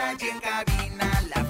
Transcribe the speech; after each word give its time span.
Laura 0.00 0.16
en 0.18 0.40
cabina, 0.40 1.22
la 1.28 1.49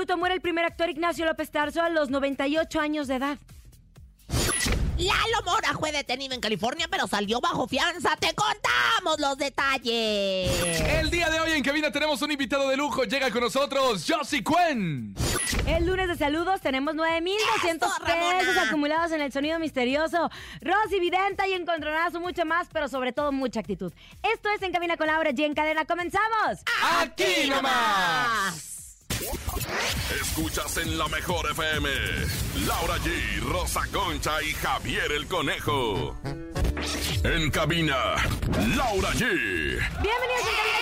luto. 0.00 0.16
Muere 0.16 0.34
el 0.34 0.40
primer 0.40 0.64
actor 0.64 0.88
Ignacio 0.88 1.26
López 1.26 1.50
Tarso 1.50 1.82
a 1.82 1.88
los 1.90 2.08
98 2.10 2.80
años 2.80 3.06
de 3.06 3.16
edad. 3.16 3.38
Lalo 4.96 5.42
Mora 5.46 5.72
fue 5.78 5.92
detenido 5.92 6.34
en 6.34 6.40
California, 6.42 6.86
pero 6.90 7.06
salió 7.06 7.40
bajo 7.40 7.66
fianza. 7.66 8.16
Te 8.16 8.34
contamos 8.34 9.18
los 9.18 9.36
detalles. 9.38 10.80
El 10.82 11.10
día 11.10 11.30
de 11.30 11.40
hoy 11.40 11.52
en 11.52 11.62
cabina 11.62 11.90
tenemos 11.90 12.20
un 12.20 12.30
invitado 12.30 12.68
de 12.68 12.76
lujo. 12.76 13.04
Llega 13.04 13.30
con 13.30 13.40
nosotros 13.40 14.04
Josie 14.06 14.44
Cuen. 14.44 15.14
El 15.66 15.86
lunes 15.86 16.08
de 16.08 16.16
saludos 16.16 16.60
tenemos 16.60 16.94
9,200 16.94 17.88
¡Eso, 17.90 18.04
Ramona! 18.04 18.38
pesos 18.40 18.56
acumulados 18.58 19.12
en 19.12 19.22
el 19.22 19.32
sonido 19.32 19.58
misterioso. 19.58 20.30
Rosy 20.60 21.00
Videnta 21.00 21.46
y 21.48 21.54
encontronazo 21.54 22.20
mucho 22.20 22.44
más, 22.44 22.68
pero 22.72 22.88
sobre 22.88 23.12
todo 23.12 23.32
mucha 23.32 23.60
actitud. 23.60 23.92
Esto 24.22 24.50
es 24.50 24.60
En 24.62 24.72
Cabina 24.72 24.98
con 24.98 25.06
Laura 25.06 25.30
G 25.30 25.44
en 25.46 25.54
cadena. 25.54 25.86
¡Comenzamos! 25.86 26.58
Aquí 27.00 27.48
nomás. 27.48 28.79
Escuchas 30.20 30.76
en 30.78 30.96
la 30.96 31.06
mejor 31.08 31.50
FM. 31.50 31.88
Laura 32.66 32.96
G, 32.98 33.40
Rosa 33.42 33.82
Concha 33.92 34.42
y 34.42 34.52
Javier 34.54 35.12
el 35.12 35.26
Conejo. 35.26 36.16
En 37.24 37.50
cabina, 37.50 37.96
Laura 38.76 39.10
G. 39.10 39.20
Bienvenidos 39.20 40.46
en 40.46 40.56
Cabina 40.56 40.79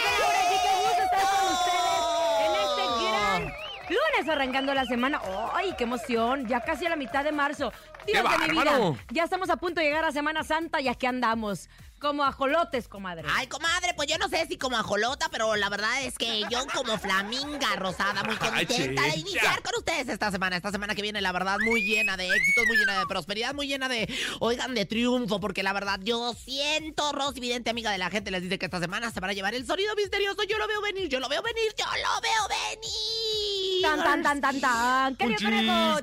lunes 3.88 4.28
arrancando 4.28 4.75
la 4.75 4.84
semana. 4.84 5.21
¡Ay, 5.54 5.75
qué 5.76 5.84
emoción! 5.84 6.47
Ya 6.47 6.60
casi 6.60 6.87
a 6.87 6.91
la 6.91 6.97
mitad 6.97 7.25
de 7.25 7.32
marzo. 7.32 7.72
Dios 8.06 8.22
¡Qué 8.22 8.47
de 8.47 8.53
mi 8.53 8.59
vida. 8.59 8.78
Ya 9.10 9.25
estamos 9.25 9.50
a 9.50 9.56
punto 9.56 9.81
de 9.81 9.87
llegar 9.87 10.04
a 10.04 10.12
Semana 10.12 10.44
Santa 10.44 10.81
y 10.81 10.88
aquí 10.88 11.06
andamos. 11.06 11.69
Como 12.00 12.22
ajolotes, 12.22 12.87
comadre. 12.87 13.26
Ay, 13.28 13.49
comadre, 13.49 13.93
pues 13.97 14.09
yo 14.09 14.19
no 14.19 14.28
sé 14.28 14.47
si 14.47 14.56
como 14.56 14.76
ajolota, 14.76 15.28
pero 15.32 15.56
la 15.56 15.69
verdad 15.69 16.04
es 16.04 16.16
que 16.16 16.43
yo 16.49 16.65
como 16.72 16.97
flaminga 16.97 17.75
rosada, 17.75 18.22
muy 18.22 18.37
Ay, 18.41 18.66
contenta 18.66 19.03
de 19.03 19.16
iniciar 19.16 19.60
con 19.62 19.72
ustedes 19.76 20.09
esta 20.09 20.31
semana. 20.31 20.56
Esta 20.56 20.70
semana 20.70 20.94
que 20.94 21.03
viene, 21.03 21.20
la 21.20 21.32
verdad, 21.32 21.59
muy 21.59 21.82
llena 21.82 22.16
de 22.16 22.28
éxitos, 22.28 22.66
muy 22.69 22.76
llena 22.76 23.00
de 23.00 23.06
prosperidad, 23.06 23.53
muy 23.53 23.66
llena 23.66 23.88
de, 23.88 24.09
oigan, 24.38 24.76
de 24.76 24.87
triunfo, 24.87 25.41
porque 25.41 25.65
la 25.65 25.72
verdad 25.72 25.99
yo 26.00 26.34
siento, 26.34 27.10
Rosy, 27.10 27.41
vidente 27.41 27.70
amiga 27.70 27.91
de 27.91 27.99
la 27.99 28.10
gente, 28.10 28.31
les 28.31 28.43
dice 28.43 28.60
que 28.60 28.66
esta 28.66 28.78
semana 28.78 29.10
se 29.10 29.19
van 29.19 29.31
a 29.31 29.32
llevar 29.32 29.56
el 29.56 29.66
sonido 29.66 29.93
misterioso. 29.97 30.44
Yo 30.44 30.56
lo 30.56 30.69
veo 30.69 30.81
venir, 30.81 31.09
yo 31.09 31.19
lo 31.19 31.28
veo 31.28 31.43
venir, 31.43 31.75
yo 31.76 31.84
lo 31.84 32.20
veo 32.20 32.49
venir. 32.49 33.58
Tan, 33.83 33.99
tan, 34.03 34.22
tan, 34.22 34.41
tan, 34.41 34.61
tan. 34.61 35.16
Te 35.16 35.25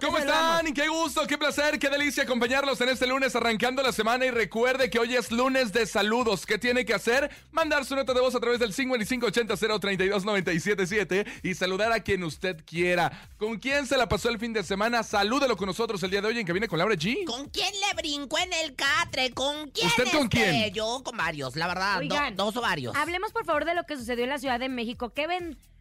¿Cómo 0.06 0.18
están? 0.18 0.74
Qué 0.74 0.88
gusto, 0.88 1.26
qué 1.28 1.38
placer, 1.38 1.78
qué 1.80 1.90
delicia 1.90 2.24
acompañarlos 2.24 2.80
en 2.82 2.90
este 2.90 3.08
lunes 3.08 3.36
arrancando 3.36 3.82
la 3.84 3.92
semana 3.92 4.26
y 4.26 4.32
recuerde 4.32 4.90
que 4.90 5.00
hoy 5.00 5.16
es 5.16 5.32
lunes 5.32 5.74
de 5.74 5.86
saludos. 5.86 6.46
¿Qué 6.46 6.58
tiene 6.58 6.86
que 6.86 6.94
hacer? 6.94 7.30
Mandar 7.52 7.84
su 7.86 7.96
nota 7.96 8.14
de 8.14 8.22
voz 8.22 8.36
a 8.36 8.40
través 8.40 8.60
del 8.60 8.74
5580-032-977 8.74 11.26
y 11.44 11.54
saludar 11.56 11.92
a 11.92 12.00
quien 12.02 12.24
usted 12.24 12.64
quiera. 12.66 13.12
¿Con 13.38 13.58
quién 13.60 13.86
se 13.88 13.98
la 13.98 14.08
pasó 14.08 14.30
el 14.30 14.40
fin 14.40 14.54
de 14.54 14.64
semana? 14.64 15.04
Salúdelo 15.04 15.58
con 15.58 15.68
nosotros 15.68 16.02
el 16.04 16.12
día 16.12 16.22
de 16.22 16.28
hoy 16.28 16.40
en 16.40 16.46
Cabina 16.48 16.68
con 16.68 16.80
Laura 16.80 16.96
G. 16.96 17.26
¿Con 17.26 17.50
quién 17.50 17.72
le 17.74 17.94
brincó 17.96 18.38
en 18.40 18.54
el 18.54 18.76
catre? 18.76 19.32
¿Con 19.32 19.70
quién? 19.72 19.88
¿Usted 19.88 20.06
con 20.12 20.24
este? 20.24 20.38
quién? 20.38 20.74
Yo 20.74 21.02
con 21.04 21.18
varios, 21.18 21.56
la 21.56 21.68
verdad, 21.68 21.96
do- 21.96 22.00
Oigan, 22.02 22.36
dos 22.36 22.56
o 22.58 22.62
varios. 22.62 22.96
Hablemos, 22.96 23.32
por 23.32 23.46
favor, 23.46 23.66
de 23.66 23.74
lo 23.76 23.84
que 23.86 23.98
sucedió 23.98 24.24
en 24.24 24.30
la 24.30 24.38
Ciudad 24.40 24.60
de 24.60 24.70
México. 24.70 25.12
¡Qué 25.14 25.28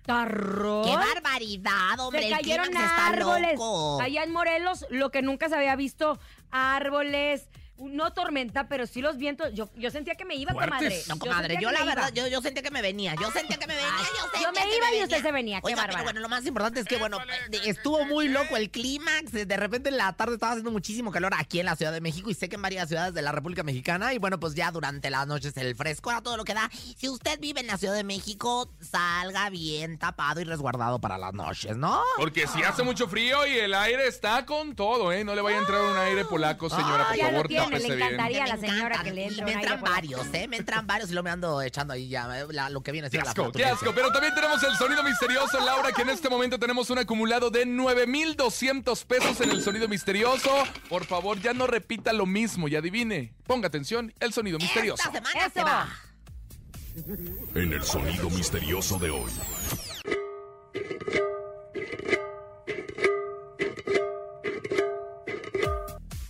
¡Qué 0.06 0.96
barbaridad, 0.96 1.98
hombre! 1.98 2.24
Se 2.24 2.30
cayeron 2.30 2.66
está 2.66 3.06
árboles. 3.06 3.52
loco. 3.54 4.00
Allá 4.00 4.22
en 4.22 4.32
Morelos, 4.32 4.86
lo 4.90 5.10
que 5.10 5.22
nunca 5.22 5.48
se 5.48 5.54
había 5.56 5.76
visto, 5.76 6.18
árboles, 6.50 7.48
no 7.78 8.12
tormenta, 8.12 8.68
pero 8.68 8.86
sí 8.86 9.00
los 9.02 9.16
vientos. 9.16 9.52
Yo, 9.52 9.68
yo 9.76 9.90
sentía 9.90 10.14
que 10.14 10.24
me 10.24 10.36
iba, 10.36 10.52
Fuertes. 10.52 10.74
comadre. 10.78 11.02
No, 11.08 11.18
comadre, 11.18 11.48
sentía 11.54 11.60
yo 11.60 11.68
que 11.68 11.74
la 11.74 11.80
me 11.80 11.86
verdad, 11.94 12.12
yo, 12.14 12.26
yo 12.28 12.40
sentía 12.40 12.62
que 12.62 12.70
me 12.70 12.82
venía, 12.82 13.14
yo 13.20 13.30
sentía 13.32 13.56
que 13.56 13.66
me 13.66 13.74
venía, 13.74 13.90
Ay, 13.96 14.04
yo 14.04 14.14
yo 14.14 14.30
sentía 14.30 14.50
me 14.64 14.70
que 14.70 14.76
iba 14.76 14.86
y 14.86 14.90
venía. 14.90 15.04
usted 15.04 15.22
se 15.22 15.32
venía, 15.32 15.60
qué 15.60 15.66
Oiga, 15.66 15.76
bárbara. 15.76 15.92
pero 15.98 16.04
bueno, 16.04 16.20
lo 16.20 16.28
más 16.28 16.46
importante 16.46 16.80
es 16.80 16.86
que, 16.86 16.96
bueno, 16.98 17.18
estuvo 17.64 18.04
muy 18.04 18.28
loco 18.28 18.56
el 18.56 18.70
clímax, 18.70 19.32
de 19.32 19.56
repente 19.56 19.88
en 19.88 19.96
la 19.96 20.12
tarde 20.12 20.34
estaba 20.34 20.52
haciendo 20.52 20.70
muchísimo 20.70 21.10
calor 21.10 21.32
aquí 21.36 21.60
en 21.60 21.66
la 21.66 21.76
Ciudad 21.76 21.92
de 21.92 22.00
México 22.00 22.30
y 22.30 22.34
sé 22.34 22.48
que 22.48 22.56
en 22.56 22.62
varias 22.62 22.88
ciudades 22.88 23.12
de 23.14 23.22
la 23.22 23.32
República 23.32 23.62
Mexicana 23.62 24.14
y 24.14 24.18
bueno, 24.18 24.38
pues 24.38 24.54
ya 24.54 24.70
durante 24.70 25.10
las 25.10 25.26
noches 25.26 25.56
el 25.56 25.74
fresco 25.74 26.10
era 26.10 26.20
todo 26.22 26.36
lo 26.36 26.44
que 26.44 26.54
da. 26.54 26.70
Si 26.96 27.08
usted 27.08 27.38
vive 27.40 27.60
en 27.60 27.66
la 27.66 27.76
Ciudad 27.78 27.94
de 27.94 28.04
México, 28.04 28.70
salga 28.80 29.50
bien 29.50 29.98
tapado 29.98 30.40
y 30.40 30.44
resguardado 30.44 31.00
para 31.00 31.18
las 31.18 31.34
noches, 31.34 31.76
¿no? 31.76 32.02
Porque 32.16 32.46
si 32.46 32.62
hace 32.62 32.82
mucho 32.82 33.08
frío 33.08 33.46
y 33.46 33.58
el 33.58 33.74
aire 33.74 34.06
está 34.06 34.46
con 34.46 34.74
todo, 34.76 35.12
¿eh? 35.12 35.24
No 35.24 35.34
le 35.34 35.40
vaya 35.42 35.56
a 35.58 35.60
entrar 35.60 35.80
un 35.82 35.96
aire 35.96 36.24
polaco, 36.24 36.70
señora, 36.70 37.08
por 37.08 37.18
favor, 37.18 37.48
le 37.70 37.78
bien. 37.78 37.92
encantaría. 38.02 38.44
a 38.44 38.46
la 38.46 38.54
Me 38.56 38.60
señora 38.60 38.78
encantan, 38.86 39.04
que 39.04 39.12
le 39.12 39.24
entre 39.26 39.44
Me 39.44 39.52
entran 39.52 39.82
la- 39.82 39.90
varios, 39.90 40.26
¿eh? 40.34 40.48
Me 40.48 40.56
entran 40.58 40.86
varios 40.86 41.10
y 41.10 41.14
lo 41.14 41.22
me 41.22 41.30
ando 41.30 41.62
echando 41.62 41.92
ahí 41.92 42.08
ya 42.08 42.40
eh, 42.40 42.46
la- 42.50 42.70
lo 42.70 42.82
que 42.82 42.92
viene 42.92 43.08
Qué 43.08 43.12
siendo 43.12 43.24
la 43.26 43.30
asco, 43.30 43.42
qué 43.52 43.58
flatulencia. 43.58 43.74
asco. 43.88 43.94
Pero 43.94 44.12
también 44.12 44.34
tenemos 44.34 44.62
el 44.62 44.74
sonido 44.76 45.02
misterioso, 45.02 45.60
Laura, 45.60 45.92
que 45.92 46.02
en 46.02 46.10
este 46.10 46.28
momento 46.28 46.58
tenemos 46.58 46.90
un 46.90 46.98
acumulado 46.98 47.50
de 47.50 47.66
9,200 47.66 49.04
pesos 49.04 49.40
en 49.40 49.50
el 49.50 49.62
sonido 49.62 49.88
misterioso. 49.88 50.50
Por 50.88 51.04
favor, 51.04 51.40
ya 51.40 51.52
no 51.52 51.66
repita 51.66 52.12
lo 52.12 52.26
mismo 52.26 52.68
y 52.68 52.76
adivine. 52.76 53.34
Ponga 53.46 53.68
atención, 53.68 54.12
el 54.20 54.32
sonido 54.32 54.58
misterioso. 54.58 55.02
Esta 55.04 55.12
semana 55.12 55.50
se 55.50 55.62
va. 55.62 55.88
En 57.54 57.72
el 57.72 57.82
sonido 57.82 58.30
misterioso 58.30 58.98
de 58.98 59.10
hoy. 59.10 59.30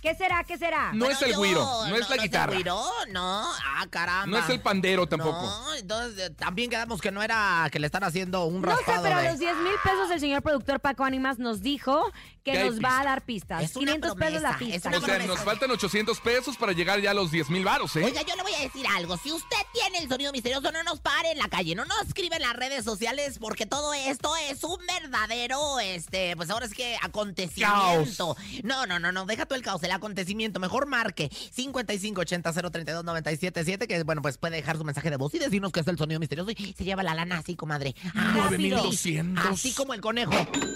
¿Qué 0.05 0.13
será? 0.13 0.43
¿Qué 0.43 0.55
será? 0.55 0.91
No 0.93 1.07
es 1.07 1.19
el 1.23 1.31
yo- 1.31 1.37
güiro, 1.39 1.61
no 1.89 1.95
es 1.95 2.07
la 2.07 2.15
el 2.15 2.21
guitarra. 2.21 2.53
güiro, 2.53 2.79
no. 3.11 3.51
Ah, 3.51 3.87
caramba. 3.89 4.27
No 4.27 4.37
es 4.37 4.47
el 4.51 4.59
pandero 4.61 5.07
tampoco. 5.07 5.41
No, 5.41 5.73
entonces 5.73 6.31
también 6.37 6.69
quedamos 6.69 7.01
que 7.01 7.09
no 7.11 7.23
era 7.23 7.67
que 7.71 7.79
le 7.79 7.87
están 7.87 8.03
haciendo 8.03 8.45
un 8.45 8.61
No 8.61 8.69
sé, 8.69 8.75
raspado 8.77 9.01
pero 9.01 9.15
a 9.15 9.21
de- 9.23 9.29
los 9.29 9.39
10 9.39 9.55
mil 9.57 9.73
pesos 9.83 10.11
el 10.11 10.19
señor 10.19 10.43
productor 10.43 10.79
Paco 10.79 11.03
Ánimas 11.05 11.39
nos 11.39 11.61
dijo 11.63 12.11
que 12.45 12.63
nos 12.63 12.79
va 12.79 13.01
a 13.01 13.03
dar 13.03 13.25
pistas. 13.25 13.63
Es 13.63 13.75
una 13.75 13.93
500 13.93 14.15
pesos 14.15 14.41
la 14.41 14.49
promesa, 14.55 14.65
es 14.67 14.73
pista. 14.73 14.89
una 14.89 14.97
O 14.97 15.01
sea, 15.01 15.15
promesa. 15.15 15.33
nos 15.33 15.43
faltan 15.43 15.71
800 15.71 16.19
pesos 16.21 16.55
para 16.57 16.71
llegar 16.73 17.01
ya 17.01 17.09
a 17.11 17.15
los 17.15 17.31
10 17.31 17.49
mil 17.49 17.65
varos, 17.65 17.95
¿eh? 17.95 18.03
Oiga, 18.05 18.21
yo 18.21 18.35
le 18.35 18.43
voy 18.43 18.53
a 18.53 18.59
decir 18.59 18.85
algo. 18.95 19.17
Si 19.17 19.31
usted 19.31 19.57
tiene 19.73 19.97
el 19.97 20.07
sonido 20.07 20.31
misterioso, 20.31 20.71
no 20.71 20.83
nos 20.83 20.99
pare 20.99 21.31
en 21.31 21.39
la 21.39 21.47
calle, 21.49 21.73
no 21.75 21.85
nos 21.85 22.01
escribe 22.07 22.35
en 22.35 22.43
las 22.43 22.53
redes 22.55 22.85
sociales, 22.85 23.39
porque 23.39 23.65
todo 23.65 23.91
esto 23.93 24.35
es 24.49 24.63
un 24.63 24.77
verdadero, 24.85 25.79
este, 25.79 26.35
pues 26.35 26.49
ahora 26.51 26.65
es 26.67 26.73
que 26.73 26.97
acontecimiento. 27.01 28.35
No, 28.63 28.85
no, 28.85 28.99
no, 28.99 29.11
no, 29.11 29.25
deja 29.25 29.45
tú 29.47 29.55
el 29.55 29.63
caos, 29.63 29.81
el 29.83 29.91
acontecimiento. 29.91 30.59
Mejor 30.59 30.85
marque 30.85 31.29
5580-032-977, 31.57 33.87
que 33.87 34.03
bueno, 34.03 34.21
pues 34.21 34.37
puede 34.37 34.57
dejar 34.57 34.77
su 34.77 34.83
mensaje 34.83 35.09
de 35.09 35.17
voz 35.17 35.33
y 35.33 35.39
decirnos 35.39 35.71
que 35.71 35.79
es 35.79 35.87
el 35.87 35.97
sonido 35.97 36.19
misterioso 36.19 36.51
y 36.51 36.73
se 36.77 36.83
lleva 36.83 37.01
la 37.03 37.15
lana 37.15 37.37
así, 37.39 37.55
comadre. 37.55 37.95
Ah, 38.15 38.33
9200. 38.35 39.43
Así 39.45 39.73
como 39.73 39.93
el 39.95 40.01
conejo. 40.01 40.31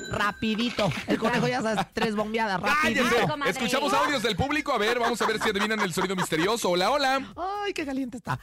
Rapidito. 0.09 0.91
El 1.07 1.19
conejo 1.19 1.47
ya 1.47 1.58
sabes, 1.61 1.85
tres 1.93 2.15
bombeadas, 2.15 2.59
comadre. 2.59 3.51
Escuchamos 3.51 3.93
audios 3.93 4.23
del 4.23 4.35
público. 4.35 4.71
A 4.73 4.77
ver, 4.77 4.99
vamos 4.99 5.21
a 5.21 5.25
ver 5.25 5.41
si 5.41 5.49
adivinan 5.49 5.79
el 5.79 5.93
sonido 5.93 6.15
misterioso. 6.15 6.69
Hola, 6.69 6.91
hola. 6.91 7.33
Ay, 7.65 7.73
qué 7.73 7.85
caliente 7.85 8.17
está. 8.17 8.39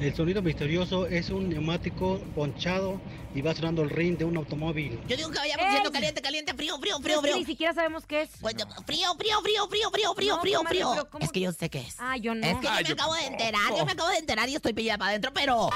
El 0.00 0.14
sonido 0.16 0.40
misterioso 0.40 1.06
es 1.06 1.28
un 1.28 1.50
neumático 1.50 2.18
ponchado 2.34 2.98
y 3.34 3.42
va 3.42 3.54
sonando 3.54 3.82
el 3.82 3.90
ring 3.90 4.16
de 4.16 4.24
un 4.24 4.34
automóvil. 4.38 4.98
Yo 5.06 5.14
digo 5.14 5.30
que 5.30 5.36
vayamos 5.38 5.66
diciendo 5.66 5.92
caliente, 5.92 6.22
caliente, 6.22 6.54
frío, 6.54 6.78
frío, 6.78 6.98
frío, 7.00 7.20
frío. 7.20 7.36
Ni 7.36 7.44
siquiera 7.44 7.74
sabemos 7.74 8.06
qué 8.06 8.22
es. 8.22 8.30
Pues, 8.40 8.54
frío, 8.86 9.14
frío, 9.18 9.40
frío, 9.42 9.68
frío, 9.68 9.90
frío, 9.90 10.14
frío, 10.14 10.36
No, 10.36 10.40
frío, 10.40 10.64
frío. 10.64 11.08
Es 11.20 11.30
que 11.30 11.40
yo 11.40 11.52
sé 11.52 11.68
qué 11.68 11.80
es. 11.80 11.96
Ah, 11.98 12.16
yo 12.16 12.34
no. 12.34 12.46
Es 12.46 12.56
que 12.56 12.62
yo 12.66 12.70
Ah, 12.72 12.76
me 12.78 12.84
yo 12.84 12.94
acabo 12.94 13.14
de 13.14 13.26
enterar, 13.26 13.76
yo 13.76 13.84
me 13.84 13.92
acabo 13.92 14.08
de 14.08 14.16
enterar 14.16 14.48
y 14.48 14.54
estoy 14.54 14.72
pillada 14.72 14.96
para 14.96 15.10
adentro, 15.10 15.32
pero... 15.34 15.68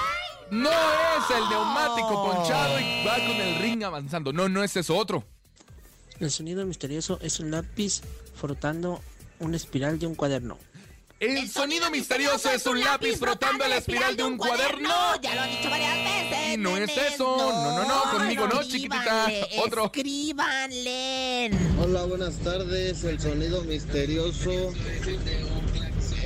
No 0.50 0.70
es 0.70 1.36
el 1.36 1.48
neumático 1.50 2.24
ponchado 2.24 2.80
y 2.80 3.04
va 3.04 3.14
con 3.16 3.36
el 3.36 3.58
ring 3.60 3.82
avanzando. 3.84 4.32
No, 4.32 4.48
no 4.48 4.64
es 4.64 4.74
eso 4.76 4.96
otro. 4.96 5.24
El 6.20 6.30
sonido 6.30 6.64
misterioso 6.64 7.18
es 7.22 7.40
un 7.40 7.50
lápiz 7.50 8.00
frotando 8.34 9.00
una 9.40 9.56
espiral 9.56 9.98
de 9.98 10.06
un 10.06 10.14
cuaderno. 10.14 10.58
El, 11.18 11.48
sonido 11.48 11.90
misterioso 11.90 12.50
es 12.50 12.66
un 12.66 12.80
lápiz 12.80 13.16
frotando 13.16 13.66
la 13.66 13.78
espiral 13.78 14.16
de 14.16 14.24
un 14.24 14.36
cuaderno. 14.36 14.90
Ya 15.22 15.34
lo 15.34 15.40
han 15.42 15.50
dicho 15.50 15.70
varias 15.70 15.96
veces. 15.96 16.54
Y 16.54 16.56
no 16.58 16.76
es 16.76 16.96
eso. 16.96 17.36
No, 17.36 17.82
no, 17.82 17.88
no, 17.88 18.10
conmigo 18.10 18.46
no, 18.46 18.62
chiquitita. 18.62 19.28
Otro. 19.64 19.86
Escríbanle. 19.86 21.50
Hola, 21.80 22.04
buenas 22.04 22.36
tardes. 22.38 23.04
El 23.04 23.20
sonido 23.20 23.62
misterioso 23.64 24.72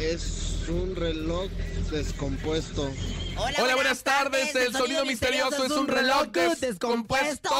es 0.01 0.69
un 0.69 0.97
reloj 0.97 1.49
descompuesto. 1.91 2.91
Hola, 3.37 3.75
buenas 3.75 4.03
tardes. 4.03 4.55
El 4.55 4.73
sonido 4.73 5.05
misterioso 5.05 5.65
es 5.65 5.71
un 5.71 5.89
reloj 5.89 6.29
descompuesto. 6.61 7.51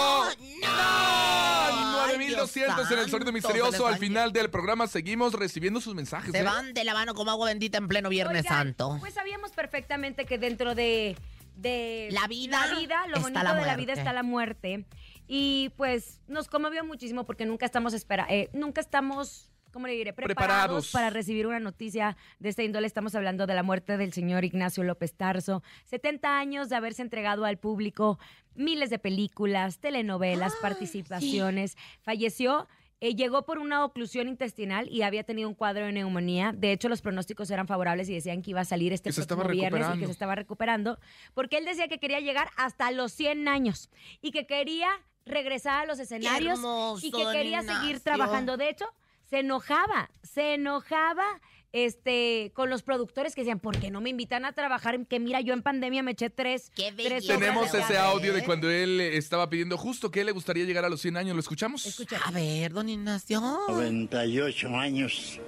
Ay, 0.67 2.17
9200 2.17 2.91
en 2.91 2.99
el 2.99 3.11
sonido 3.11 3.33
misterioso. 3.33 3.87
Al 3.87 3.99
final 3.99 4.33
del 4.33 4.51
programa 4.51 4.87
seguimos 4.87 5.35
recibiendo 5.35 5.81
sus 5.81 5.95
mensajes. 5.95 6.33
Se 6.33 6.41
¿eh? 6.41 6.43
van 6.43 6.75
de 6.75 6.85
la 6.85 6.95
mano 6.95 7.15
como 7.15 7.31
agua 7.31 7.49
bendita 7.49 7.79
en 7.79 7.89
pleno 7.89 8.09
Viernes 8.09 8.45
Oigan, 8.45 8.59
Santo. 8.59 8.97
Pues 9.01 9.15
sabíamos 9.15 9.53
perfectamente 9.53 10.27
que 10.27 10.39
dentro 10.39 10.75
de, 10.75 11.17
de 11.57 12.09
La 12.13 12.27
vida 12.27 12.67
la 12.67 12.79
vida, 12.79 13.07
lo 13.09 13.17
está 13.17 13.43
bonito 13.43 13.55
de 13.55 13.67
la 13.67 13.77
vida 13.77 13.93
está 13.93 14.13
la 14.13 14.23
muerte. 14.23 14.87
Y 15.27 15.73
pues 15.77 16.21
nos 16.27 16.49
conmovió 16.49 16.85
muchísimo 16.85 17.25
porque 17.25 17.45
nunca 17.45 17.67
estamos 17.67 17.93
espera, 17.93 18.27
eh, 18.31 18.49
nunca 18.55 18.81
estamos, 18.81 19.51
¿cómo 19.73 19.87
le 19.87 19.95
diré? 19.95 20.13
Preparados, 20.13 20.37
Preparados. 20.37 20.91
para 20.93 21.11
recibir 21.11 21.47
una 21.47 21.61
noticia 21.61 22.17
de 22.39 22.49
esta 22.49 22.63
índole. 22.63 22.87
Estamos 22.87 23.15
hablando 23.15 23.47
de 23.47 23.55
la 23.55 23.63
muerte 23.63 23.97
del 23.97 24.13
señor 24.13 24.45
Ignacio 24.45 24.83
López 24.85 25.15
Tarso. 25.15 25.63
70 25.87 26.39
años 26.39 26.69
de 26.69 26.77
haberse 26.77 27.03
entregado 27.03 27.45
al 27.45 27.59
público 27.59 28.19
miles 28.55 28.91
de 28.91 28.99
películas, 28.99 29.79
telenovelas, 29.79 30.55
participaciones. 30.61 31.77
Falleció. 32.03 32.67
eh, 33.01 33.15
llegó 33.15 33.45
por 33.45 33.59
una 33.61 33.85
oclusión 33.85 34.27
intestinal 34.27 34.89
y 34.91 35.03
había 35.03 35.23
tenido 35.23 35.49
un 35.49 35.55
cuadro 35.55 35.87
de 35.87 35.93
neumonía. 35.93 36.53
De 36.53 36.73
hecho, 36.73 36.89
los 36.89 37.01
pronósticos 37.01 37.49
eran 37.49 37.69
favorables 37.69 38.09
y 38.09 38.15
decían 38.15 38.43
que 38.43 38.51
iba 38.51 38.61
a 38.63 38.65
salir 38.65 38.93
este 38.93 39.13
próximo 39.13 39.45
viernes 39.45 39.87
y 39.95 40.01
que 40.01 40.07
se 40.07 40.11
estaba 40.11 40.35
recuperando, 40.35 40.99
porque 41.33 41.59
él 41.59 41.65
decía 41.65 41.87
que 41.87 42.01
quería 42.01 42.19
llegar 42.19 42.51
hasta 42.57 42.91
los 42.91 43.13
100 43.13 43.47
años 43.47 43.89
y 44.21 44.33
que 44.33 44.49
quería 44.49 44.89
regresar 45.25 45.85
a 45.85 45.87
los 45.87 46.01
escenarios 46.01 46.59
hermoso, 46.59 47.07
y 47.07 47.13
que 47.13 47.25
quería 47.31 47.63
seguir 47.63 48.01
trabajando. 48.01 48.57
De 48.57 48.69
hecho, 48.69 48.87
se 49.29 49.41
enojaba, 49.41 50.11
se 50.23 50.55
enojaba 50.55 51.25
este, 51.73 52.51
con 52.55 52.71
los 52.71 52.83
productores 52.83 53.35
que 53.35 53.43
decían, 53.43 53.61
¿por 53.61 53.79
qué 53.79 53.91
no 53.91 54.01
me 54.01 54.11
invitan 54.11 54.45
a 54.45 54.53
trabajar? 54.53 55.07
Que 55.07 55.21
mira, 55.21 55.41
yo 55.41 55.53
en 55.53 55.63
pandemia 55.63 56.03
me 56.03 56.13
eché 56.13 56.31
tres. 56.31 56.71
Qué 56.75 56.93
tres 56.93 57.27
Tenemos 57.27 57.67
ese 57.67 57.79
teatro". 57.79 57.99
audio 57.99 58.33
de 58.33 58.45
cuando 58.45 58.71
él 58.71 59.01
eh, 59.01 59.17
estaba 59.17 59.51
pidiendo 59.51 59.77
justo 59.77 60.11
que 60.11 60.21
él 60.21 60.27
le 60.27 60.33
gustaría 60.33 60.65
llegar 60.65 60.85
a 60.85 60.89
los 60.89 61.01
100 61.01 61.17
años. 61.19 61.35
¿Lo 61.35 61.41
escuchamos? 61.41 61.85
Escucha. 61.85 62.21
A 62.25 62.31
ver, 62.31 62.73
don 62.73 62.89
Ignacio. 62.89 63.41
98 63.69 64.77
años, 64.77 65.41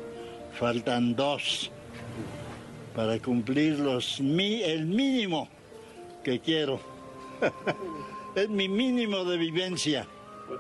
faltan 0.58 1.16
dos 1.16 1.70
para 2.94 3.18
cumplir 3.18 3.78
los 3.78 4.20
mi, 4.20 4.62
el 4.62 4.84
mínimo 4.84 5.48
que 6.22 6.40
quiero. 6.40 6.80
es 8.34 8.48
mi 8.48 8.68
mínimo 8.68 9.24
de 9.24 9.38
vivencia, 9.38 10.06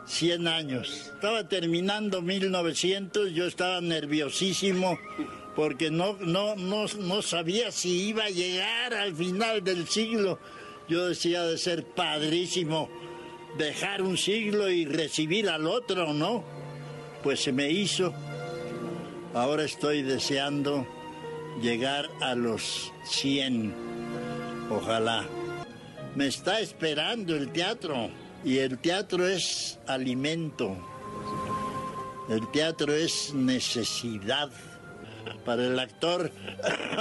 100 0.06 0.48
años. 0.48 1.10
Estaba 1.14 1.48
terminando 1.48 2.22
1900, 2.22 3.32
yo 3.32 3.46
estaba 3.46 3.80
nerviosísimo 3.80 4.98
porque 5.54 5.90
no, 5.90 6.16
no, 6.20 6.56
no, 6.56 6.86
no 6.98 7.22
sabía 7.22 7.70
si 7.72 8.08
iba 8.08 8.24
a 8.24 8.30
llegar 8.30 8.94
al 8.94 9.14
final 9.14 9.62
del 9.62 9.86
siglo. 9.88 10.38
Yo 10.88 11.06
decía 11.06 11.42
de 11.44 11.58
ser 11.58 11.84
padrísimo 11.84 12.88
dejar 13.58 14.02
un 14.02 14.16
siglo 14.16 14.70
y 14.70 14.84
recibir 14.84 15.48
al 15.48 15.66
otro, 15.66 16.12
¿no? 16.12 16.44
Pues 17.22 17.40
se 17.40 17.52
me 17.52 17.70
hizo. 17.70 18.14
Ahora 19.34 19.64
estoy 19.64 20.02
deseando 20.02 20.86
llegar 21.60 22.08
a 22.20 22.34
los 22.34 22.92
100. 23.04 23.74
Ojalá. 24.70 25.26
Me 26.14 26.26
está 26.26 26.60
esperando 26.60 27.36
el 27.36 27.52
teatro. 27.52 28.10
Y 28.44 28.58
el 28.58 28.78
teatro 28.78 29.26
es 29.26 29.78
alimento. 29.86 30.76
El 32.28 32.50
teatro 32.50 32.94
es 32.94 33.34
necesidad. 33.34 34.50
Para 35.44 35.66
el 35.66 35.78
actor, 35.78 36.30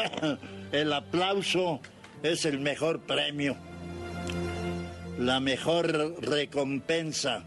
el 0.71 0.93
aplauso 0.93 1.79
es 2.23 2.45
el 2.45 2.59
mejor 2.59 3.01
premio. 3.01 3.55
La 5.17 5.39
mejor 5.39 6.15
recompensa 6.21 7.43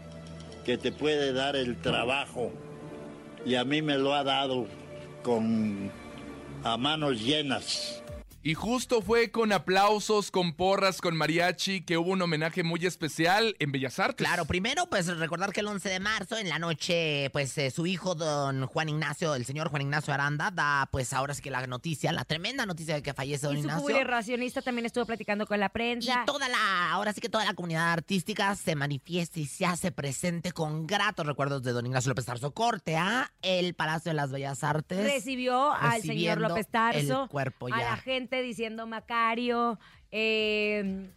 que 0.65 0.77
te 0.77 0.91
puede 0.91 1.33
dar 1.33 1.55
el 1.55 1.77
trabajo 1.81 2.51
y 3.45 3.55
a 3.55 3.65
mí 3.65 3.81
me 3.81 3.97
lo 3.97 4.13
ha 4.13 4.23
dado 4.23 4.67
con 5.23 5.91
a 6.63 6.77
manos 6.77 7.21
llenas. 7.21 8.02
Y 8.45 8.55
justo 8.55 9.01
fue 9.01 9.31
con 9.31 9.53
aplausos, 9.53 10.29
con 10.29 10.51
porras, 10.51 10.99
con 10.99 11.15
mariachi, 11.15 11.85
que 11.85 11.97
hubo 11.97 12.11
un 12.11 12.21
homenaje 12.21 12.61
muy 12.61 12.85
especial 12.85 13.55
en 13.59 13.71
Bellas 13.71 13.99
Artes. 13.99 14.27
Claro, 14.27 14.43
primero, 14.43 14.85
pues 14.89 15.07
recordar 15.17 15.53
que 15.53 15.61
el 15.61 15.67
11 15.67 15.87
de 15.87 16.01
marzo, 16.01 16.37
en 16.37 16.49
la 16.49 16.59
noche, 16.59 17.29
pues 17.31 17.57
eh, 17.57 17.71
su 17.71 17.85
hijo, 17.85 18.15
don 18.15 18.67
Juan 18.67 18.89
Ignacio, 18.89 19.33
el 19.35 19.45
señor 19.45 19.69
Juan 19.69 19.83
Ignacio 19.83 20.13
Aranda, 20.13 20.51
da, 20.51 20.89
pues 20.91 21.13
ahora 21.13 21.33
sí 21.33 21.41
que 21.41 21.51
la 21.51 21.65
noticia, 21.67 22.11
la 22.11 22.25
tremenda 22.25 22.65
noticia 22.65 22.95
de 22.95 23.01
que 23.01 23.13
fallece 23.13 23.47
don 23.47 23.55
Y 23.55 23.61
su 23.61 23.67
Ignacio. 23.67 23.87
publicacionista 23.87 24.61
también 24.61 24.87
estuvo 24.87 25.05
platicando 25.05 25.47
con 25.47 25.61
la 25.61 25.69
prensa. 25.69 26.23
Y 26.23 26.25
toda 26.25 26.49
la, 26.49 26.91
ahora 26.91 27.13
sí 27.13 27.21
que 27.21 27.29
toda 27.29 27.45
la 27.45 27.53
comunidad 27.53 27.93
artística 27.93 28.57
se 28.57 28.75
manifiesta 28.75 29.39
y 29.39 29.45
se 29.45 29.65
hace 29.65 29.93
presente 29.93 30.51
con 30.51 30.85
gratos 30.85 31.25
recuerdos 31.25 31.63
de 31.63 31.71
don 31.71 31.85
Ignacio 31.85 32.09
López 32.09 32.25
Tarso 32.25 32.51
Corte 32.51 32.97
a 32.97 33.31
el 33.41 33.73
Palacio 33.73 34.09
de 34.09 34.15
las 34.15 34.31
Bellas 34.31 34.65
Artes. 34.65 35.01
recibió 35.01 35.71
al 35.71 36.01
señor 36.01 36.41
López 36.41 36.67
Tarso, 36.67 37.23
el 37.23 37.29
cuerpo 37.29 37.67
a 37.71 37.77
la 37.77 37.95
gente 37.95 38.32
diciendo 38.41 38.87
Macario, 38.87 39.79
eh, 40.11 41.09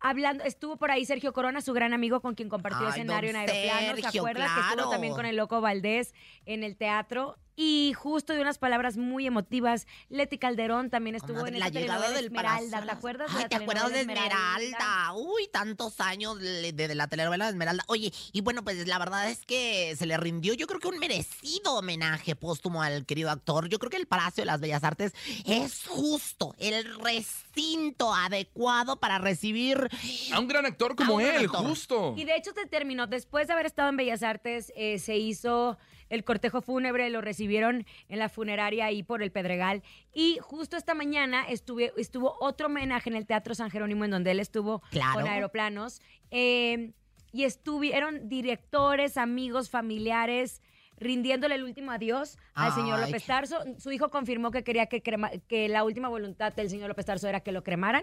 hablando, 0.00 0.44
estuvo 0.44 0.76
por 0.76 0.90
ahí 0.90 1.04
Sergio 1.04 1.32
Corona, 1.32 1.60
su 1.60 1.72
gran 1.72 1.92
amigo 1.92 2.20
con 2.20 2.34
quien 2.34 2.48
compartió 2.48 2.86
Ay, 2.86 2.90
escenario 2.90 3.30
en 3.30 3.36
don 3.36 3.48
Aeroplano, 3.48 3.96
¿se 3.96 4.02
Sergio, 4.02 4.22
acuerdas? 4.22 4.52
Que 4.52 4.60
estuvo 4.60 4.74
claro. 4.74 4.90
también 4.90 5.14
con 5.14 5.26
el 5.26 5.36
Loco 5.36 5.60
Valdés 5.60 6.14
en 6.46 6.64
el 6.64 6.76
teatro. 6.76 7.36
Y 7.60 7.92
justo 7.92 8.34
de 8.34 8.40
unas 8.40 8.56
palabras 8.58 8.96
muy 8.96 9.26
emotivas, 9.26 9.88
Leti 10.10 10.38
Calderón 10.38 10.90
también 10.90 11.16
estuvo 11.16 11.38
Comadre, 11.38 11.54
en 11.56 11.58
la 11.60 11.68
llegada 11.70 12.08
del 12.12 12.26
Esmeralda. 12.26 12.82
¿te 12.84 12.90
acuerdas? 12.92 13.32
de 13.32 13.36
Ay, 13.36 13.42
la 13.42 13.48
¿te 13.48 13.56
acuerdas 13.56 13.90
de 13.92 14.00
Esmeralda? 14.02 15.12
Uy, 15.16 15.48
tantos 15.52 16.00
años 16.00 16.38
de, 16.38 16.72
de- 16.72 16.86
de 16.86 16.94
la 16.94 17.08
telenovela 17.08 17.46
de 17.46 17.50
Esmeralda. 17.50 17.82
Oye, 17.88 18.12
y 18.32 18.42
bueno, 18.42 18.62
pues 18.62 18.86
la 18.86 18.96
verdad 19.00 19.28
es 19.28 19.44
que 19.44 19.96
se 19.96 20.06
le 20.06 20.16
rindió, 20.18 20.54
yo 20.54 20.68
creo 20.68 20.78
que 20.78 20.86
un 20.86 21.00
merecido 21.00 21.74
homenaje 21.74 22.36
póstumo 22.36 22.80
al 22.80 23.04
querido 23.06 23.28
actor. 23.28 23.68
Yo 23.68 23.80
creo 23.80 23.90
que 23.90 23.96
el 23.96 24.06
Palacio 24.06 24.42
de 24.42 24.46
las 24.46 24.60
Bellas 24.60 24.84
Artes 24.84 25.12
es 25.44 25.84
justo 25.88 26.54
el 26.58 26.94
recinto 27.02 28.14
adecuado 28.14 29.00
para 29.00 29.18
recibir 29.18 29.88
A 30.32 30.38
un 30.38 30.46
gran 30.46 30.64
actor 30.64 30.94
como 30.94 31.20
él, 31.20 31.46
actor. 31.46 31.66
justo. 31.66 32.14
Y 32.16 32.24
de 32.24 32.36
hecho 32.36 32.52
te 32.52 32.66
terminó, 32.66 33.08
después 33.08 33.48
de 33.48 33.54
haber 33.54 33.66
estado 33.66 33.88
en 33.88 33.96
Bellas 33.96 34.22
Artes, 34.22 34.72
eh, 34.76 35.00
se 35.00 35.16
hizo 35.16 35.76
el 36.08 36.24
cortejo 36.24 36.62
fúnebre, 36.62 37.10
lo 37.10 37.20
recibieron 37.20 37.86
en 38.08 38.18
la 38.18 38.28
funeraria 38.28 38.86
ahí 38.86 39.02
por 39.02 39.22
el 39.22 39.30
Pedregal. 39.30 39.82
Y 40.12 40.38
justo 40.40 40.76
esta 40.76 40.94
mañana 40.94 41.44
estuve, 41.48 41.92
estuvo 41.96 42.36
otro 42.40 42.66
homenaje 42.66 43.10
en 43.10 43.16
el 43.16 43.26
Teatro 43.26 43.54
San 43.54 43.70
Jerónimo, 43.70 44.04
en 44.04 44.10
donde 44.10 44.30
él 44.30 44.40
estuvo 44.40 44.80
Claro. 44.90 45.20
con 45.20 45.28
aeroplanos. 45.28 46.00
Eh, 46.30 46.92
y 47.32 47.44
estuvieron 47.44 48.28
directores, 48.28 49.16
amigos, 49.18 49.68
familiares 49.70 50.62
rindiéndole 51.00 51.54
el 51.54 51.62
último 51.62 51.92
adiós 51.92 52.38
al 52.54 52.72
señor. 52.72 52.98
López 52.98 53.24
Tarso. 53.24 53.58
Su 53.78 53.92
hijo 53.92 54.08
confirmó 54.08 54.50
que 54.50 54.64
quería 54.64 54.86
que, 54.86 55.00
crema- 55.00 55.30
que 55.46 55.68
la 55.68 55.84
última 55.84 56.08
voluntad 56.08 56.52
del 56.54 56.68
señor 56.70 56.88
López 56.88 57.06
Tarso 57.06 57.28
era 57.28 57.38
que 57.40 57.52
lo 57.52 57.62
cremaran. 57.62 58.02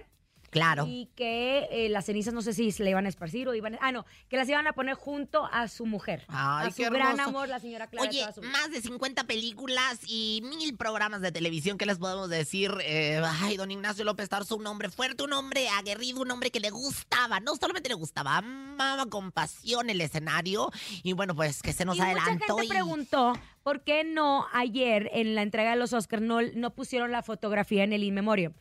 Claro. 0.56 0.86
Y 0.88 1.10
que 1.18 1.68
eh, 1.70 1.90
las 1.90 2.06
cenizas 2.06 2.34
no 2.34 2.42
sé 2.42 2.54
si 2.54 2.72
se 2.72 2.82
le 2.86 2.92
iban 2.92 3.06
a 3.06 3.10
esparcir 3.10 3.46
o 3.50 3.54
iban 3.54 3.76
a... 3.76 3.80
Ah, 3.82 3.92
no, 3.92 4.06
que 4.30 4.38
las 4.38 4.48
iban 4.48 4.66
a 4.68 4.72
poner 4.72 4.96
junto 4.96 5.46
a 5.52 5.68
su 5.68 5.86
mujer. 5.86 6.24
Ay, 6.30 6.68
a 6.68 6.72
su 6.72 6.78
qué 6.78 6.90
gran 6.90 7.20
amor, 7.20 7.50
la 7.50 7.60
señora 7.60 7.88
Clara. 7.88 8.08
Oye, 8.08 8.22
toda 8.22 8.32
su 8.32 8.40
vida. 8.40 8.52
más 8.54 8.72
de 8.72 8.80
50 8.80 9.26
películas 9.26 10.00
y 10.08 10.42
mil 10.46 10.78
programas 10.78 11.20
de 11.20 11.34
televisión, 11.34 11.78
¿qué 11.78 11.86
les 11.86 11.98
podemos 11.98 12.30
decir? 12.30 12.72
Eh, 12.84 13.22
ay, 13.42 13.58
don 13.58 13.70
Ignacio 13.70 14.06
López 14.06 14.30
Tarso, 14.30 14.56
un 14.56 14.66
hombre 14.66 14.90
fuerte, 14.90 15.26
un 15.26 15.34
hombre 15.34 15.68
aguerrido, 15.68 16.22
un 16.22 16.32
hombre 16.32 16.52
que 16.52 16.62
le 16.62 16.70
gustaba, 16.70 17.42
no 17.42 17.58
solamente 17.58 17.90
le 17.90 17.96
gustaba, 17.96 18.38
amaba 18.38 19.08
con 19.08 19.34
pasión 19.34 19.90
el 19.90 20.00
escenario 20.00 20.72
y 21.04 21.12
bueno, 21.12 21.36
pues 21.36 21.62
que 21.62 21.74
se 21.74 21.84
nos 21.84 21.98
y 21.98 22.00
mucha 22.00 22.12
adelantó 22.12 22.56
gente 22.56 22.66
y... 22.66 22.70
preguntó 22.70 23.34
por 23.62 23.84
qué 23.84 24.06
no 24.06 24.48
ayer 24.54 25.10
en 25.12 25.36
la 25.36 25.42
entrega 25.42 25.72
de 25.72 25.76
los 25.76 25.92
Oscars 25.92 26.24
no, 26.24 26.42
no 26.42 26.74
pusieron 26.74 27.12
la 27.12 27.24
fotografía 27.24 27.84
en 27.84 27.92
el 27.92 28.06
In 28.06 28.14
Memoriam. 28.14 28.54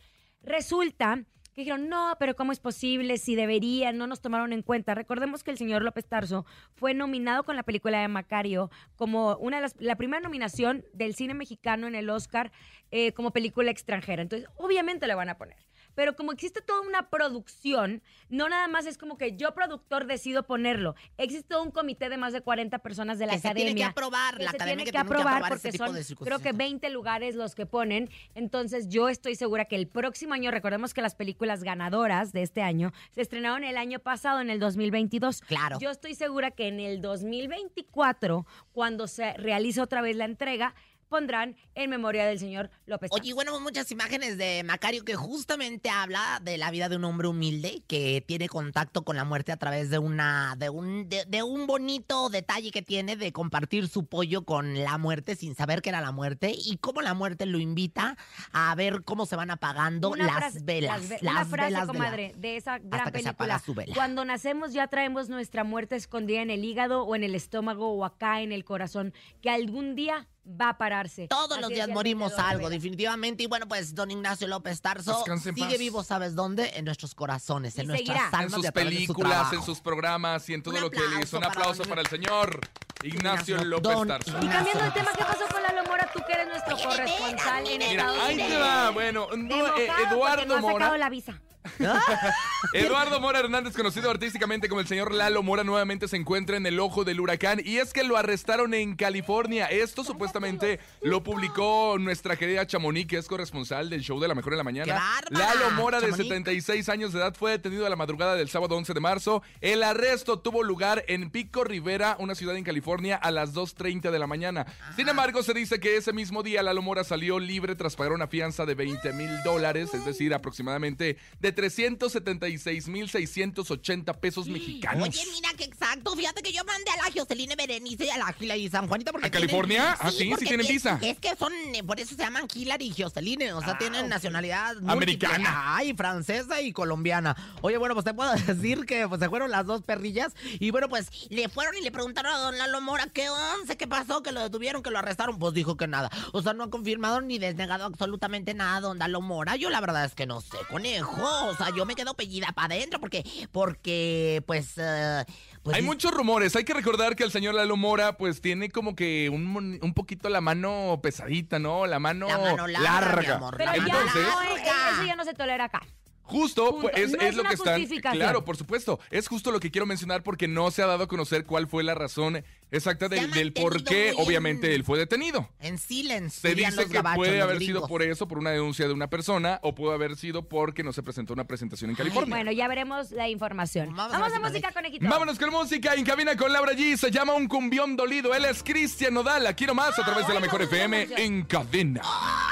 Resulta 0.43 1.23
que 1.55 1.61
dijeron, 1.61 1.87
no, 1.87 2.17
pero 2.19 2.35
¿cómo 2.35 2.51
es 2.51 2.59
posible? 2.59 3.17
Si 3.17 3.35
deberían, 3.35 3.97
no 3.97 4.07
nos 4.07 4.19
tomaron 4.19 4.51
en 4.51 4.61
cuenta. 4.61 4.93
Recordemos 4.93 5.41
que 5.41 5.51
el 5.51 5.57
señor 5.57 5.83
López 5.83 6.05
Tarso 6.05 6.45
fue 6.73 6.93
nominado 6.93 7.43
con 7.43 7.55
la 7.55 7.63
película 7.63 8.01
de 8.01 8.09
Macario 8.09 8.69
como 8.97 9.37
una 9.37 9.57
de 9.57 9.61
las, 9.63 9.75
la 9.79 9.95
primera 9.95 10.21
nominación 10.21 10.83
del 10.91 11.15
cine 11.15 11.33
mexicano 11.33 11.87
en 11.87 11.95
el 11.95 12.09
Oscar 12.09 12.51
eh, 12.91 13.13
como 13.13 13.31
película 13.31 13.71
extranjera. 13.71 14.21
Entonces, 14.21 14.49
obviamente 14.57 15.07
le 15.07 15.15
van 15.15 15.29
a 15.29 15.37
poner. 15.37 15.57
Pero 15.95 16.15
como 16.15 16.31
existe 16.31 16.61
toda 16.61 16.81
una 16.81 17.09
producción, 17.09 18.01
no 18.29 18.49
nada 18.49 18.67
más 18.67 18.85
es 18.85 18.97
como 18.97 19.17
que 19.17 19.35
yo 19.35 19.53
productor 19.53 20.05
decido 20.05 20.43
ponerlo. 20.43 20.95
Existe 21.17 21.55
un 21.55 21.71
comité 21.71 22.09
de 22.09 22.17
más 22.17 22.33
de 22.33 22.41
40 22.41 22.79
personas 22.79 23.17
de 23.17 23.25
la 23.25 23.33
Que 23.33 23.39
se 23.39 23.47
academia. 23.47 23.65
tiene 23.73 23.79
que 23.79 23.85
aprobar, 23.85 24.37
que 24.37 24.43
la 24.43 24.51
se 24.51 24.57
academia 24.57 24.83
tiene 24.83 24.91
que 24.91 24.97
aprobar 24.97 25.27
aprobar 25.35 25.51
porque 25.51 25.71
tipo 25.71 25.85
son 25.85 25.93
creo 25.93 26.03
que 26.03 26.03
circunstancias. 26.03 26.57
20 26.57 26.89
lugares 26.89 27.35
los 27.35 27.55
que 27.55 27.65
ponen. 27.65 28.09
Entonces 28.35 28.89
yo 28.89 29.09
estoy 29.09 29.35
segura 29.35 29.65
que 29.65 29.75
el 29.75 29.87
próximo 29.87 30.33
año, 30.33 30.51
recordemos 30.51 30.93
que 30.93 31.01
las 31.01 31.15
películas 31.15 31.63
ganadoras 31.63 32.33
de 32.33 32.41
este 32.43 32.61
año 32.61 32.91
se 33.11 33.21
estrenaron 33.21 33.63
el 33.63 33.77
año 33.77 33.99
pasado, 33.99 34.41
en 34.41 34.49
el 34.49 34.59
2022. 34.59 35.41
Claro. 35.41 35.79
Yo 35.79 35.89
estoy 35.89 36.15
segura 36.15 36.51
que 36.51 36.67
en 36.67 36.79
el 36.79 37.01
2024, 37.01 38.45
cuando 38.73 39.07
se 39.07 39.33
realice 39.33 39.81
otra 39.81 40.01
vez 40.01 40.15
la 40.15 40.25
entrega, 40.25 40.75
pondrán 41.09 41.55
en 41.75 41.89
memoria 41.89 42.25
del 42.25 42.39
señor 42.39 42.69
López. 42.85 43.09
Oye, 43.13 43.29
y 43.29 43.33
bueno, 43.33 43.59
muchas 43.59 43.91
imágenes 43.91 44.37
de 44.37 44.63
Macario 44.63 45.03
que 45.05 45.15
justamente 45.15 45.89
habla 45.89 46.39
de 46.43 46.57
la 46.57 46.71
vida 46.71 46.89
de 46.89 46.95
un 46.97 47.03
hombre 47.05 47.27
humilde 47.27 47.83
que 47.87 48.23
tiene 48.25 48.49
contacto 48.49 49.03
con 49.03 49.15
la 49.15 49.23
muerte 49.23 49.51
a 49.51 49.57
través 49.57 49.89
de 49.89 49.99
una 49.99 50.55
de 50.57 50.69
un 50.69 51.07
de, 51.09 51.25
de 51.25 51.43
un 51.43 51.67
bonito 51.67 52.29
detalle 52.29 52.71
que 52.71 52.81
tiene 52.81 53.15
de 53.15 53.31
compartir 53.31 53.87
su 53.87 54.05
pollo 54.05 54.43
con 54.45 54.83
la 54.83 54.97
muerte 54.97 55.35
sin 55.35 55.55
saber 55.55 55.81
que 55.81 55.89
era 55.89 56.01
la 56.01 56.11
muerte 56.11 56.53
y 56.57 56.77
cómo 56.77 57.01
la 57.01 57.13
muerte 57.13 57.45
lo 57.45 57.59
invita 57.59 58.17
a 58.51 58.73
ver 58.75 59.03
cómo 59.03 59.25
se 59.25 59.35
van 59.35 59.51
apagando 59.51 60.09
Una 60.09 60.25
las 60.25 60.35
frase- 60.53 60.61
velas, 60.63 60.99
las 61.01 61.09
ve- 61.09 61.17
las 61.21 61.33
una 61.33 61.45
frase, 61.45 61.73
velas 61.73 61.87
comadre, 61.87 62.33
de 62.37 62.57
esa 62.57 62.79
gran 62.79 63.01
hasta 63.01 63.11
que 63.11 63.19
se 63.19 63.23
película. 63.25 63.55
apaga 63.55 63.59
su 63.65 63.73
vela. 63.73 63.93
Cuando 63.95 64.25
nacemos 64.25 64.73
ya 64.73 64.87
traemos 64.87 65.29
nuestra 65.29 65.63
muerte 65.63 65.95
escondida 65.95 66.41
en 66.41 66.49
el 66.49 66.63
hígado 66.63 67.03
o 67.03 67.15
en 67.15 67.23
el 67.23 67.35
estómago 67.35 67.89
o 67.93 68.05
acá 68.05 68.41
en 68.41 68.51
el 68.51 68.65
corazón, 68.65 69.13
que 69.41 69.49
algún 69.49 69.95
día 69.95 70.27
va 70.47 70.69
a 70.69 70.77
pararse. 70.77 71.27
Todos 71.27 71.53
Así 71.53 71.61
los 71.61 71.69
días 71.69 71.89
morimos 71.89 72.33
algo, 72.37 72.69
definitivamente. 72.69 73.43
Y 73.43 73.47
bueno, 73.47 73.67
pues 73.67 73.95
don 73.95 74.11
Ignacio 74.11 74.47
López 74.47 74.81
Tarso 74.81 75.23
sigue 75.41 75.65
paz. 75.67 75.77
vivo, 75.79 76.03
¿sabes 76.03 76.35
dónde? 76.35 76.71
En 76.75 76.85
nuestros 76.85 77.15
corazones, 77.15 77.77
en 77.79 77.87
nuestras 77.87 78.33
almas 78.33 78.43
en 78.43 78.49
sus 78.49 78.61
través 78.61 78.61
de 78.61 78.67
su 78.67 78.73
películas, 79.13 79.53
en 79.53 79.63
sus 79.63 79.79
programas 79.81 80.47
y 80.49 80.53
en 80.53 80.63
todo 80.63 80.79
lo 80.79 80.89
que 80.91 80.99
él 80.99 81.21
hizo. 81.23 81.37
Un 81.37 81.45
aplauso 81.45 81.83
para 81.83 82.01
el 82.01 82.07
señor 82.07 82.59
Ignacio 83.03 83.63
López 83.63 83.93
Don 83.93 84.07
Tarso. 84.07 84.31
Y 84.41 84.47
cambiando 84.47 84.83
de 84.83 84.91
tema, 84.91 85.11
¿qué 85.17 85.23
pasó 85.23 85.45
con 85.51 85.61
Lalo 85.63 85.83
Mora? 85.85 86.09
Tú 86.13 86.19
que 86.25 86.33
eres 86.33 86.47
nuestro 86.47 86.77
corresponsal 86.77 87.67
en 87.67 87.77
Mira, 87.79 87.91
Estados 87.91 88.19
ahí 88.19 88.33
Unidos. 88.35 88.51
te 88.51 88.57
va. 88.59 88.89
Bueno, 88.91 89.27
no, 89.35 89.77
eh, 89.77 89.87
Eduardo 90.11 90.45
no 90.45 90.53
ha 90.55 90.61
sacado 90.61 90.79
Mora. 90.79 90.97
la 90.97 91.09
visa. 91.09 91.41
Eduardo 92.73 93.19
Mora 93.19 93.39
Hernández, 93.39 93.75
conocido 93.75 94.09
artísticamente 94.09 94.67
como 94.69 94.81
el 94.81 94.87
señor 94.87 95.13
Lalo 95.13 95.43
Mora, 95.43 95.63
nuevamente 95.63 96.07
se 96.07 96.17
encuentra 96.17 96.57
en 96.57 96.65
el 96.65 96.79
ojo 96.79 97.03
del 97.03 97.19
huracán 97.19 97.61
y 97.63 97.77
es 97.77 97.93
que 97.93 98.03
lo 98.03 98.17
arrestaron 98.17 98.73
en 98.73 98.95
California. 98.95 99.65
Esto 99.65 100.03
supuestamente 100.03 100.79
lo 101.01 101.23
publicó 101.23 101.97
nuestra 101.99 102.35
querida 102.35 102.65
Chamonix, 102.65 103.07
que 103.07 103.17
es 103.17 103.27
corresponsal 103.27 103.89
del 103.89 104.01
show 104.01 104.19
de 104.19 104.27
la 104.27 104.35
mejor 104.35 104.53
en 104.53 104.57
la 104.57 104.63
mañana. 104.63 105.21
Lalo 105.29 105.71
Mora, 105.71 105.99
de 105.99 106.11
76 106.11 106.89
años 106.89 107.13
de 107.13 107.19
edad, 107.19 107.35
fue 107.35 107.51
detenido 107.51 107.85
a 107.85 107.89
la 107.89 107.95
madrugada 107.95 108.35
del 108.35 108.49
sábado 108.49 108.75
11 108.75 108.93
de 108.93 108.99
marzo. 108.99 109.43
El 109.61 109.83
arresto 109.83 110.39
tuvo 110.39 110.63
lugar 110.63 111.03
en 111.07 111.29
Pico 111.29 111.63
Rivera, 111.63 112.15
una 112.19 112.35
ciudad 112.35 112.55
en 112.55 112.63
California, 112.63 113.15
a 113.15 113.31
las 113.31 113.53
2.30 113.53 114.11
de 114.11 114.19
la 114.19 114.27
mañana. 114.27 114.65
Sin 114.95 115.07
embargo, 115.07 115.43
se 115.43 115.53
dice 115.53 115.79
que 115.79 115.97
ese 115.97 116.13
mismo 116.13 116.43
día 116.43 116.63
Lalo 116.63 116.81
Mora 116.81 117.03
salió 117.03 117.39
libre 117.39 117.75
tras 117.75 117.95
pagar 117.95 118.13
una 118.13 118.27
fianza 118.27 118.65
de 118.65 118.75
20 118.75 119.13
mil 119.13 119.43
dólares, 119.43 119.93
es 119.93 120.05
decir, 120.05 120.33
aproximadamente 120.33 121.17
de 121.39 121.51
3 121.51 121.64
376.680 121.65 124.19
pesos 124.19 124.47
mexicanos. 124.47 125.09
Oye, 125.09 125.21
mira 125.33 125.49
que 125.57 125.65
exacto. 125.65 126.15
Fíjate 126.15 126.41
que 126.41 126.51
yo 126.51 126.63
mandé 126.63 126.89
a 126.91 126.97
la 126.97 127.11
Joseline 127.13 127.55
Berenice 127.55 128.05
y 128.05 128.09
a 128.09 128.17
la 128.17 128.33
Gila 128.33 128.57
y 128.57 128.69
San 128.69 128.87
Juanita 128.87 129.11
porque. 129.11 129.27
¿A 129.27 129.31
California? 129.31 129.93
Así, 129.93 130.01
ah, 130.05 130.11
sí, 130.11 130.33
sí 130.39 130.45
tienen 130.45 130.67
visa. 130.67 130.99
Es 131.01 131.19
que 131.19 131.35
son, 131.35 131.53
eh, 131.73 131.83
por 131.83 131.99
eso 131.99 132.15
se 132.15 132.21
llaman 132.21 132.47
Hillary 132.53 132.93
y 132.95 133.01
Joseline. 133.01 133.53
O 133.53 133.61
sea, 133.61 133.73
ah, 133.73 133.77
tienen 133.77 134.09
nacionalidad 134.09 134.77
americana. 134.87 135.75
Ay, 135.75 135.93
francesa 135.93 136.61
y 136.61 136.71
colombiana. 136.71 137.35
Oye, 137.61 137.77
bueno, 137.77 137.95
pues 137.95 138.05
te 138.05 138.13
puedo 138.13 138.31
decir 138.47 138.85
que 138.85 139.07
pues, 139.07 139.19
se 139.19 139.29
fueron 139.29 139.51
las 139.51 139.65
dos 139.65 139.81
perrillas. 139.81 140.33
Y 140.59 140.71
bueno, 140.71 140.89
pues 140.89 141.09
le 141.29 141.49
fueron 141.49 141.75
y 141.77 141.81
le 141.81 141.91
preguntaron 141.91 142.33
a 142.33 142.39
don 142.39 142.57
Lalo 142.57 142.81
Mora 142.81 143.07
qué 143.07 143.29
once, 143.29 143.77
qué 143.77 143.87
pasó, 143.87 144.21
que 144.21 144.31
lo 144.31 144.41
detuvieron, 144.41 144.83
que 144.83 144.91
lo 144.91 144.99
arrestaron. 144.99 145.39
Pues 145.39 145.53
dijo 145.53 145.77
que 145.77 145.87
nada. 145.87 146.09
O 146.31 146.41
sea, 146.41 146.53
no 146.53 146.63
ha 146.63 146.69
confirmado 146.69 147.21
ni 147.21 147.39
desnegado 147.39 147.85
absolutamente 147.85 148.53
nada, 148.53 148.81
don 148.81 148.99
Lalo 148.99 149.21
Mora. 149.21 149.55
Yo 149.55 149.69
la 149.69 149.81
verdad 149.81 150.05
es 150.05 150.15
que 150.15 150.25
no 150.25 150.41
sé, 150.41 150.57
conejo. 150.69 151.54
O 151.59 151.63
sea, 151.63 151.73
yo 151.75 151.85
me 151.85 151.95
quedo 151.95 152.13
pellida 152.15 152.51
para 152.53 152.75
adentro 152.75 152.99
porque, 152.99 153.23
porque, 153.51 154.43
pues. 154.45 154.73
eh, 154.77 155.23
pues 155.63 155.75
Hay 155.77 155.81
muchos 155.81 156.11
rumores. 156.13 156.55
Hay 156.55 156.63
que 156.63 156.73
recordar 156.73 157.15
que 157.15 157.23
el 157.23 157.31
señor 157.31 157.55
Lalo 157.55 157.77
Mora, 157.77 158.17
pues 158.17 158.41
tiene 158.41 158.69
como 158.69 158.95
que 158.95 159.29
un, 159.29 159.79
un 159.81 159.93
poquito 159.93 160.29
la 160.29 160.41
mano 160.41 160.99
pesadita, 161.01 161.57
¿no? 161.59 161.87
La 161.87 161.99
mano, 161.99 162.27
La 162.27 162.37
mano 162.37 162.67
larga, 162.67 163.21
mi 163.21 163.27
amor, 163.27 163.55
Pero 163.57 163.71
la 163.71 163.77
mano 163.77 163.87
Entonces, 163.87 164.27
larga. 164.27 164.91
eso 164.91 165.03
ya 165.05 165.15
no 165.15 165.23
se 165.23 165.33
tolera 165.33 165.65
acá. 165.65 165.81
Justo, 166.27 166.79
pues, 166.81 166.97
es, 166.97 167.11
No 167.11 167.19
es 167.19 167.29
es 167.29 167.35
lo 167.35 167.43
que 167.43 167.53
están. 167.53 167.85
Claro, 168.13 168.43
por 168.43 168.57
supuesto. 168.57 168.99
Es 169.11 169.27
justo 169.27 169.51
lo 169.51 169.59
que 169.59 169.69
quiero 169.69 169.85
mencionar 169.85 170.23
porque 170.23 170.47
no 170.47 170.71
se 170.71 170.81
ha 170.81 170.87
dado 170.87 171.03
a 171.03 171.07
conocer 171.07 171.45
cuál 171.45 171.67
fue 171.67 171.83
la 171.83 171.93
razón 171.93 172.43
exacta 172.75 173.09
del, 173.09 173.31
del 173.31 173.53
por 173.53 173.83
qué, 173.83 174.13
obviamente, 174.17 174.75
él 174.75 174.83
fue 174.83 174.97
detenido. 174.97 175.49
En 175.59 175.77
silence. 175.77 176.39
Se 176.41 176.55
dice 176.55 176.85
que 176.87 176.93
gabachos, 176.93 177.17
puede 177.17 177.41
haber 177.41 177.59
sido 177.59 177.87
por 177.87 178.01
eso, 178.03 178.27
por 178.27 178.37
una 178.37 178.51
denuncia 178.51 178.87
de 178.87 178.93
una 178.93 179.09
persona, 179.09 179.59
o 179.63 179.75
puede 179.75 179.93
haber 179.95 180.15
sido 180.15 180.47
porque 180.47 180.83
no 180.83 180.93
se 180.93 181.03
presentó 181.03 181.33
una 181.33 181.45
presentación 181.45 181.89
en 181.89 181.95
California. 181.95 182.35
Bueno, 182.35 182.51
ya 182.51 182.67
veremos 182.67 183.11
la 183.11 183.29
información. 183.29 183.95
Vamos 183.95 184.11
Vamos, 184.11 184.31
a 184.31 184.35
a 184.35 184.37
si 184.37 184.43
música, 184.43 184.71
conejito. 184.71 185.07
Vámonos 185.07 185.39
con 185.39 185.49
música 185.51 185.93
en 185.93 186.03
cabina 186.03 186.35
con 186.35 186.51
Laura 186.51 186.73
G. 186.73 186.97
Se 186.97 187.11
llama 187.11 187.33
Un 187.33 187.47
Cumbión 187.47 187.95
Dolido. 187.95 188.33
Él 188.33 188.45
es 188.45 188.63
Cristian 188.63 189.13
Nodal. 189.13 189.47
Aquí 189.47 189.65
nomás 189.65 189.97
a 189.99 190.03
través 190.05 190.27
de 190.27 190.33
la 190.33 190.39
Mejor 190.39 190.61
FM 190.63 191.07
en 191.17 191.43
cadena. 191.43 192.01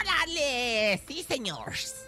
¡Órale! 0.02 1.02
Sí, 1.08 1.24
señores. 1.28 2.08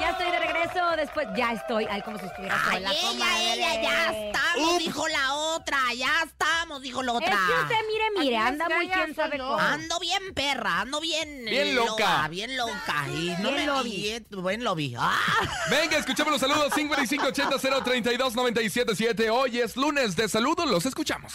Ya 0.00 0.10
estoy 0.10 0.30
de 0.30 0.38
regreso 0.38 0.90
después. 0.96 1.26
Ya 1.36 1.52
estoy. 1.52 1.86
Ay, 1.90 2.00
como 2.02 2.18
si 2.18 2.24
estuviera 2.26 2.56
Ay, 2.68 2.76
sola, 2.78 2.90
ella, 2.92 3.00
comadre. 3.08 3.52
ella, 3.52 3.82
ya 3.82 4.12
estamos, 4.26 4.78
dijo 4.78 5.08
la 5.08 5.34
otra. 5.34 5.78
Ya 5.96 6.12
estamos, 6.24 6.82
dijo 6.82 7.02
la 7.02 7.12
Es 7.12 7.18
otra. 7.18 7.38
que 7.46 7.52
usted, 7.62 7.76
mire, 7.86 8.04
mire, 8.18 8.38
Aquí 8.38 8.48
anda 8.48 8.66
es 8.68 8.74
muy 8.76 8.88
que 8.88 8.94
quién 8.94 9.14
sabe 9.14 9.38
cómo. 9.38 9.58
Ando 9.58 9.98
bien 10.00 10.34
perra, 10.34 10.80
ando 10.80 11.00
bien... 11.00 11.44
Bien 11.44 11.74
loca. 11.74 12.26
Bien 12.28 12.56
loca. 12.56 13.06
Y 13.08 13.30
no 13.40 13.50
Bien 13.50 13.54
me 13.54 13.66
lobby. 13.66 13.90
vi, 13.90 14.08
eh, 14.10 14.24
buen 14.30 14.64
lobby. 14.64 14.94
¡Ah! 14.98 15.18
Venga, 15.70 15.98
escuchemos 15.98 16.32
los 16.32 16.40
saludos 16.40 16.72
5580-032-977. 16.74 19.30
Hoy 19.30 19.60
es 19.60 19.76
lunes 19.76 20.16
de 20.16 20.28
saludos, 20.28 20.68
los 20.68 20.86
escuchamos. 20.86 21.32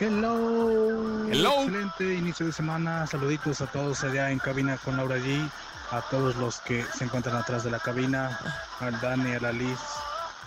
Hello. 0.00 1.28
Hello. 1.30 1.62
Excelente 1.62 2.14
inicio 2.14 2.46
de 2.46 2.52
semana. 2.52 3.06
Saluditos 3.06 3.60
a 3.60 3.66
todos 3.66 4.02
allá 4.02 4.30
en 4.32 4.40
cabina 4.40 4.76
con 4.78 4.96
Laura 4.96 5.18
G. 5.18 5.48
A 5.90 6.00
todos 6.10 6.36
los 6.36 6.60
que 6.60 6.84
se 6.84 7.04
encuentran 7.04 7.36
atrás 7.36 7.64
de 7.64 7.70
la 7.70 7.78
cabina. 7.78 8.38
Al 8.80 9.00
Dani, 9.00 9.34
a 9.34 9.40
la 9.40 9.52
Liz. 9.52 9.78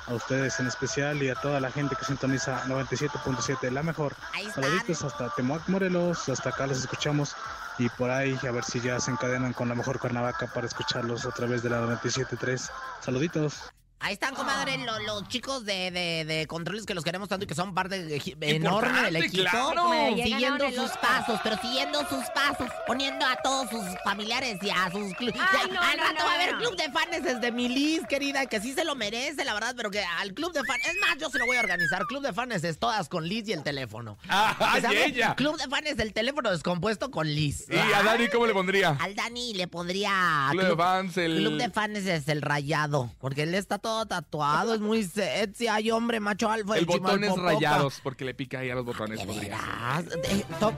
A 0.08 0.14
ustedes 0.14 0.60
en 0.60 0.68
especial 0.68 1.22
y 1.22 1.30
a 1.30 1.36
toda 1.36 1.60
la 1.60 1.70
gente 1.70 1.96
que 1.96 2.06
sintoniza 2.06 2.64
97.7, 2.66 3.70
la 3.72 3.84
mejor. 3.84 4.16
Saluditos 4.54 5.04
hasta 5.04 5.30
Temoac, 5.36 5.68
Morelos. 5.68 6.30
Hasta 6.30 6.50
acá 6.50 6.66
los 6.66 6.80
escuchamos. 6.80 7.36
Y 7.78 7.90
por 7.90 8.10
ahí 8.10 8.38
a 8.48 8.52
ver 8.52 8.64
si 8.64 8.80
ya 8.80 9.00
se 9.00 9.12
encadenan 9.12 9.54
con 9.54 9.70
la 9.70 9.76
mejor 9.76 10.00
Cuernavaca 10.00 10.48
para 10.48 10.66
escucharlos 10.66 11.26
a 11.26 11.32
través 11.32 11.62
de 11.62 11.70
la 11.70 11.82
97.3. 11.82 12.70
Saluditos. 13.02 13.72
Ahí 14.00 14.14
están, 14.14 14.36
comadre, 14.36 14.78
lo- 14.78 15.00
los 15.00 15.28
chicos 15.28 15.66
de, 15.66 15.90
de- 15.90 16.24
de 16.26 16.46
controles 16.46 16.86
que 16.86 16.94
los 16.94 17.04
queremos 17.04 17.30
tanto 17.30 17.46
y 17.46 17.48
que 17.48 17.56
son 17.56 17.74
parte 17.74 18.04
de- 18.04 18.18
enorme 18.42 18.56
Importante, 18.56 19.04
del 19.06 19.16
equipo. 19.24 19.50
claro. 19.50 19.90
Siguiendo 20.24 20.70
sus 20.72 20.92
pasos, 20.98 21.40
pero 21.44 21.58
siguiendo 21.60 22.00
sus 22.08 22.24
pasos, 22.34 22.70
poniendo 22.86 23.26
a 23.26 23.36
todos 23.38 23.70
sus 23.72 23.84
familiares 24.04 24.60
y 24.62 24.70
a 24.70 24.92
sus 24.92 25.14
clubes. 25.16 25.36
No, 25.36 25.82
al 25.82 25.98
no, 25.98 26.04
rato 26.04 26.14
no, 26.20 26.26
va 26.26 26.32
a 26.32 26.36
haber 26.36 26.56
club 26.58 26.76
de 26.78 26.92
fans 26.92 27.24
desde 27.24 27.52
Milis, 27.52 28.02
querida, 28.08 28.46
que 28.46 28.62
sí 28.62 28.74
se 28.74 28.84
lo 28.86 28.96
merece, 28.96 29.44
la 29.44 29.56
verdad, 29.56 29.74
pero 29.76 29.90
que 29.90 30.04
al 30.04 30.34
club 30.36 30.54
de 30.54 30.64
fans. 30.64 30.86
Es 30.86 30.96
más, 31.02 31.18
yo 31.20 31.30
se 31.32 31.40
lo 31.40 31.48
voy 31.48 31.58
a 31.58 31.62
organizar. 31.62 32.04
Club 32.06 32.22
de 32.22 32.34
fans 32.34 32.64
es 32.64 32.78
todas 32.78 33.10
con 33.10 33.28
Liz 33.28 33.48
y 33.48 33.54
el 33.54 33.64
teléfono. 33.64 34.18
Ah, 34.30 34.80
y 34.92 34.96
ella. 34.96 35.34
Club 35.36 35.58
de 35.58 35.68
fans 35.68 35.98
del 35.98 36.14
teléfono 36.14 36.52
descompuesto 36.52 37.10
con 37.10 37.28
Liz. 37.28 37.66
¿Y 37.70 37.76
a 37.78 38.04
Dani 38.04 38.28
cómo 38.30 38.46
le 38.46 38.54
pondría? 38.54 38.96
Al 39.00 39.16
Dani 39.16 39.56
le 39.56 39.68
pondría. 39.68 40.50
Club 40.52 40.64
de 40.68 40.76
fans, 40.76 41.18
el- 41.18 41.38
Club 41.38 41.54
de 41.58 41.70
fans 41.72 41.98
es 41.98 42.28
el 42.28 42.44
rayado. 42.44 43.12
Porque 43.20 43.42
él 43.44 43.56
está 43.56 43.80
todo 43.80 43.87
tatuado, 44.08 44.74
es 44.74 44.80
muy 44.80 45.04
sexy. 45.04 45.68
Ay, 45.68 45.92
hombre, 45.92 46.20
macho 46.20 46.50
alfa. 46.50 46.78
El 46.78 46.86
botones 46.86 47.36
rayados, 47.36 48.00
porque 48.04 48.26
le 48.26 48.34
pica 48.34 48.60
ahí 48.60 48.70
a 48.70 48.76
los 48.76 48.86
botones. 48.86 49.20
¿De 49.20 49.26
podría 49.26 49.58
ser. 49.58 50.10
veras? 50.20 50.30
Eh, 50.32 50.46
top. 50.60 50.74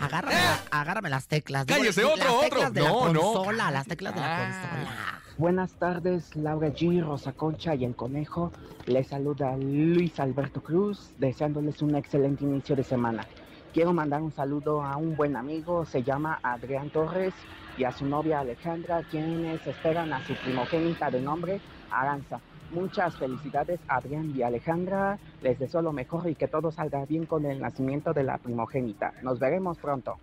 Agárrame, 0.00 0.34
la- 0.34 0.60
agárrame 0.80 1.10
las 1.10 1.26
teclas. 1.26 1.66
Cállese, 1.66 2.02
las 2.02 2.12
otro, 2.12 2.40
teclas 2.40 2.70
otro. 2.70 2.70
de 2.70 2.80
No, 2.88 3.06
la 3.06 3.12
no. 3.12 3.20
consola, 3.20 3.70
las 3.70 3.86
teclas 3.86 4.14
de 4.14 4.20
la 4.20 4.36
Ah. 4.36 4.60
consola. 4.70 5.18
Buenas 5.38 5.72
tardes, 5.72 6.36
Laura 6.36 6.68
G, 6.68 7.02
Rosa 7.04 7.32
Concha 7.32 7.74
y 7.74 7.84
el 7.84 7.96
Conejo. 7.96 8.52
Les 8.86 9.06
saluda 9.08 9.56
Luis 9.56 10.18
Alberto 10.20 10.62
Cruz, 10.62 11.10
deseándoles 11.18 11.80
un 11.82 11.94
excelente 11.96 12.44
inicio 12.44 12.76
de 12.76 12.84
semana. 12.84 13.26
Quiero 13.72 13.94
mandar 13.94 14.20
un 14.20 14.32
saludo 14.32 14.82
a 14.82 14.96
un 14.98 15.16
buen 15.16 15.34
amigo, 15.36 15.86
se 15.86 16.02
llama 16.02 16.38
Adrián 16.42 16.90
Torres, 16.90 17.32
y 17.78 17.84
a 17.84 17.92
su 17.92 18.04
novia 18.04 18.40
Alejandra, 18.40 19.02
quienes 19.10 19.66
esperan 19.66 20.12
a 20.12 20.24
su 20.26 20.34
primogénita 20.34 21.10
de 21.10 21.22
nombre 21.22 21.60
Aranza. 21.92 22.40
Muchas 22.72 23.16
felicidades 23.16 23.80
Adrián 23.86 24.32
y 24.34 24.42
Alejandra, 24.42 25.18
les 25.42 25.58
deseo 25.58 25.82
lo 25.82 25.92
mejor 25.92 26.28
y 26.28 26.34
que 26.34 26.48
todo 26.48 26.72
salga 26.72 27.04
bien 27.04 27.26
con 27.26 27.44
el 27.44 27.60
nacimiento 27.60 28.12
de 28.12 28.22
la 28.22 28.38
primogénita. 28.38 29.12
Nos 29.22 29.38
veremos 29.38 29.78
pronto. 29.78 30.16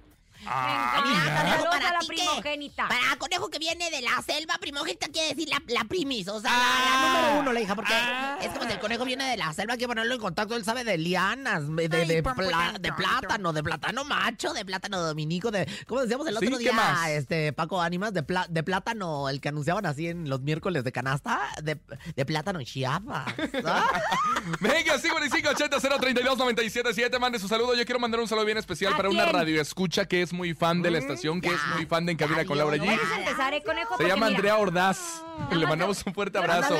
Ah, 0.46 1.01
Me 1.05 1.12
encanta. 1.12 1.43
mira. 1.43 1.50
Saludos 1.50 1.69
¿Para 1.69 1.89
a 1.89 1.93
la 1.93 2.00
primogénita. 2.08 2.88
Para 2.88 3.15
conejo 3.17 3.50
que 3.50 3.60
viene 3.60 3.89
de 3.91 4.01
la 4.01 4.22
selva, 4.22 4.58
primogénita 4.60 5.08
quiere 5.10 5.29
decir 5.36 5.50
la, 5.50 5.62
la 5.67 5.84
primis, 5.86 6.27
o 6.27 6.39
sea, 6.39 6.51
la- 6.51 6.58
Ah. 6.60 6.86
la, 6.86 7.08
número 7.22 7.39
uno, 7.41 7.53
la 7.53 7.62
hija, 7.62 7.75
porque 7.75 7.93
Ah. 7.93 8.38
es 8.41 8.50
como 8.50 8.65
si 8.65 8.72
el 8.72 8.79
conejo 8.79 9.05
viene 9.05 9.29
de 9.29 9.38
la 9.38 9.51
selva, 9.53 9.74
hay 9.74 9.79
que 9.79 9.88
ponerlo 9.88 10.13
en 10.15 10.22
contacto, 10.22 10.55
él 10.55 10.63
sabe 10.63 10.84
de 10.84 10.98
lianas, 10.98 11.63
de, 11.75 11.88
de, 11.89 12.24
pla- 12.24 12.34
plátano, 12.36 13.51
de 13.53 13.63
plátano 13.63 14.03
macho, 14.05 14.53
de 14.53 14.63
plátano 14.65 15.00
dominico, 15.01 15.51
de, 15.51 15.67
¿cómo 15.88 16.01
decíamos 16.01 16.27
el 16.27 16.38
otro 16.38 16.50
¿qué 16.51 16.58
día, 16.58 16.74
más? 16.74 17.10
este, 17.10 17.53
Paco 17.53 17.81
Ánimas, 17.81 18.13
de, 18.13 18.24
pla- 18.24 18.48
de 18.50 18.63
plátano, 18.63 19.29
el 19.29 19.41
que 19.41 19.50
anunciaban 19.50 19.86
así 19.86 20.08
en 20.08 20.29
los 20.29 20.41
miércoles 20.41 20.84
de 20.84 20.91
canasta, 20.91 21.39
de, 21.62 21.77
de 22.15 22.25
plátano 22.25 22.62
Chiapas. 22.63 23.25
¿Ah? 23.65 23.86
Venga, 24.60 24.98
5580 24.98 25.79
032 26.00 26.38
977 26.38 27.19
mande 27.19 27.39
su 27.39 27.48
saludo. 27.48 27.75
Yo 27.75 27.86
quiero 27.86 28.00
mandar 28.00 28.19
un 28.19 28.27
saludo 28.27 28.46
bien 28.46 28.58
especial 28.58 28.93
¿A 28.93 28.98
para 28.98 29.10
una 29.10 29.25
radio 29.25 29.62
escucha 29.62 30.05
que 30.08 30.22
es 30.22 30.28
muy 30.33 30.53
fan 30.53 30.81
de 30.81 30.91
la 30.91 30.98
estación, 31.00 31.41
que 31.41 31.50
es 31.50 31.59
muy 31.75 31.86
fan 31.86 32.05
de 32.05 32.12
En 32.13 32.17
Cabina 32.17 32.45
con 32.45 32.57
Laura 32.57 32.77
G. 32.77 33.00
empezar, 33.19 33.53
¿eh, 33.53 33.63
conejo? 33.63 33.98
Se 33.98 34.03
llama 34.03 34.27
mira, 34.27 34.38
Andrea 34.38 34.57
Ordaz. 34.57 35.24
Le 35.51 35.65
mandamos 35.65 36.03
un 36.05 36.13
fuerte 36.13 36.38
abrazo. 36.38 36.75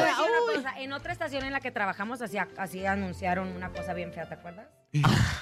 En 0.78 0.94
otra 0.94 1.12
estación 1.14 1.44
en 1.46 1.54
la 1.54 1.60
que 1.60 1.72
trabajamos, 1.72 2.22
así, 2.22 2.38
así 2.58 2.86
anunciaron 2.86 3.48
una 3.50 3.70
cosa 3.70 3.94
bien 3.94 4.14
fea, 4.14 4.28
¿te 4.28 4.36
acuerdas? 4.36 4.68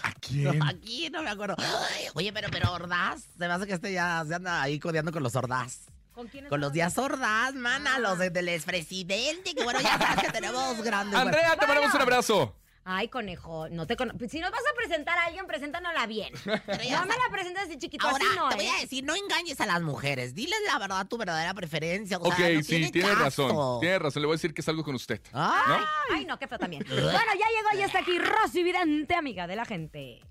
¿A 0.04 0.12
quién? 0.20 0.62
Aquí 0.68 1.10
no 1.10 1.24
me 1.24 1.30
acuerdo. 1.30 1.56
Ay, 1.60 2.06
Oye, 2.14 2.34
pero, 2.34 2.50
pero 2.52 2.72
Ordaz, 2.74 3.22
se 3.38 3.48
me 3.48 3.54
hace 3.54 3.66
que 3.68 3.74
este 3.74 3.94
ya 3.94 4.24
se 4.28 4.36
anda 4.36 4.62
ahí 4.62 4.80
codeando 4.80 5.12
con 5.12 5.24
los 5.24 5.36
Ordaz. 5.36 5.86
¿Con 6.12 6.28
quién 6.28 6.48
Con 6.48 6.60
los 6.60 6.74
días 6.74 6.98
Ordaz, 6.98 7.54
mana, 7.54 8.00
los 8.00 8.18
de- 8.18 8.32
del 8.32 8.50
expresidente, 8.50 9.54
que 9.54 9.64
bueno, 9.64 9.80
ya 9.80 9.98
sabes 10.00 10.26
que 10.26 10.32
tenemos 10.32 10.82
grandes. 10.82 11.20
Andrea, 11.20 11.56
te 11.56 11.68
mandamos 11.68 11.94
un 11.94 12.02
abrazo. 12.02 12.56
Ay, 12.90 13.10
conejo, 13.10 13.68
no 13.70 13.86
te 13.86 13.98
cono- 13.98 14.14
Si 14.30 14.40
nos 14.40 14.50
vas 14.50 14.62
a 14.62 14.76
presentar 14.78 15.18
a 15.18 15.26
alguien, 15.26 15.46
preséntanosla 15.46 16.08
bien. 16.08 16.32
Pero 16.66 16.84
ya 16.84 17.02
No 17.02 17.06
me 17.06 17.16
la 17.16 17.30
presentes 17.30 17.64
así 17.64 17.78
chiquito, 17.78 18.08
Ahora, 18.08 18.24
así 18.26 18.36
no, 18.38 18.48
te 18.48 18.56
voy 18.56 18.66
¿eh? 18.66 18.72
a 18.78 18.80
decir, 18.80 19.04
no 19.04 19.14
engañes 19.14 19.60
a 19.60 19.66
las 19.66 19.82
mujeres. 19.82 20.34
Diles 20.34 20.58
la 20.72 20.80
verdad, 20.80 21.06
tu 21.06 21.18
verdadera 21.18 21.54
preferencia. 21.54 22.18
O 22.18 22.30
Ok, 22.30 22.36
sea, 22.36 22.50
no 22.50 22.64
sí, 22.64 22.90
tiene 22.90 23.14
razón. 23.14 23.82
Tiene 23.82 24.00
razón. 24.00 24.22
Le 24.22 24.28
voy 24.28 24.36
a 24.36 24.38
decir 24.38 24.54
que 24.54 24.62
salgo 24.62 24.86
con 24.86 24.96
usted. 24.96 25.20
Ah, 25.34 25.64
¿No? 26.10 26.16
Ay, 26.16 26.24
no, 26.26 26.40
qué 26.40 26.48
feo 26.48 26.58
también. 26.60 26.86
bueno, 26.88 27.12
ya 27.12 27.46
llegó 27.74 27.78
y 27.78 27.84
está 27.84 28.00
aquí 28.00 28.18
Rosy 28.20 28.64
Vidente, 28.64 29.16
amiga 29.16 29.48
de 29.48 29.56
la 29.58 29.66
gente. 29.66 30.22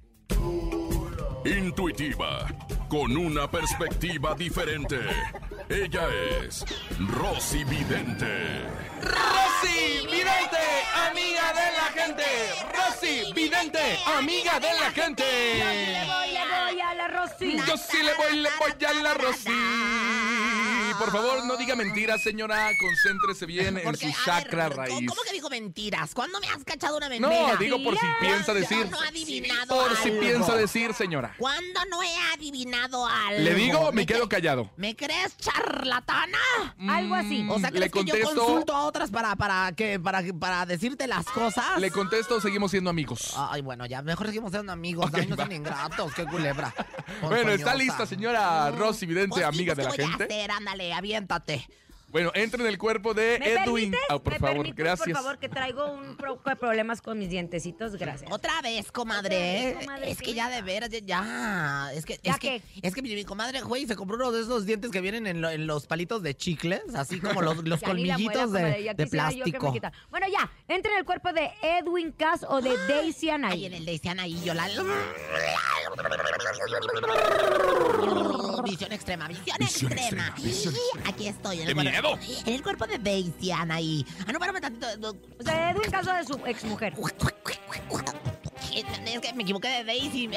Intuitiva, 1.45 2.47
con 2.89 3.17
una 3.17 3.51
perspectiva 3.51 4.35
diferente. 4.35 4.99
Ella 5.69 6.09
es 6.43 6.65
Rosy 7.11 7.65
Vidente. 7.65 8.63
Rosy 9.77 10.07
Vidente, 10.07 10.65
amiga 10.95 11.53
de 11.53 11.67
la 11.77 11.87
gente. 11.93 12.25
Rosy 12.75 13.33
Vidente, 13.35 13.99
amiga 14.17 14.59
de 14.59 14.69
la 14.69 14.89
Yo 14.89 14.91
sí 14.91 14.97
le 14.97 15.03
gente. 15.03 15.25
voy, 16.07 16.33
le 16.33 16.41
voy 16.49 16.81
a 16.81 16.95
la 16.95 17.09
Rosy. 17.09 17.57
Yo 17.67 17.77
sí 17.77 18.03
le 18.03 18.15
voy, 18.15 18.37
le 18.39 18.49
voy 18.59 18.85
a 18.87 18.93
la 19.03 19.15
Rosy. 19.15 20.16
Por 20.99 21.11
favor, 21.13 21.45
no 21.45 21.57
diga 21.57 21.75
mentiras, 21.77 22.23
señora. 22.23 22.71
Concéntrese 22.81 23.47
bien 23.47 23.79
en 23.79 23.83
su 23.97 24.07
a 24.07 24.09
ver, 24.09 24.15
sacra 24.25 24.65
¿cómo- 24.69 24.77
raíz. 24.83 25.09
¿Cómo 25.09 25.23
que 25.23 25.33
dijo 25.33 25.49
mentiras? 25.51 26.15
¿Cuándo 26.15 26.41
me 26.41 26.49
has 26.49 26.65
cachado 26.65 26.97
una 26.97 27.09
mentira? 27.09 27.49
No, 27.53 27.57
digo 27.57 27.83
por 27.83 27.95
si 27.99 28.07
piensa 28.21 28.55
decir. 28.55 28.89
No 28.91 29.03
he 29.05 29.09
adivinado 29.09 29.67
Por 29.77 29.97
si 29.97 30.11
piensa 30.11 30.57
decir, 30.57 30.93
señora. 30.95 31.35
¿Cuándo 31.39 31.81
no 31.91 32.03
he 32.03 32.17
adivinado 32.35 33.07
algo? 33.07 33.41
¿Le 33.43 33.55
digo 33.55 33.79
o 33.81 33.93
me 33.93 34.03
cre- 34.03 34.07
quedo 34.15 34.29
callado? 34.29 34.71
¿Me 34.77 34.95
crees 34.97 35.37
charlatana? 35.39 36.39
Algo 36.89 37.15
así. 37.15 37.47
O 37.49 37.59
sea, 37.59 37.71
Mm, 37.71 37.75
le 37.75 37.79
¿crees 37.91 37.93
que 37.93 38.05
yo 38.05 38.13
contesto. 38.15 38.35
consulto 38.47 38.75
a 38.75 38.83
otras 38.85 39.11
para, 39.11 39.37
para, 39.37 39.73
que, 39.73 39.99
para, 40.01 40.23
para 40.39 40.67
decirte 40.67 41.07
las 41.07 41.25
cosas? 41.27 41.79
Le 41.81 41.91
contesto, 41.91 42.41
seguimos 42.41 42.71
siendo 42.71 42.91
amigos. 42.91 43.35
Ay, 43.37 43.63
bueno, 43.63 43.87
ya 43.87 44.03
mejor 44.03 44.27
seguimos 44.27 44.51
siendo 44.53 44.73
amigos. 44.73 45.07
Ok, 45.07 45.15
Ay, 45.19 45.27
no 45.27 45.37
va. 45.37 45.45
sean 45.47 45.53
ingratos, 45.57 46.13
qué 46.15 46.25
culebra. 46.25 46.75
Bueno, 47.23 47.51
está 47.53 47.75
lista, 47.75 48.05
señora 48.07 48.71
Rosy 48.73 49.07
Vidente, 49.07 49.29
Pues 49.31 49.41
sí, 49.43 49.49
amiga 49.49 49.75
pues, 49.75 49.87
de 49.87 49.91
la 49.91 49.97
¿qué 49.97 50.03
voy 50.03 50.13
a 50.15 50.19
gente. 50.19 50.35
hacer? 50.35 50.51
Ándale, 50.51 50.86
aviéntate. 50.93 51.67
Bueno, 52.09 52.31
entra 52.35 52.63
en 52.63 52.69
el 52.69 52.79
cuerpo 52.79 53.15
de 53.15 53.37
¿Me 53.41 53.53
Edwin. 53.53 53.91
permites? 53.91 54.01
Ah, 54.09 54.19
por 54.21 54.33
¿Me 54.33 54.39
favor, 54.39 54.55
permites, 54.59 54.77
gracias. 54.77 55.09
por 55.09 55.17
favor, 55.17 55.39
que 55.39 55.49
traigo 55.49 55.91
un 55.91 56.17
poco 56.17 56.49
de 56.49 56.57
problemas 56.57 57.03
con 57.03 57.19
mis 57.19 57.29
dientecitos? 57.29 57.97
Gracias. 57.97 58.31
Otra 58.33 58.63
vez, 58.63 58.91
comadre. 58.93 59.27
Otra 59.37 59.79
vez, 59.81 59.87
comadre, 59.87 60.11
es 60.13 60.19
¿qué 60.19 60.25
que 60.27 60.35
ya 60.35 60.49
de 60.49 60.63
veras, 60.63 60.89
ya-. 61.05 61.91
Es 61.93 62.07
que, 62.07 62.19
¿Ya 62.23 62.33
es 62.33 62.39
que, 62.39 62.63
es 62.81 62.95
que 62.95 63.03
mi, 63.03 63.25
comadre, 63.25 63.61
güey, 63.61 63.87
se 63.87 63.97
compró 63.97 64.17
uno 64.17 64.31
de 64.33 64.41
esos 64.41 64.65
dientes 64.65 64.93
que 64.93 65.01
vienen 65.01 65.27
en, 65.27 65.43
lo- 65.43 65.51
en 65.51 65.67
los 65.67 65.87
palitos 65.89 66.23
de 66.23 66.35
chicles, 66.35 66.81
así 66.95 67.21
como 67.21 67.43
los, 67.43 67.57
los 67.57 67.65
muela, 67.83 67.87
colmillitos 68.15 68.53
de, 68.53 69.07
plástico. 69.11 69.75
Bueno, 70.09 70.27
ya, 70.29 70.51
entra 70.69 70.93
en 70.93 70.99
el 71.01 71.05
cuerpo 71.05 71.33
de 71.33 71.51
Edwin 71.61 72.13
Cass 72.13 72.47
o 72.49 72.63
de 72.63 72.79
Daisy 72.87 73.29
Ahí 73.31 73.35
Anay. 73.35 73.67
en 73.67 73.75
el 73.75 73.85
de 73.85 74.01
ahí 74.21 74.41
yo 74.45 74.55
la... 74.55 74.69
Visión 78.77 78.93
extrema, 78.93 79.29
visión, 79.29 79.57
Visión 79.59 79.93
extrema. 79.93 80.27
extrema, 80.29 80.49
visión 80.49 80.75
aquí 81.07 81.29
estoy. 81.29 81.61
En 81.61 81.65
¡Qué 81.65 81.71
el 81.71 81.75
cuerpo, 81.75 81.91
miedo! 81.91 82.19
En 82.45 82.55
el 82.55 82.63
cuerpo 82.63 82.87
de 82.87 82.99
Daisy 82.99 83.51
ahí. 83.53 84.05
Ah, 84.21 84.33
no, 84.33 84.39
espérame 84.39 84.61
tantito. 84.61 85.17
O 85.41 85.43
sea, 85.43 85.71
Edwin 85.71 85.91
Cass 85.91 86.07
o 86.07 86.13
de 86.13 86.25
su 86.25 86.35
exmujer. 86.47 86.93
Es 88.75 89.21
que 89.21 89.33
me 89.33 89.43
equivoqué 89.45 89.69
de 89.69 89.85
Daisy. 89.85 90.29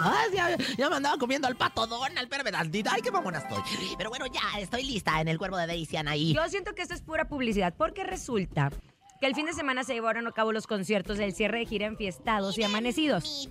Ay, 0.00 0.30
ya, 0.34 0.56
ya 0.76 0.90
me 0.90 0.96
andaba 0.96 1.16
comiendo 1.16 1.48
al 1.48 1.56
pato 1.56 1.86
Donald. 1.86 2.18
Espérame 2.24 2.50
tantito. 2.52 2.90
Ay, 2.92 3.00
qué 3.00 3.10
mamona 3.10 3.38
estoy. 3.38 3.62
Pero 3.96 4.10
bueno, 4.10 4.26
ya 4.26 4.58
estoy 4.60 4.82
lista 4.82 5.18
en 5.22 5.28
el 5.28 5.38
cuerpo 5.38 5.56
de 5.56 5.66
Daisy 5.66 5.96
Anaí. 5.96 6.34
Yo 6.34 6.46
siento 6.50 6.74
que 6.74 6.82
esto 6.82 6.92
es 6.92 7.00
pura 7.00 7.26
publicidad, 7.26 7.72
porque 7.76 8.04
resulta 8.04 8.70
que 9.20 9.26
el 9.26 9.34
fin 9.34 9.46
de 9.46 9.52
semana 9.52 9.84
se 9.84 9.94
llevaron 9.94 10.26
a 10.26 10.32
cabo 10.32 10.52
los 10.52 10.66
conciertos 10.66 11.18
del 11.18 11.32
cierre 11.34 11.60
de 11.60 11.66
gira 11.66 11.86
Enfiestados 11.86 12.58
y 12.58 12.62
Amanecidos. 12.62 13.48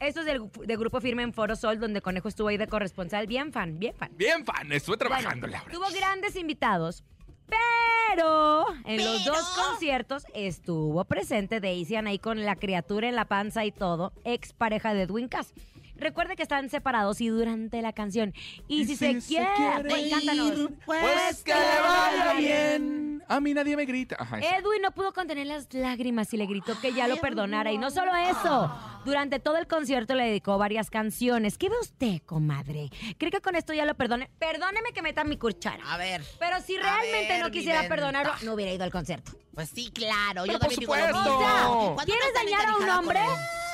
Esto 0.00 0.20
es 0.20 0.26
del, 0.26 0.50
de 0.64 0.76
Grupo 0.76 1.00
Firme 1.00 1.22
en 1.22 1.32
Foro 1.32 1.56
Sol, 1.56 1.80
donde 1.80 2.00
Conejo 2.00 2.28
estuvo 2.28 2.48
ahí 2.48 2.56
de 2.56 2.66
corresponsal. 2.68 3.26
Bien 3.26 3.52
fan, 3.52 3.78
bien 3.78 3.94
fan. 3.96 4.10
Bien, 4.16 4.44
fan, 4.44 4.70
estuve 4.72 4.96
trabajando, 4.96 5.46
Bueno, 5.46 5.58
Laura. 5.64 5.72
tuvo 5.72 5.86
grandes 5.98 6.36
invitados, 6.36 7.02
pero 7.46 8.66
en 8.84 9.04
los 9.04 9.24
dos 9.24 9.42
conciertos 9.56 10.24
estuvo 10.34 11.04
presente 11.04 11.60
Daisy 11.60 11.96
Anaí 11.96 12.18
con 12.18 12.44
la 12.44 12.56
criatura 12.56 13.08
en 13.08 13.16
la 13.16 13.24
panza 13.24 13.64
y 13.64 13.72
todo, 13.72 14.12
ex 14.24 14.52
pareja 14.52 14.94
de 14.94 15.02
Edwin 15.02 15.28
Cass. 15.28 15.52
Recuerde 15.98 16.36
que 16.36 16.42
están 16.42 16.68
separados 16.70 17.20
y 17.20 17.28
durante 17.28 17.82
la 17.82 17.92
canción. 17.92 18.32
Y, 18.68 18.86
si, 18.86 18.96
se, 18.96 19.18
quiere, 19.20 19.46
pues, 19.88 20.10
cántanos. 20.10 20.70
Pues 20.86 21.42
que 21.42 21.52
le 21.52 21.80
vaya 21.80 22.34
bien. 22.34 23.22
A 23.28 23.40
mí 23.40 23.52
nadie 23.52 23.76
me 23.76 23.84
grita. 23.84 24.16
Ajá. 24.18 24.38
Edwin 24.38 24.80
no 24.82 24.92
pudo 24.92 25.12
contener 25.12 25.46
las 25.46 25.72
lágrimas 25.74 26.32
y 26.32 26.36
le 26.36 26.46
gritó 26.46 26.80
que 26.80 26.92
ya 26.94 27.08
lo 27.08 27.16
perdonara. 27.16 27.72
Y 27.72 27.78
no 27.78 27.90
solo 27.90 28.12
eso, 28.14 28.72
durante 29.04 29.38
todo 29.38 29.58
el 29.58 29.66
concierto 29.66 30.14
le 30.14 30.24
dedicó 30.24 30.56
varias 30.56 30.88
canciones. 30.88 31.58
¿Qué 31.58 31.68
ve 31.68 31.76
usted, 31.80 32.22
comadre? 32.24 32.90
¿Cree 33.18 33.30
que 33.30 33.40
con 33.40 33.54
esto 33.54 33.74
ya 33.74 33.84
lo 33.84 33.94
perdone? 33.94 34.30
Perdóneme 34.38 34.92
que 34.94 35.02
meta 35.02 35.24
mi 35.24 35.36
cuchara. 35.36 35.82
A 35.92 35.98
ver. 35.98 36.22
Pero 36.38 36.60
si 36.62 36.76
realmente 36.76 37.34
ver, 37.34 37.42
no 37.42 37.50
quisiera 37.50 37.86
perdonarlo, 37.88 38.32
no 38.44 38.54
hubiera 38.54 38.72
ido 38.72 38.84
al 38.84 38.90
concierto. 38.90 39.32
Pues 39.52 39.70
sí, 39.70 39.90
claro. 39.92 40.42
Pero 40.42 40.46
yo 40.46 40.52
por 40.52 40.60
también 40.60 40.80
digo 40.80 40.96
lo 40.96 41.06
supuesto. 41.06 41.18
mismo. 41.18 41.38
O 41.38 41.40
sea, 41.40 41.94
¿Cuándo 41.94 42.04
¿Quieres 42.04 42.34
dañar 42.34 42.68
a 42.68 42.76
un 42.76 42.82
encanijada 42.82 43.67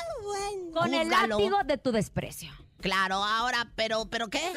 con 0.72 0.92
el 0.92 1.08
látigo 1.08 1.62
de 1.64 1.78
tu 1.78 1.92
desprecio. 1.92 2.50
Claro, 2.80 3.24
ahora, 3.24 3.66
pero, 3.76 4.06
¿pero 4.10 4.28
qué? 4.28 4.52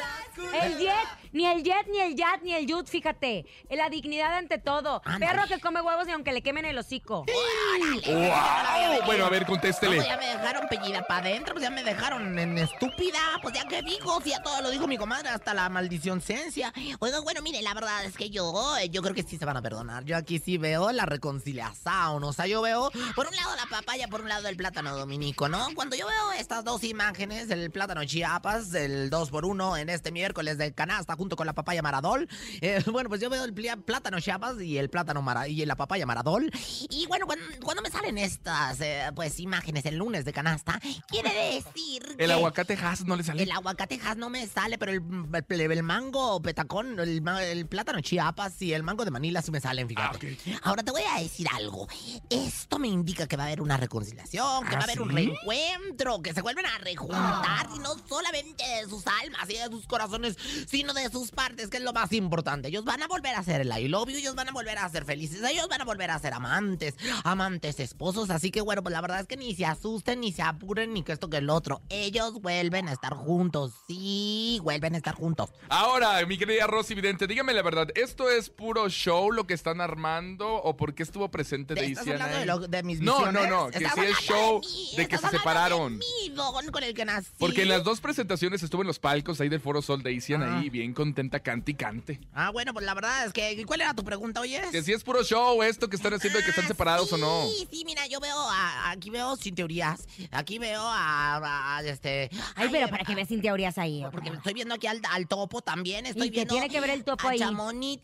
El 0.62 0.78
jet, 0.78 1.08
ni 1.32 1.46
el 1.46 1.62
jet, 1.62 1.86
ni 1.88 1.98
el 1.98 2.14
yat, 2.14 2.42
ni 2.42 2.52
el 2.52 2.66
yut, 2.66 2.86
fíjate. 2.86 3.46
La 3.70 3.88
dignidad 3.88 4.34
ante 4.34 4.58
todo. 4.58 5.02
Perro 5.18 5.46
que 5.46 5.60
come 5.60 5.80
huevos 5.80 6.06
ni 6.06 6.12
aunque 6.12 6.32
le 6.32 6.42
quemen 6.42 6.64
el 6.64 6.76
hocico. 6.78 7.24
¡Wow! 7.26 9.06
Bueno, 9.06 9.24
a 9.26 9.30
ver, 9.30 9.46
contéstele. 9.46 10.04
ya 10.04 10.16
me 10.16 10.26
dejaron 10.26 10.68
pellida 10.68 11.02
para 11.06 11.26
adentro, 11.28 11.54
pues 11.54 11.62
ya 11.62 11.70
me 11.70 11.82
dejaron 11.82 12.38
en 12.38 12.58
estúpida, 12.58 13.18
pues 13.42 13.54
ya 13.54 13.66
que 13.66 13.82
digo, 13.82 14.20
si 14.22 14.30
ya 14.30 14.42
todo 14.42 14.60
lo 14.60 14.70
dijo 14.70 14.86
mi 14.86 14.98
comadre, 14.98 15.30
hasta 15.30 15.54
la 15.54 15.68
maldición 15.68 16.20
ciencia. 16.20 16.72
Oiga, 16.98 17.20
bueno, 17.20 17.40
mire, 17.42 17.62
la 17.62 17.74
verdad 17.74 18.04
es 18.04 18.16
que 18.16 18.30
yo, 18.30 18.76
eh, 18.78 18.90
yo 18.90 19.02
creo 19.02 19.14
que 19.14 19.22
sí 19.22 19.38
se 19.38 19.44
van 19.44 19.56
a 19.56 19.62
perdonar. 19.62 20.04
Yo 20.04 20.16
aquí 20.16 20.38
sí 20.38 20.58
veo 20.58 20.92
la 20.92 21.06
reconciliación, 21.06 22.22
o 22.22 22.32
sea, 22.32 22.46
yo 22.46 22.60
veo, 22.62 22.90
por 23.14 23.26
un 23.26 23.36
lado 23.36 23.56
la 23.56 23.66
papaya, 23.66 24.08
por 24.08 24.20
un 24.20 24.28
lado 24.28 24.48
el 24.48 24.56
plátano 24.56 24.96
dominico, 24.96 25.48
¿no? 25.48 25.68
Cuando 25.74 25.96
yo 25.96 26.06
veo 26.06 26.32
estas 26.32 26.64
dos 26.64 26.84
imágenes, 26.84 27.50
el 27.50 27.70
plátano 27.70 28.02
Chiapas, 28.08 28.74
el 28.74 29.10
2 29.10 29.30
por 29.30 29.44
1 29.44 29.76
en 29.76 29.88
este 29.90 30.10
miércoles 30.10 30.58
de 30.58 30.72
canasta 30.72 31.14
junto 31.14 31.36
con 31.36 31.46
la 31.46 31.52
papaya 31.52 31.82
Maradol, 31.82 32.28
eh, 32.60 32.82
bueno, 32.90 33.08
pues 33.08 33.20
yo 33.20 33.30
veo 33.30 33.44
el 33.44 33.52
plátano 33.54 34.18
Chiapas 34.18 34.60
y 34.60 34.78
el 34.78 34.88
plátano 34.90 35.22
Mara 35.22 35.46
y 35.46 35.64
la 35.66 35.76
papaya 35.76 36.06
Maradol. 36.06 36.50
Y 36.90 37.06
bueno, 37.06 37.26
cuando, 37.26 37.44
cuando 37.62 37.82
me 37.82 37.90
salen 37.90 38.18
estas, 38.18 38.80
eh, 38.80 39.10
pues, 39.14 39.38
imágenes 39.40 39.84
el 39.86 39.96
lunes 39.96 40.24
de 40.24 40.32
canasta, 40.32 40.80
quiere 41.08 41.54
decir 41.54 42.02
El 42.18 42.26
que 42.28 42.32
aguacate 42.32 42.74
Hass 42.74 43.04
no 43.04 43.14
le 43.16 43.22
sale. 43.22 43.42
el 43.42 43.52
aguacatejas 43.52 44.16
no 44.16 44.30
me 44.30 44.46
sale, 44.46 44.78
pero 44.78 44.92
el, 44.92 45.02
el- 45.48 45.60
el 45.68 45.82
mango 45.82 46.40
petacón, 46.40 46.98
el, 46.98 47.66
plátano 47.66 48.00
chiapas 48.00 48.60
y 48.62 48.72
el 48.72 48.82
mango 48.82 49.04
de 49.04 49.10
Manila 49.10 49.42
sí 49.42 49.50
me 49.50 49.60
salen, 49.60 49.86
Ah, 49.96 50.12
fíjate. 50.18 50.38
Ahora 50.62 50.82
te 50.82 50.90
voy 50.90 51.02
a 51.14 51.20
decir 51.20 51.46
algo. 51.54 51.86
Esto 52.30 52.78
me 52.78 52.88
indica 52.88 53.26
que 53.26 53.36
va 53.36 53.42
a 53.44 53.46
haber 53.46 53.60
una 53.60 53.76
reconciliación, 53.76 54.64
que 54.66 54.74
¿Ah, 54.74 54.78
va 54.78 54.80
a 54.80 54.84
haber 54.84 55.02
un 55.02 55.10
reencuentro, 55.10 56.22
que 56.22 56.32
se 56.32 56.40
vuelven 56.42 56.64
a 56.66 56.78
rejuntar, 56.78 57.68
y 57.74 57.78
no 57.80 57.94
solamente 58.08 58.62
de 58.64 58.88
sus 58.88 59.06
almas 59.06 59.48
y 59.48 59.54
de 59.54 59.66
sus 59.70 59.86
corazones, 59.86 60.36
sino 60.68 60.92
de 60.94 61.08
sus 61.10 61.30
partes, 61.30 61.68
que 61.68 61.78
es 61.78 61.82
lo 61.82 61.92
más 61.92 62.12
importante. 62.12 62.68
Ellos 62.68 62.84
van 62.84 63.02
a 63.02 63.06
volver 63.06 63.34
a 63.34 63.42
ser 63.42 63.60
el 63.62 63.72
I 63.78 63.88
love 63.88 64.08
you, 64.08 64.16
ellos 64.16 64.34
van 64.34 64.48
a 64.48 64.52
volver 64.52 64.78
a 64.78 64.88
ser 64.88 65.04
felices, 65.04 65.42
ellos 65.42 65.68
van 65.68 65.80
a 65.80 65.84
volver 65.84 66.10
a 66.10 66.18
ser 66.18 66.34
amantes, 66.34 66.94
amantes 67.24 67.80
esposos, 67.80 68.30
así 68.30 68.50
que 68.50 68.60
bueno, 68.60 68.82
pues 68.82 68.92
la 68.92 69.00
verdad 69.00 69.20
es 69.20 69.26
que 69.26 69.36
ni 69.36 69.54
se 69.54 69.64
asusten, 69.66 70.20
ni 70.20 70.32
se 70.32 70.42
apuren, 70.42 70.92
ni 70.92 71.02
que 71.02 71.12
esto 71.12 71.28
que 71.30 71.38
el 71.38 71.50
otro. 71.50 71.80
Ellos 71.88 72.34
vuelven 72.40 72.88
a 72.88 72.92
estar 72.92 73.14
juntos, 73.14 73.72
sí, 73.86 74.58
vuelven 74.62 74.94
a 74.94 74.98
estar 74.98 75.14
juntos. 75.14 75.50
Ahora, 75.68 76.24
mi 76.26 76.38
querida 76.38 76.66
Rosy 76.66 76.94
Vidente, 76.94 77.26
dígame 77.26 77.52
la 77.54 77.62
verdad, 77.62 77.88
¿esto 77.94 78.30
es 78.30 78.50
puro 78.50 78.88
show 78.88 79.30
lo 79.32 79.46
que 79.46 79.54
están 79.54 79.80
armando 79.80 80.48
o 80.54 80.76
por 80.76 80.94
qué 80.94 81.02
estuvo 81.02 81.28
presente 81.30 81.74
¿Te 81.74 81.80
Daisy 81.82 82.10
de, 82.10 82.46
lo- 82.46 82.58
de 82.60 82.82
mis 82.82 83.00
No, 83.00 83.30
no, 83.32 83.46
no, 83.46 83.68
que 83.70 83.78
¿Estás 83.78 83.94
sí 83.94 84.00
es 84.02 84.16
show 84.18 84.60
mí? 84.60 84.90
de 84.96 85.08
que 85.08 85.14
¿Estás 85.16 85.30
se 85.30 85.36
separaron. 85.38 85.98
de 85.98 86.04
mí, 86.06 86.34
don, 86.34 86.66
con 86.70 86.82
el 86.82 86.94
que 86.94 87.04
nací. 87.04 87.28
Porque 87.38 87.62
en 87.62 87.68
las 87.68 87.84
dos 87.88 88.00
presentaciones 88.00 88.62
estuvo 88.62 88.82
en 88.82 88.86
los 88.86 88.98
palcos 88.98 89.40
ahí 89.40 89.48
del 89.48 89.60
Foro 89.60 89.80
Sol 89.82 90.02
Daisy 90.02 90.34
Ah. 90.34 90.58
ahí, 90.60 90.68
bien 90.70 90.92
contenta, 90.92 91.40
cante 91.40 91.72
y 91.72 91.74
cante. 91.74 92.20
Ah, 92.34 92.50
bueno, 92.50 92.72
pues 92.74 92.84
la 92.84 92.94
verdad 92.94 93.24
es 93.26 93.32
que... 93.32 93.64
¿Cuál 93.66 93.80
era 93.80 93.94
tu 93.94 94.04
pregunta, 94.04 94.40
oye? 94.40 94.60
Que 94.70 94.82
si 94.82 94.92
es 94.92 95.02
puro 95.02 95.22
show 95.24 95.62
esto 95.62 95.88
que 95.88 95.96
están 95.96 96.12
haciendo 96.14 96.38
de 96.38 96.44
que 96.44 96.50
están 96.50 96.66
separados 96.68 97.12
o 97.12 97.16
no. 97.16 97.46
Sí, 97.48 97.66
sí, 97.70 97.82
mira, 97.86 98.06
yo 98.06 98.20
veo 98.20 98.36
a- 98.38 98.90
aquí 98.90 99.10
veo 99.10 99.36
sin 99.36 99.54
teorías. 99.54 100.06
Aquí 100.30 100.58
veo 100.58 100.82
a, 100.82 101.76
a- 101.78 101.82
este. 101.82 102.30
Ay, 102.54 102.68
pero 102.70 102.88
para 102.88 103.04
que 103.04 103.14
veas 103.14 103.28
sin 103.28 103.40
teorías 103.40 103.78
ahí. 103.78 104.04
Porque 104.12 104.28
estoy 104.30 104.52
viendo 104.54 104.74
aquí 104.74 104.86
al, 104.86 105.00
al 105.10 105.26
topo 105.26 105.62
también. 105.62 106.04
Estoy 106.06 106.26
¿Y 106.28 106.30
qué 106.30 106.36
viendo 106.36 106.54
tiene 106.54 106.68
que 106.68 106.80
ver 106.80 106.90
el 106.90 107.04
topo 107.04 107.26
a 107.26 107.30
ahí? 107.30 107.38
Chamonix. 107.38 108.02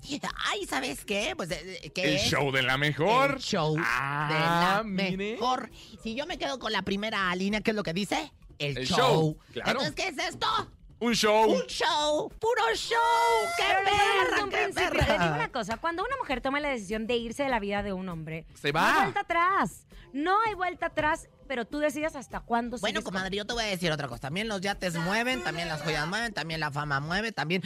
Ay, 0.51 0.67
¿sabes 0.67 1.05
qué? 1.05 1.35
Pues 1.37 1.51
eh, 1.51 1.93
que 1.95 2.03
El 2.05 2.15
es 2.17 2.23
show 2.31 2.51
de 2.53 2.63
la 2.63 2.79
mejor. 2.79 3.33
El 3.33 3.39
show 3.41 3.77
de 3.77 3.83
Ah, 3.85 4.79
la 4.79 4.83
mire. 4.85 5.17
mejor. 5.35 5.71
Si 6.03 6.15
yo 6.15 6.27
me 6.27 6.39
quedo 6.39 6.59
con 6.59 6.73
la 6.73 6.83
primera 6.83 7.35
línea, 7.37 7.61
¿qué 7.61 7.71
es 7.73 7.77
lo 7.77 7.83
que 7.83 7.93
dice? 7.93 8.33
El, 8.59 8.79
El 8.79 8.87
show. 8.87 8.97
show, 8.97 9.39
claro. 9.53 9.71
Entonces, 9.81 9.95
¿qué 9.95 10.09
es 10.09 10.19
esto? 10.29 10.47
Un 11.01 11.13
show. 11.13 11.51
Un 11.53 11.67
show, 11.67 12.31
puro 12.39 12.63
show. 12.75 12.97
¡Qué 13.59 13.65
Pero 13.67 13.81
desde 13.81 14.31
perra, 14.31 14.45
un 14.45 14.51
qué 14.51 14.69
perra! 14.73 15.07
les 15.07 15.21
digo 15.21 15.35
una 15.35 15.53
cosa, 15.53 15.77
cuando 15.77 16.03
una 16.03 16.17
mujer 16.17 16.41
toma 16.41 16.61
la 16.61 16.71
decisión 16.71 17.07
de 17.07 17.17
irse 17.17 17.43
de 17.43 17.49
la 17.51 17.61
vida 17.61 17.83
de 17.83 17.93
un 17.93 18.09
hombre, 18.09 18.47
Se 18.55 18.73
no 18.73 18.79
hay 18.81 18.93
va. 18.95 19.01
vuelta 19.03 19.21
atrás. 19.21 19.87
No 20.13 20.37
hay 20.47 20.55
vuelta 20.55 20.87
atrás, 20.87 21.29
pero 21.47 21.65
tú 21.67 21.79
decides 21.79 22.17
hasta 22.17 22.41
cuándo 22.41 22.79
Bueno, 22.79 23.03
con- 23.03 23.13
comadre, 23.13 23.37
yo 23.37 23.45
te 23.45 23.53
voy 23.55 23.65
a 23.65 23.67
decir 23.67 23.91
otra 23.93 24.09
cosa. 24.09 24.21
También 24.21 24.49
los 24.49 24.61
yates 24.61 24.95
mueven, 24.97 25.43
también 25.43 25.69
las 25.69 25.83
joyas 25.83 26.07
mueven, 26.07 26.33
también 26.33 26.61
la 26.61 26.71
fama 26.71 27.01
mueve, 27.01 27.33
también. 27.33 27.63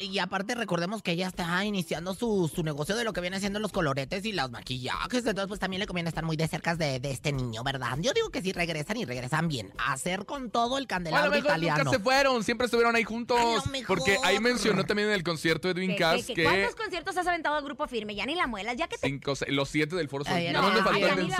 Y 0.00 0.18
aparte, 0.18 0.54
recordemos 0.54 1.02
que 1.02 1.12
ella 1.12 1.26
está 1.28 1.64
iniciando 1.64 2.14
su, 2.14 2.50
su 2.54 2.62
negocio 2.62 2.96
de 2.96 3.04
lo 3.04 3.12
que 3.12 3.20
viene 3.20 3.40
siendo 3.40 3.58
los 3.58 3.72
coloretes 3.72 4.24
y 4.24 4.32
los 4.32 4.50
maquillajes. 4.50 5.24
Entonces, 5.26 5.46
pues 5.48 5.60
también 5.60 5.80
le 5.80 5.86
conviene 5.86 6.08
estar 6.08 6.24
muy 6.24 6.36
de 6.36 6.46
cerca 6.48 6.76
de, 6.76 7.00
de 7.00 7.10
este 7.10 7.32
niño, 7.32 7.62
¿verdad? 7.64 7.96
Yo 8.00 8.12
digo 8.12 8.30
que 8.30 8.42
sí 8.42 8.52
regresan 8.52 8.96
y 8.96 9.04
regresan 9.04 9.48
bien. 9.48 9.72
A 9.78 9.92
hacer 9.92 10.24
con 10.26 10.50
todo 10.50 10.78
el 10.78 10.82
Bueno, 10.84 10.88
candelabro 10.88 11.30
mejor 11.30 11.46
italiano. 11.46 11.84
nunca 11.84 11.96
se 11.96 12.02
fueron, 12.02 12.44
siempre 12.44 12.66
estuvieron 12.66 12.94
ahí 12.96 13.04
juntos. 13.04 13.38
Porque 13.86 14.18
ahí 14.24 14.38
mencionó 14.40 14.84
también 14.84 15.08
en 15.08 15.14
el 15.14 15.22
concierto 15.22 15.68
de 15.68 15.72
Edwin 15.74 15.90
¿Qué- 15.92 15.96
Cass 15.96 16.24
qué- 16.26 16.34
que 16.34 16.42
¿Cuántos 16.44 16.74
conciertos 16.76 17.16
has 17.16 17.26
aventado 17.26 17.56
al 17.56 17.64
grupo 17.64 17.86
firme? 17.86 18.14
Ya 18.14 18.26
ni 18.26 18.34
la 18.34 18.46
muelas, 18.46 18.76
ya 18.76 18.88
que 18.88 18.98
te... 18.98 19.06
cinco, 19.08 19.34
seis- 19.36 19.52
los 19.52 19.68
siete 19.68 19.96
del 19.96 20.08
Foro 20.08 20.24
Sol. 20.24 20.34
Más 20.34 20.52
no, 20.52 20.70
me 20.72 20.82
faltó 20.82 21.06
el 21.06 21.16
del 21.16 21.32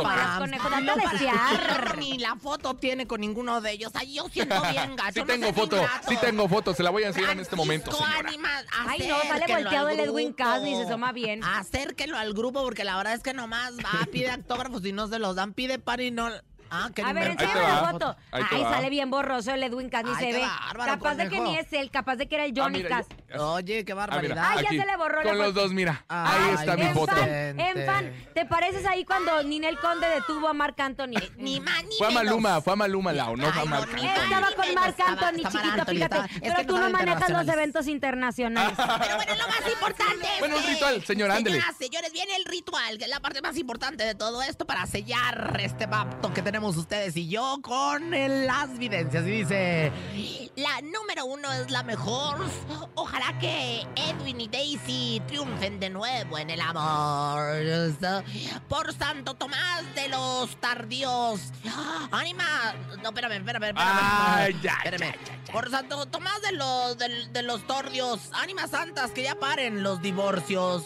Ni 1.98 2.18
la 2.18 2.36
foto 2.36 2.74
tiene 2.74 3.06
con 3.06 3.20
ninguno 3.20 3.60
de 3.60 3.72
ellos. 3.72 3.92
Ay, 3.94 4.14
yo 4.14 4.28
siento 4.28 4.60
bien 4.70 4.96
gacho. 4.96 5.12
Sí 5.14 5.20
no 5.20 5.26
tengo 5.26 5.46
sé, 5.46 5.52
foto, 5.52 5.76
sí 6.08 6.16
tengo 6.20 6.48
foto, 6.48 6.74
se 6.74 6.82
la 6.82 6.90
voy 6.90 7.02
a 7.04 7.08
enseñar 7.08 7.30
en 7.32 7.40
este 7.40 7.56
momento, 7.56 7.92
señora. 7.92 8.18
anima, 8.28 8.48
Ay, 8.86 9.06
no, 9.08 9.20
sale 9.22 9.52
volteado 9.52 9.88
el 9.88 10.00
Edwin. 10.00 10.32
Cass 10.32 10.62
ni 10.62 10.74
se 10.76 10.82
asoma 10.82 11.12
bien. 11.12 11.42
Acérquenlo 11.44 12.16
al 12.16 12.32
grupo 12.34 12.62
porque 12.62 12.84
la 12.84 12.96
verdad 12.96 13.14
es 13.14 13.22
que 13.22 13.34
nomás 13.34 13.72
va, 13.78 14.06
pide 14.10 14.30
autógrafos 14.30 14.84
y 14.84 14.92
no 14.92 15.08
se 15.08 15.18
los 15.18 15.36
dan, 15.36 15.52
pide 15.54 15.78
par 15.78 16.00
y 16.00 16.10
no. 16.10 16.28
Ah, 16.74 16.88
qué 16.94 17.02
A 17.02 17.12
ver, 17.12 17.32
enséñame 17.32 17.60
la 17.60 17.88
foto. 17.90 18.16
Ahí 18.30 18.42
Ay, 18.50 18.62
sale 18.62 18.88
bien 18.90 19.10
borroso 19.10 19.52
el 19.52 19.62
Edwin 19.62 19.90
Cass, 19.90 20.04
ni 20.04 20.10
Ay, 20.10 20.16
se 20.16 20.26
qué 20.26 20.32
ve. 20.32 20.40
bárbaro, 20.40 20.92
capaz 20.92 21.14
de 21.16 21.24
que 21.28 21.36
conejo. 21.36 21.52
ni 21.52 21.58
es 21.58 21.72
él, 21.74 21.90
capaz 21.90 22.16
de 22.16 22.28
que 22.28 22.34
era 22.36 22.44
el 22.46 22.52
Ah, 22.52 22.62
Johnny 22.62 22.78
mira, 22.78 22.88
Cass. 22.96 23.06
ya- 23.28 23.42
Oye, 23.42 23.84
qué 23.84 23.92
Ah, 23.92 23.94
barbaridad. 23.94 24.34
mira, 24.36 24.48
Ay, 24.50 24.62
ya 24.62 24.68
aquí, 24.68 24.78
se 24.80 24.86
le 24.86 24.96
borró 24.96 25.16
la 25.22 25.28
Con 25.28 25.38
los 25.38 25.46
foto. 25.48 25.60
dos, 25.60 25.72
mira. 25.72 26.04
Ay, 26.08 26.40
ahí 26.48 26.54
está 26.54 26.76
mi 26.76 26.82
en 26.82 26.94
foto. 26.94 27.12
fan, 27.14 27.60
en 27.60 27.86
fan, 27.86 28.12
¿te 28.34 28.46
pareces 28.46 28.86
ahí 28.86 29.04
cuando 29.04 29.42
Ninel 29.42 29.78
Conde 29.78 30.08
detuvo 30.08 30.48
a 30.48 30.54
Marc 30.54 30.80
Anthony? 30.80 31.20
Ni 31.36 31.60
más 31.60 31.84
ni 31.84 31.96
Fue 31.98 32.06
a 32.06 32.10
menos. 32.10 32.24
Maluma, 32.24 32.60
fue 32.62 32.72
a 32.72 32.76
Maluma, 32.76 33.12
Lau, 33.12 33.36
no 33.36 33.50
fue 33.52 33.58
a 33.60 33.62
Ay, 33.64 33.68
Marc 33.68 33.88
no, 33.90 33.96
ni 34.02 34.06
Anthony. 34.08 34.22
más 34.22 34.40
Estaba 34.42 34.56
con. 34.56 34.74
Marc 34.74 34.88
Estaba- 34.88 35.10
Anthony, 35.12 35.36
chiquito, 35.36 35.58
Anthony, 35.58 35.92
fíjate. 35.92 36.02
estaba- 36.02 36.24
es 36.26 36.40
Pero 36.40 36.56
que 36.56 36.64
tú 36.64 36.72
no 36.72 36.78
sabe 36.80 36.92
manejas 36.92 37.20
los 37.20 37.28
internacionales. 37.28 37.54
eventos 37.54 37.86
internacionales. 37.88 38.78
Pero 39.02 39.16
bueno, 39.16 39.34
lo 39.34 39.48
más 39.48 39.72
importante 39.72 40.26
es 40.34 40.38
Bueno, 40.40 40.56
un 40.56 40.62
que- 40.62 40.68
ritual, 40.72 41.04
señora, 41.04 41.34
ándele. 41.36 41.56
Señoras, 41.56 41.76
señores, 41.78 42.12
viene 42.12 42.36
el 42.36 42.44
ritual, 42.46 42.98
que 42.98 43.04
es 43.04 43.10
la 43.10 43.20
parte 43.20 43.42
más 43.42 43.56
importante 43.56 44.04
de 44.04 44.14
todo 44.14 44.42
esto 44.42 44.64
para 44.66 44.86
sellar 44.86 45.58
este 45.60 45.88
pacto 45.88 46.32
que 46.32 46.42
tenemos 46.42 46.61
ustedes 46.68 47.16
y 47.16 47.28
yo 47.28 47.58
con 47.62 48.14
el- 48.14 48.46
las 48.46 48.76
videncias. 48.78 49.24
Y 49.26 49.30
dice... 49.30 49.92
La 50.54 50.82
número 50.82 51.24
uno 51.24 51.50
es 51.52 51.70
la 51.70 51.82
mejor. 51.82 52.36
Ojalá 52.94 53.38
que 53.38 53.86
Edwin 53.96 54.38
y 54.38 54.48
Daisy 54.48 55.22
triunfen 55.26 55.80
de 55.80 55.88
nuevo 55.88 56.36
en 56.38 56.50
el 56.50 56.60
amor. 56.60 57.54
Por 58.68 58.92
Santo 58.92 59.32
Tomás 59.34 59.82
de 59.94 60.08
los 60.10 60.54
Tardíos. 60.60 61.40
¡Ánima! 62.10 62.44
No, 63.02 63.08
espérame, 63.08 63.32
espérame, 63.38 63.64
espérame. 63.68 64.60
Ya, 64.62 64.74
Espérame. 64.84 65.14
Por 65.50 65.70
Santo 65.70 66.04
Tomás 66.06 66.42
de 66.42 66.52
los, 66.52 66.98
de, 66.98 67.28
de 67.28 67.42
los 67.42 67.66
Tordios. 67.66 68.28
Ánimas 68.34 68.70
santas, 68.70 69.10
que 69.12 69.22
ya 69.22 69.34
paren 69.36 69.82
los 69.82 70.02
divorcios. 70.02 70.84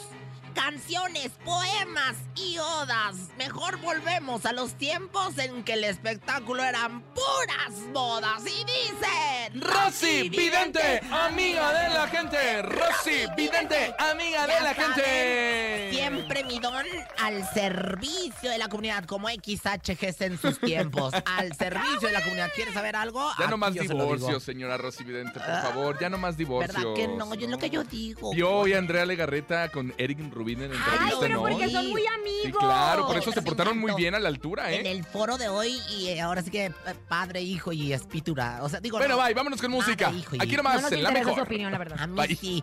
Canciones, 0.56 1.32
poemas 1.44 2.16
y 2.34 2.56
odas. 2.56 3.14
Mejor 3.36 3.78
volvemos 3.82 4.46
a 4.46 4.52
los 4.52 4.72
tiempos 4.74 5.36
en 5.36 5.62
que 5.64 5.74
el 5.74 5.84
espectáculo 5.84 6.64
eran 6.64 7.02
puras 7.12 7.92
bodas. 7.92 8.42
Y 8.46 8.64
dicen... 8.64 9.60
Rosy 9.60 10.30
Vidente, 10.30 11.02
amiga 11.10 11.72
de 11.72 11.94
la 11.94 12.08
gente. 12.08 12.62
Rosy 12.62 13.26
Vidente, 13.36 13.94
amiga 13.98 14.46
de 14.46 14.60
la 14.62 14.74
gente. 14.74 15.90
Siempre 15.92 16.42
mi 16.44 16.58
don 16.58 16.86
al 17.18 17.48
servicio 17.52 18.50
de 18.50 18.56
la 18.56 18.68
comunidad, 18.68 19.04
como 19.04 19.28
XHGs 19.28 20.20
en 20.22 20.38
sus 20.38 20.58
tiempos. 20.58 21.12
al 21.26 21.54
servicio 21.54 22.08
de 22.08 22.12
la 22.12 22.22
comunidad. 22.22 22.50
¿Quieres 22.54 22.72
saber 22.72 22.96
algo? 22.96 23.30
Ya 23.38 23.46
no 23.48 23.58
más 23.58 23.74
yo 23.74 23.82
divorcios, 23.82 24.42
señora 24.42 24.78
Rosy 24.78 25.04
Vidente, 25.04 25.38
por 25.38 25.62
favor. 25.62 25.98
Ya 26.00 26.08
no 26.08 26.16
más 26.16 26.38
divorcios. 26.38 26.74
¿Verdad 26.74 26.94
que 26.94 27.08
no? 27.08 27.34
Yo 27.34 27.44
es 27.44 27.50
lo 27.50 27.58
que 27.58 27.68
yo 27.68 27.84
digo. 27.84 28.30
Hoy 28.30 28.72
a 28.72 28.78
Andrea 28.78 29.04
Legarreta 29.04 29.68
con 29.68 29.92
Eric 29.98 30.18
Rubín 30.46 30.62
en 30.62 30.70
Ay, 30.72 30.78
entrevista, 30.78 31.16
pero 31.20 31.34
¿no? 31.34 31.40
porque 31.42 31.70
son 31.70 31.90
muy 31.90 32.02
Sí, 32.02 32.06
amigos. 32.06 32.62
claro, 32.62 33.06
por 33.08 33.16
eso 33.16 33.32
se 33.32 33.42
portaron 33.42 33.78
muy 33.78 33.92
bien 33.94 34.14
a 34.14 34.20
la 34.20 34.28
altura, 34.28 34.70
En 34.72 34.86
¿eh? 34.86 34.92
el 34.92 35.04
foro 35.04 35.36
de 35.38 35.48
hoy 35.48 35.76
y 35.90 36.08
eh, 36.08 36.20
ahora 36.20 36.42
sí 36.42 36.50
que 36.50 36.66
eh, 36.66 36.72
padre, 37.08 37.40
hijo 37.42 37.72
y 37.72 37.92
espíritura. 37.92 38.60
O 38.62 38.68
sea, 38.68 38.78
digo. 38.80 38.98
Bueno, 38.98 39.16
no, 39.16 39.22
bye, 39.24 39.34
vámonos 39.34 39.60
con 39.60 39.70
música. 39.72 40.06
padre, 40.06 40.20
hijo 40.20 40.36
y- 40.36 40.38
Aquí 40.40 40.52
No 40.52 40.58
nomás, 40.58 40.82
nos 40.82 40.92
en 40.92 41.02
la 41.02 41.08
interesa 41.08 41.24
su 41.24 41.30
mejor. 41.30 41.46
opinión, 41.48 41.72
la 41.72 41.78
verdad. 41.78 41.98
A 42.00 42.06
mí 42.06 42.16
Bye. 42.16 42.36
sí. 42.36 42.62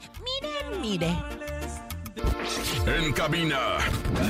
Miren, 0.72 0.82
mire. 0.82 1.16
En 2.86 3.12
cabina, 3.14 3.60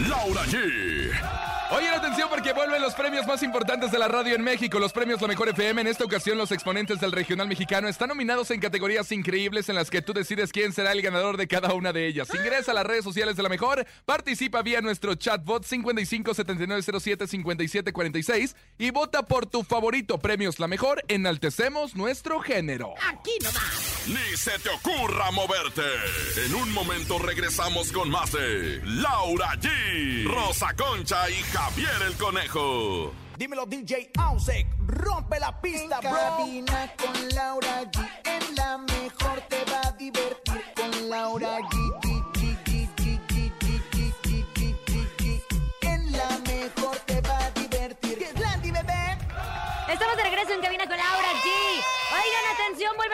Laura 0.09 0.41
G. 0.45 1.52
Oigan, 1.75 1.95
atención 1.95 2.29
porque 2.29 2.53
vuelven 2.53 2.83
los 2.83 2.93
premios 2.93 3.25
más 3.25 3.41
importantes 3.41 3.91
de 3.91 3.97
la 3.97 4.07
radio 4.07 4.35
en 4.35 4.43
México, 4.43 4.77
los 4.77 4.93
premios 4.93 5.19
La 5.19 5.27
Mejor 5.27 5.49
FM. 5.49 5.81
En 5.81 5.87
esta 5.87 6.05
ocasión, 6.05 6.37
los 6.37 6.51
exponentes 6.51 6.99
del 6.99 7.11
regional 7.11 7.47
mexicano 7.47 7.87
están 7.87 8.09
nominados 8.09 8.51
en 8.51 8.59
categorías 8.59 9.11
increíbles 9.11 9.69
en 9.69 9.75
las 9.75 9.89
que 9.89 10.03
tú 10.03 10.13
decides 10.13 10.51
quién 10.51 10.71
será 10.71 10.91
el 10.91 11.01
ganador 11.01 11.35
de 11.35 11.47
cada 11.47 11.73
una 11.73 11.91
de 11.91 12.05
ellas. 12.05 12.27
Ingresa 12.31 12.73
a 12.73 12.75
las 12.75 12.85
redes 12.85 13.03
sociales 13.03 13.37
de 13.37 13.41
La 13.41 13.49
Mejor, 13.49 13.87
participa 14.05 14.61
vía 14.61 14.81
nuestro 14.81 15.15
chatbot 15.15 15.65
5579075746 15.65 18.53
y 18.77 18.91
vota 18.91 19.23
por 19.23 19.47
tu 19.47 19.63
favorito. 19.63 20.19
Premios 20.19 20.59
La 20.59 20.67
Mejor, 20.67 21.03
enaltecemos 21.07 21.95
nuestro 21.95 22.39
género. 22.39 22.93
Aquí 23.01 23.31
nomás. 23.41 24.03
Ni 24.05 24.37
se 24.37 24.59
te 24.59 24.69
ocurra 24.69 25.31
moverte. 25.31 25.81
En 26.45 26.53
un 26.53 26.71
momento 26.71 27.17
regresamos 27.17 27.91
con 27.91 28.11
más 28.11 28.31
de 28.31 28.79
Laura 28.83 29.55
G, 29.55 30.27
Rosa 30.27 30.75
Concha 30.75 31.27
y 31.31 31.41
Javier 31.41 31.62
Javier 31.63 32.01
el 32.05 32.17
Conejo. 32.17 33.13
Dímelo, 33.37 33.65
DJ 33.65 34.11
Ausek. 34.19 34.67
Rompe 34.85 35.39
la 35.39 35.61
pista, 35.61 36.01
en. 36.01 36.11
Cabina 36.11 36.93
con 36.97 37.29
Laura 37.29 37.83
G. 37.83 38.05
En 38.25 38.55
la 38.55 38.77
mejor 38.79 39.39
te 39.47 39.63
va 39.71 39.79
a 39.87 39.91
divertir 39.93 40.61
con 40.75 41.09
Laura 41.09 41.59
G. 41.59 41.93
En 45.83 46.11
la 46.11 46.37
mejor 46.45 46.97
te 47.05 47.21
va 47.21 47.45
a 47.45 47.51
divertir. 47.51 48.27
Landy, 48.37 48.71
bebé. 48.71 49.17
Estamos 49.87 50.17
de 50.17 50.23
regreso 50.23 50.51
en 50.51 50.61
Cabina 50.61 50.85
con 50.85 50.97
Laura 50.97 51.22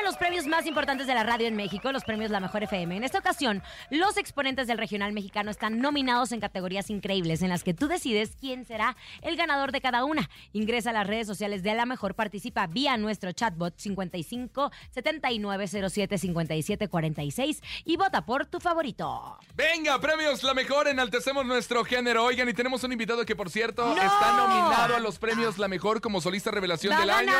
los 0.10 0.17
premios 0.17 0.48
más 0.48 0.65
importantes 0.65 1.06
de 1.06 1.13
la 1.13 1.22
radio 1.22 1.45
en 1.45 1.56
México, 1.56 1.91
los 1.91 2.04
premios 2.04 2.32
La 2.32 2.39
Mejor 2.39 2.63
FM. 2.63 2.98
En 2.98 3.04
esta 3.04 3.19
ocasión, 3.19 3.62
los 3.91 4.17
exponentes 4.17 4.65
del 4.65 4.80
regional 4.80 5.13
mexicano 5.13 5.52
están 5.52 5.82
nominados 5.82 6.32
en 6.32 6.39
categorías 6.39 6.89
increíbles 6.89 7.43
en 7.43 7.50
las 7.50 7.63
que 7.63 7.76
tú 7.76 7.88
decides 7.88 8.36
quién 8.36 8.65
será 8.65 8.98
el 9.22 9.36
ganador 9.36 9.72
de 9.72 9.82
cada 9.82 10.06
una. 10.06 10.28
Ingresa 10.52 10.89
a 10.89 10.93
las 10.93 11.06
redes 11.06 11.28
sociales 11.28 11.62
de 11.62 11.76
La 11.76 11.86
Mejor, 11.86 12.15
participa 12.15 12.65
vía 12.65 12.98
nuestro 12.98 13.34
chatbot 13.34 13.78
55 13.78 14.72
7907 14.89 16.17
57 16.17 16.88
46 16.88 17.62
y 17.86 17.95
vota 17.95 18.26
por 18.26 18.48
tu 18.48 18.60
favorito. 18.60 19.38
Venga, 19.54 20.02
premios 20.02 20.41
La 20.41 20.56
Mejor, 20.56 20.88
enaltecemos 20.88 21.45
nuestro 21.45 21.86
género. 21.86 22.24
Oigan, 22.24 22.50
y 22.50 22.54
tenemos 22.56 22.84
un 22.84 22.93
invitado 22.93 23.24
que, 23.28 23.36
por 23.36 23.52
cierto, 23.52 23.86
¡No! 23.86 23.95
está 23.95 24.36
nominado 24.36 24.95
a 24.95 25.00
los 25.00 25.19
premios 25.19 25.60
La 25.60 25.67
Mejor 25.67 26.02
como 26.02 26.19
solista 26.19 26.50
revelación 26.50 26.93
Va 26.93 26.98
a 26.98 27.00
del 27.02 27.10
año. 27.12 27.34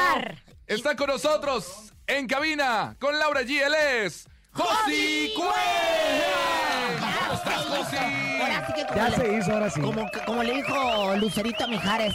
Está 0.70 0.96
con 0.96 1.08
nosotros 1.08 1.92
en 2.06 2.28
cabina 2.28 2.96
con 3.00 3.18
Laura 3.18 3.42
G. 3.42 3.60
Él 3.66 3.74
es 4.06 4.28
Josi 4.54 5.34
Cuellar. 5.36 7.18
¿Cómo 7.20 7.34
estás, 7.34 7.66
Josi? 7.66 7.98
Ahora 7.98 8.68
sí 8.68 8.74
que 8.74 8.86
como 8.86 8.96
Ya 8.96 9.10
le, 9.10 9.16
se 9.16 9.38
hizo, 9.38 9.52
ahora 9.54 9.70
sí. 9.72 9.82
Como, 9.82 10.06
como 10.28 10.44
le 10.44 10.54
dijo 10.54 11.16
Lucerito 11.18 11.68
Mijares, 11.68 12.14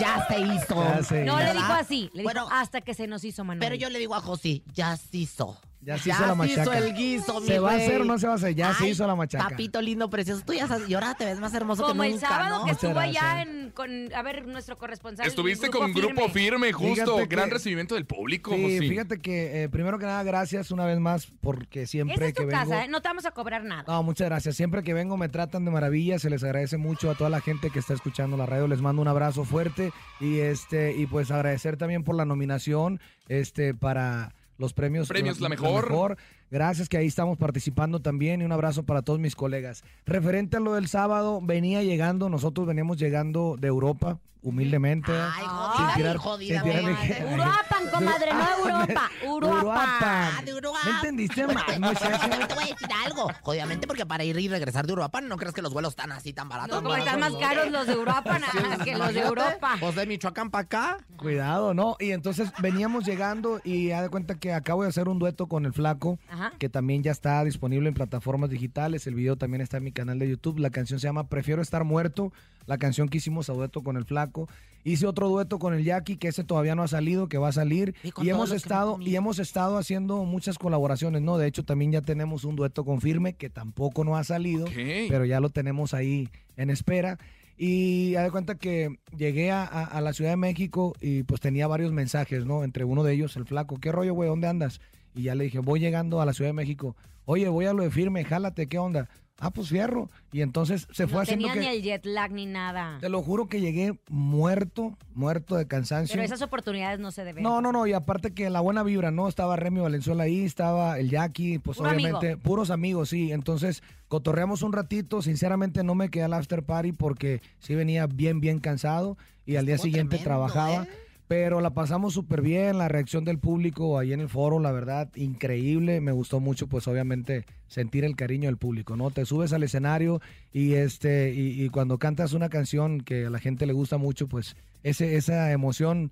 ya 0.00 0.26
se 0.28 0.40
hizo. 0.40 0.82
Ya 0.82 1.02
se 1.02 1.24
No 1.24 1.38
le 1.38 1.44
¿Verdad? 1.44 1.60
dijo 1.60 1.72
así, 1.74 2.00
le 2.14 2.22
dijo 2.22 2.24
Bueno, 2.24 2.48
hasta 2.50 2.80
que 2.80 2.94
se 2.94 3.06
nos 3.06 3.22
hizo 3.22 3.44
Manuel. 3.44 3.60
pero 3.68 3.74
yo 3.74 3.90
le 3.90 3.98
digo 3.98 4.14
a 4.14 4.20
Josi, 4.22 4.64
ya 4.72 4.96
se 4.96 5.18
hizo. 5.18 5.60
Ya 5.82 5.96
se 5.96 6.10
hizo 6.10 6.26
la 6.26 6.34
machaca. 6.34 6.76
el 6.78 6.94
guiso, 6.94 7.40
mi 7.40 7.46
¿Se 7.46 7.58
va 7.58 7.72
a 7.72 7.76
hacer 7.76 8.02
o 8.02 8.04
no 8.04 8.18
se 8.18 8.26
va 8.26 8.34
a 8.34 8.36
hacer? 8.36 8.54
Ya 8.54 8.74
se 8.74 8.88
hizo 8.88 9.06
la 9.06 9.14
machaca. 9.14 9.48
Papito 9.48 9.80
lindo, 9.80 10.10
precioso. 10.10 10.42
Tú 10.44 10.52
ya 10.52 10.66
sabes, 10.68 10.88
y 10.90 10.92
ahora 10.94 11.14
te 11.14 11.24
ves 11.24 11.40
más 11.40 11.54
hermoso 11.54 11.84
Como 11.84 12.02
que 12.02 12.08
el 12.08 12.14
nunca, 12.16 12.28
sábado 12.28 12.50
¿no? 12.50 12.64
que 12.66 12.72
Muchas 12.72 12.84
estuvo 12.84 12.98
allá 13.00 13.42
en, 13.42 13.70
con, 13.70 14.12
a 14.14 14.22
ver, 14.22 14.46
nuestro 14.46 14.76
corresponsal. 14.76 15.26
Estuviste 15.26 15.70
con 15.70 15.92
Grupo 15.94 16.28
Firme, 16.28 16.72
justo. 16.72 16.94
Fíjate 17.16 17.28
que- 17.28 17.34
Gran 17.34 17.50
recibimiento 17.50 17.94
del 17.94 18.04
público, 18.04 18.52
Sí, 18.54 18.78
fíjate 18.80 19.18
que 19.20 19.62
eh, 19.62 19.68
primero 19.70 19.98
que 19.98 20.04
nada, 20.04 20.22
gracias 20.22 20.70
una 20.70 20.84
vez 20.84 21.00
más 21.00 21.28
porque 21.40 21.86
siempre 21.86 22.16
Esa 22.16 22.26
es 22.26 22.34
que 22.34 22.42
tu 22.42 22.48
vengo... 22.48 22.60
casa, 22.60 22.84
¿eh? 22.84 22.88
no 22.88 23.00
te 23.00 23.08
vamos 23.08 23.24
a 23.24 23.30
cobrar 23.30 23.64
nada. 23.64 23.84
No, 23.86 24.02
muchas 24.02 24.28
gracias. 24.28 24.56
Siempre 24.56 24.82
que 24.82 24.92
vengo 24.92 25.16
me 25.16 25.30
tratan 25.30 25.64
de 25.64 25.70
maravilla, 25.70 26.18
se 26.18 26.28
les 26.28 26.44
agradece 26.44 26.76
mucho 26.76 27.10
a 27.10 27.14
toda 27.14 27.30
la 27.30 27.40
gente 27.40 27.70
que 27.70 27.78
está 27.78 27.94
escuchando 27.94 28.36
la 28.36 28.44
radio, 28.44 28.68
les 28.68 28.82
mando 28.82 29.00
un 29.00 29.08
abrazo 29.08 29.44
fuerte 29.44 29.92
y 30.20 30.40
este 30.40 30.94
y 30.94 31.06
pues 31.06 31.30
agradecer 31.30 31.78
también 31.78 32.04
por 32.04 32.16
la 32.16 32.26
nominación 32.26 33.00
este 33.28 33.72
para 33.72 34.34
los 34.60 34.74
premios 34.74 35.08
Premios 35.08 35.40
La 35.40 35.48
Mejor. 35.48 36.16
Gracias 36.50 36.88
que 36.88 36.96
ahí 36.96 37.06
estamos 37.06 37.38
participando 37.38 38.00
también 38.00 38.40
y 38.40 38.44
un 38.44 38.52
abrazo 38.52 38.82
para 38.82 39.02
todos 39.02 39.20
mis 39.20 39.36
colegas. 39.36 39.84
Referente 40.04 40.56
a 40.56 40.60
lo 40.60 40.74
del 40.74 40.88
sábado, 40.88 41.40
venía 41.42 41.82
llegando, 41.82 42.28
nosotros 42.28 42.66
veníamos 42.66 42.96
llegando 42.98 43.56
de 43.58 43.68
Europa, 43.68 44.18
humildemente. 44.42 45.12
Ay, 45.12 45.42
sin 45.42 45.48
jodida, 45.48 45.94
tirar- 45.94 46.16
jodida, 46.16 46.62
sin 46.62 46.72
tirar. 46.72 47.34
Uruapan, 47.34 47.88
comadre, 47.92 48.32
no 48.32 48.68
Europa. 48.70 49.10
Uruapan. 49.28 50.30
Ah, 50.38 50.42
de 50.44 50.54
Uruapan. 50.54 50.80
¿Me 50.86 50.90
entendiste 50.92 51.46
mal, 51.46 51.64
Te 51.66 51.78
muchacha? 51.78 52.26
voy 52.54 52.64
a 52.64 52.66
decir 52.68 52.88
algo. 53.04 53.30
Obviamente, 53.44 53.86
porque 53.86 54.06
para 54.06 54.24
ir 54.24 54.38
y 54.38 54.48
regresar 54.48 54.86
de 54.86 54.94
Uruapan 54.94 55.28
no 55.28 55.36
crees 55.36 55.54
que 55.54 55.60
los 55.62 55.72
vuelos 55.74 55.92
están 55.92 56.10
así 56.12 56.32
tan 56.32 56.48
baratos. 56.48 56.82
No, 56.82 56.88
como 56.88 56.96
están 56.96 57.20
más 57.20 57.34
caros 57.36 57.70
los 57.70 57.86
de 57.86 57.96
Uruapan 57.96 58.42
ah, 58.44 58.78
que 58.82 58.96
los 58.96 59.12
de 59.12 59.20
Europa. 59.20 59.76
Pues 59.78 59.94
de 59.94 60.06
Michoacán 60.06 60.50
para 60.50 60.62
acá. 60.62 60.96
Cuidado, 61.18 61.74
¿no? 61.74 61.96
Y 62.00 62.12
entonces 62.12 62.50
veníamos 62.62 63.04
llegando 63.04 63.60
y 63.62 63.90
haz 63.90 64.02
de 64.02 64.08
cuenta 64.08 64.36
que 64.36 64.54
acabo 64.54 64.84
de 64.84 64.88
hacer 64.88 65.06
un 65.08 65.18
dueto 65.18 65.48
con 65.48 65.66
el 65.66 65.74
Flaco, 65.74 66.18
Ajá. 66.30 66.39
Que 66.58 66.68
también 66.68 67.02
ya 67.02 67.10
está 67.12 67.42
disponible 67.44 67.88
en 67.88 67.94
plataformas 67.94 68.50
digitales. 68.50 69.06
El 69.06 69.14
video 69.14 69.36
también 69.36 69.60
está 69.60 69.76
en 69.76 69.84
mi 69.84 69.92
canal 69.92 70.18
de 70.18 70.28
YouTube. 70.28 70.58
La 70.58 70.70
canción 70.70 70.98
se 71.00 71.06
llama 71.06 71.28
Prefiero 71.28 71.60
estar 71.62 71.84
muerto. 71.84 72.32
La 72.66 72.78
canción 72.78 73.08
que 73.08 73.18
hicimos 73.18 73.50
a 73.50 73.52
dueto 73.52 73.82
con 73.82 73.96
el 73.96 74.04
Flaco. 74.04 74.48
Hice 74.84 75.06
otro 75.06 75.28
dueto 75.28 75.58
con 75.58 75.74
el 75.74 75.84
Jackie, 75.84 76.16
que 76.16 76.28
ese 76.28 76.42
todavía 76.44 76.74
no 76.74 76.82
ha 76.82 76.88
salido, 76.88 77.28
que 77.28 77.36
va 77.36 77.48
a 77.48 77.52
salir. 77.52 77.94
Y 78.24 78.30
hemos 78.30 78.50
estado 78.56 78.92
y 79.10 79.16
hemos 79.16 79.38
estado 79.38 79.76
haciendo 79.76 80.24
muchas 80.24 80.56
colaboraciones, 80.56 81.20
¿no? 81.20 81.36
De 81.36 81.46
hecho, 81.46 81.64
también 81.64 81.92
ya 81.92 82.00
tenemos 82.00 82.44
un 82.44 82.56
dueto 82.56 82.84
con 82.84 83.00
Firme, 83.02 83.34
que 83.34 83.50
tampoco 83.50 84.04
no 84.04 84.16
ha 84.16 84.24
salido, 84.24 84.66
pero 85.10 85.24
ya 85.26 85.40
lo 85.40 85.50
tenemos 85.50 85.92
ahí 85.92 86.28
en 86.56 86.70
espera. 86.70 87.18
Y 87.58 88.14
haz 88.14 88.24
de 88.24 88.30
cuenta 88.30 88.54
que 88.54 88.96
llegué 89.14 89.50
a, 89.50 89.64
a- 89.64 89.84
a 89.84 90.00
la 90.00 90.14
Ciudad 90.14 90.30
de 90.30 90.36
México 90.38 90.94
y 91.00 91.24
pues 91.24 91.42
tenía 91.42 91.66
varios 91.66 91.92
mensajes, 91.92 92.46
¿no? 92.46 92.64
Entre 92.64 92.84
uno 92.84 93.02
de 93.02 93.12
ellos, 93.12 93.36
el 93.36 93.44
flaco, 93.44 93.76
¿qué 93.78 93.92
rollo, 93.92 94.14
güey? 94.14 94.30
¿Dónde 94.30 94.48
andas? 94.48 94.80
Y 95.14 95.22
ya 95.24 95.34
le 95.34 95.44
dije, 95.44 95.58
voy 95.58 95.80
llegando 95.80 96.20
a 96.20 96.26
la 96.26 96.32
Ciudad 96.32 96.50
de 96.50 96.54
México. 96.54 96.96
Oye, 97.24 97.48
voy 97.48 97.66
a 97.66 97.72
lo 97.72 97.82
de 97.82 97.90
firme, 97.90 98.24
jálate, 98.24 98.66
¿qué 98.68 98.78
onda? 98.78 99.08
Ah, 99.42 99.50
pues 99.50 99.68
fierro. 99.70 100.10
Y 100.32 100.42
entonces 100.42 100.86
se 100.92 101.06
fue 101.06 101.14
No 101.16 101.20
haciendo 101.20 101.48
tenía 101.48 101.62
que... 101.62 101.68
ni 101.70 101.76
el 101.76 101.82
jet 101.82 102.04
lag 102.04 102.30
ni 102.30 102.44
nada. 102.44 102.98
Te 103.00 103.08
lo 103.08 103.22
juro 103.22 103.48
que 103.48 103.60
llegué 103.62 103.98
muerto, 104.10 104.98
muerto 105.14 105.56
de 105.56 105.66
cansancio. 105.66 106.12
Pero 106.12 106.24
esas 106.24 106.42
oportunidades 106.42 107.00
no 107.00 107.10
se 107.10 107.24
deben. 107.24 107.42
No, 107.42 107.62
no, 107.62 107.72
no, 107.72 107.86
y 107.86 107.94
aparte 107.94 108.34
que 108.34 108.50
la 108.50 108.60
buena 108.60 108.82
vibra, 108.82 109.10
¿no? 109.10 109.28
Estaba 109.28 109.56
Remy 109.56 109.80
Valenzuela 109.80 110.24
ahí, 110.24 110.44
estaba 110.44 110.98
el 110.98 111.08
Jackie, 111.08 111.58
pues 111.58 111.78
Puro 111.78 111.88
obviamente, 111.88 112.26
amigo. 112.32 112.40
puros 112.42 112.70
amigos, 112.70 113.08
sí. 113.08 113.32
Entonces, 113.32 113.82
cotorreamos 114.08 114.60
un 114.62 114.74
ratito, 114.74 115.22
sinceramente 115.22 115.84
no 115.84 115.94
me 115.94 116.10
quedé 116.10 116.24
al 116.24 116.34
after 116.34 116.62
party 116.62 116.92
porque 116.92 117.40
sí 117.60 117.74
venía 117.74 118.06
bien, 118.06 118.40
bien 118.40 118.58
cansado 118.60 119.16
y 119.46 119.56
al 119.56 119.64
día 119.64 119.78
siguiente 119.78 120.18
tremendo, 120.18 120.52
trabajaba. 120.52 120.84
¿eh? 120.84 120.88
Pero 121.30 121.60
la 121.60 121.70
pasamos 121.70 122.14
súper 122.14 122.42
bien, 122.42 122.76
la 122.76 122.88
reacción 122.88 123.24
del 123.24 123.38
público 123.38 124.00
ahí 124.00 124.12
en 124.12 124.18
el 124.18 124.28
foro, 124.28 124.58
la 124.58 124.72
verdad, 124.72 125.08
increíble. 125.14 126.00
Me 126.00 126.10
gustó 126.10 126.40
mucho, 126.40 126.66
pues 126.66 126.88
obviamente, 126.88 127.46
sentir 127.68 128.04
el 128.04 128.16
cariño 128.16 128.48
del 128.48 128.56
público, 128.56 128.96
¿no? 128.96 129.12
Te 129.12 129.24
subes 129.24 129.52
al 129.52 129.62
escenario 129.62 130.20
y 130.52 130.72
este 130.72 131.32
y, 131.32 131.62
y 131.62 131.68
cuando 131.68 131.98
cantas 131.98 132.32
una 132.32 132.48
canción 132.48 133.00
que 133.00 133.26
a 133.26 133.30
la 133.30 133.38
gente 133.38 133.64
le 133.64 133.72
gusta 133.72 133.96
mucho, 133.96 134.26
pues 134.26 134.56
ese, 134.82 135.14
esa 135.14 135.52
emoción, 135.52 136.10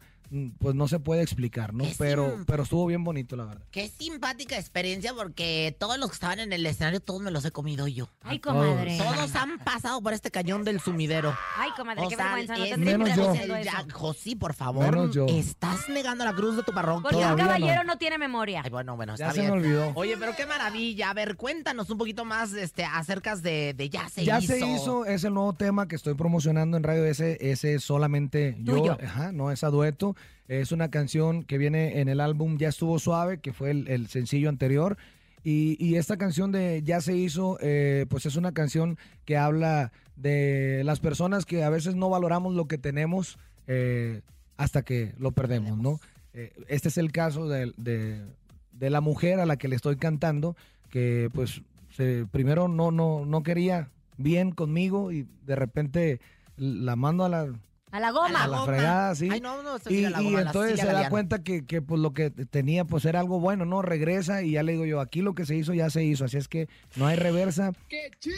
pues 0.58 0.74
no 0.74 0.88
se 0.88 0.98
puede 0.98 1.22
explicar, 1.22 1.74
¿no? 1.74 1.84
Qué 1.84 1.94
Pero, 1.98 2.30
sim- 2.36 2.44
pero 2.46 2.62
estuvo 2.62 2.86
bien 2.86 3.04
bonito, 3.04 3.36
la 3.36 3.44
verdad. 3.46 3.62
Qué 3.70 3.88
simpática 3.88 4.56
experiencia 4.58 5.14
porque 5.14 5.76
todos 5.78 5.98
los 5.98 6.10
que 6.10 6.14
estaban 6.14 6.38
en 6.40 6.52
el 6.52 6.64
escenario, 6.66 7.00
todos 7.00 7.20
me 7.22 7.30
los 7.30 7.44
he 7.44 7.50
comido 7.50 7.86
yo. 7.88 8.08
Ay, 8.22 8.38
comadre. 8.38 8.98
Todos 8.98 9.34
han 9.36 9.58
pasado 9.58 10.00
por 10.02 10.12
este 10.12 10.30
cañón 10.30 10.64
del 10.64 10.80
sumidero. 10.80 11.34
Ay, 11.56 11.70
comadre, 11.76 12.04
O 12.04 12.08
qué 12.08 12.16
sea, 12.16 12.34
vergüenza. 12.34 12.76
No 12.76 12.84
Menos 12.84 13.16
yo. 13.16 13.32
el. 13.34 13.64
Jack, 13.64 13.92
José, 13.92 14.36
por 14.36 14.54
favor. 14.54 14.84
Menos 14.94 15.14
yo. 15.14 15.26
Estás 15.26 15.88
negando 15.88 16.24
la 16.24 16.32
cruz 16.34 16.56
de 16.56 16.62
tu 16.62 16.72
parroquia. 16.72 17.02
Porque 17.02 17.16
un 17.16 17.22
Todavía 17.22 17.44
no. 17.44 17.50
caballero 17.50 17.84
no. 17.84 17.98
tiene 17.98 18.18
memoria. 18.18 18.62
Ay, 18.64 18.70
bueno, 18.70 18.96
bueno, 18.96 19.16
Ya 19.16 19.26
está 19.28 19.34
se 19.34 19.40
bien. 19.40 19.52
me 19.52 19.58
olvidó. 19.60 19.92
Oye, 19.94 20.16
pero 20.18 20.32
qué 20.36 20.46
maravilla. 20.46 21.10
A 21.10 21.14
ver, 21.14 21.36
cuéntanos 21.36 21.90
un 21.90 21.98
poquito 21.98 22.24
más 22.24 22.52
este, 22.52 22.84
acerca 22.84 23.36
de, 23.36 23.74
de 23.74 23.88
Ya 23.88 24.08
se 24.08 24.24
ya 24.24 24.38
hizo. 24.38 24.52
se 24.52 24.60
hizo, 24.66 25.04
es 25.06 25.24
el 25.24 25.34
nuevo 25.34 25.52
tema 25.54 25.88
que 25.88 25.96
estoy 25.96 26.14
promocionando 26.14 26.76
en 26.76 26.82
radio. 26.82 27.04
Ese, 27.04 27.38
ese 27.40 27.74
es 27.74 27.84
solamente 27.84 28.56
yo, 28.60 28.76
Tuyo. 28.76 28.98
ajá, 29.02 29.32
no 29.32 29.50
es 29.50 29.64
a 29.64 29.70
dueto. 29.70 30.14
Es 30.48 30.72
una 30.72 30.90
canción 30.90 31.42
que 31.44 31.58
viene 31.58 32.00
en 32.00 32.08
el 32.08 32.20
álbum 32.20 32.56
Ya 32.58 32.68
estuvo 32.68 32.98
suave, 32.98 33.38
que 33.38 33.52
fue 33.52 33.70
el, 33.70 33.88
el 33.88 34.08
sencillo 34.08 34.48
anterior. 34.48 34.96
Y, 35.44 35.76
y 35.84 35.96
esta 35.96 36.16
canción 36.16 36.52
de 36.52 36.82
Ya 36.84 37.00
se 37.00 37.16
hizo, 37.16 37.58
eh, 37.60 38.06
pues 38.08 38.26
es 38.26 38.36
una 38.36 38.52
canción 38.52 38.98
que 39.24 39.36
habla 39.36 39.92
de 40.16 40.82
las 40.84 41.00
personas 41.00 41.44
que 41.46 41.62
a 41.64 41.70
veces 41.70 41.94
no 41.94 42.10
valoramos 42.10 42.54
lo 42.54 42.66
que 42.66 42.78
tenemos 42.78 43.38
eh, 43.66 44.22
hasta 44.56 44.82
que 44.82 45.12
lo 45.18 45.30
perdemos, 45.32 45.78
¿no? 45.78 46.00
Eh, 46.34 46.52
este 46.68 46.88
es 46.88 46.98
el 46.98 47.12
caso 47.12 47.48
de, 47.48 47.72
de- 47.76 48.24
de 48.72 48.90
la 48.90 49.00
mujer 49.00 49.40
a 49.40 49.46
la 49.46 49.56
que 49.56 49.66
le 49.68 49.76
estoy 49.76 49.96
cantando, 49.96 50.56
que 50.90 51.30
pues 51.32 51.62
se- 51.96 52.26
primero 52.30 52.68
no, 52.68 52.90
no, 52.90 53.24
no 53.26 53.42
quería 53.42 53.90
bien 54.16 54.50
conmigo 54.52 55.12
y 55.12 55.26
de 55.46 55.56
repente 55.56 56.20
la 56.56 56.96
mando 56.96 57.24
a 57.24 57.28
la, 57.28 57.46
A 57.90 58.00
la 58.00 58.10
goma. 58.10 58.44
a 58.44 58.46
la 58.46 58.62
fregada, 58.64 59.14
sí. 59.14 59.28
Ay, 59.30 59.40
no, 59.40 59.62
no, 59.62 59.76
Y, 59.88 60.04
a 60.04 60.10
la 60.10 60.20
y 60.20 60.24
goma, 60.24 60.40
la 60.40 60.46
entonces 60.46 60.72
silla 60.72 60.86
se 60.86 60.92
la 60.92 61.02
da 61.02 61.10
cuenta 61.10 61.42
que, 61.42 61.64
que, 61.64 61.80
pues 61.80 62.00
lo 62.00 62.12
que 62.12 62.30
tenía 62.30 62.84
pues 62.84 63.04
era 63.04 63.20
algo 63.20 63.40
bueno, 63.40 63.64
¿no? 63.64 63.82
Regresa 63.82 64.42
y 64.42 64.52
ya 64.52 64.62
le 64.62 64.72
digo 64.72 64.84
yo, 64.84 65.00
aquí 65.00 65.22
lo 65.22 65.34
que 65.34 65.46
se 65.46 65.56
hizo 65.56 65.72
ya 65.74 65.88
se 65.90 66.04
hizo, 66.04 66.24
así 66.24 66.36
es 66.36 66.48
que 66.48 66.68
no 66.96 67.06
hay 67.06 67.16
reversa, 67.16 67.72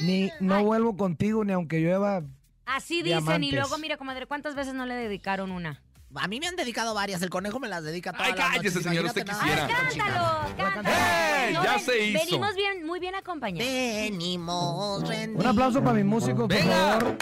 ni 0.02 0.30
no 0.40 0.62
vuelvo 0.64 0.96
contigo 0.96 1.44
ni 1.44 1.52
aunque 1.52 1.80
llueva 1.80 2.22
Así 2.66 3.02
dicen 3.02 3.06
y 3.42 3.50
Diamantes. 3.50 3.52
luego, 3.52 3.78
mira, 3.78 3.96
comadre, 3.96 4.26
¿cuántas 4.26 4.54
veces 4.54 4.74
no 4.74 4.86
le 4.86 4.94
dedicaron 4.94 5.50
una? 5.50 5.82
A 6.16 6.26
mí 6.26 6.40
me 6.40 6.48
han 6.48 6.56
dedicado 6.56 6.92
varias. 6.92 7.22
El 7.22 7.30
conejo 7.30 7.60
me 7.60 7.68
las 7.68 7.84
dedica 7.84 8.12
todas 8.12 8.26
Ay, 8.32 8.34
las 8.36 8.48
cállese, 8.50 8.78
noches, 8.78 8.82
señor, 8.82 9.04
usted 9.04 9.24
quisiera. 9.24 9.68
Conchita. 9.68 10.04
Cántalo, 10.04 10.56
cántalo. 10.56 10.88
¡Eh! 10.88 11.50
Ya 11.52 11.60
ven- 11.76 11.80
se 11.80 12.04
hizo. 12.04 12.18
Venimos 12.18 12.54
bien, 12.56 12.84
muy 12.86 12.98
bien 12.98 13.14
acompañados. 13.14 13.68
Venimos 13.72 15.08
rendidos. 15.08 15.44
Un 15.44 15.50
aplauso 15.50 15.80
para 15.82 15.94
mis 15.94 16.04
músicos, 16.04 16.48
por 16.48 16.48
Venga. 16.48 16.98
favor. 16.98 17.16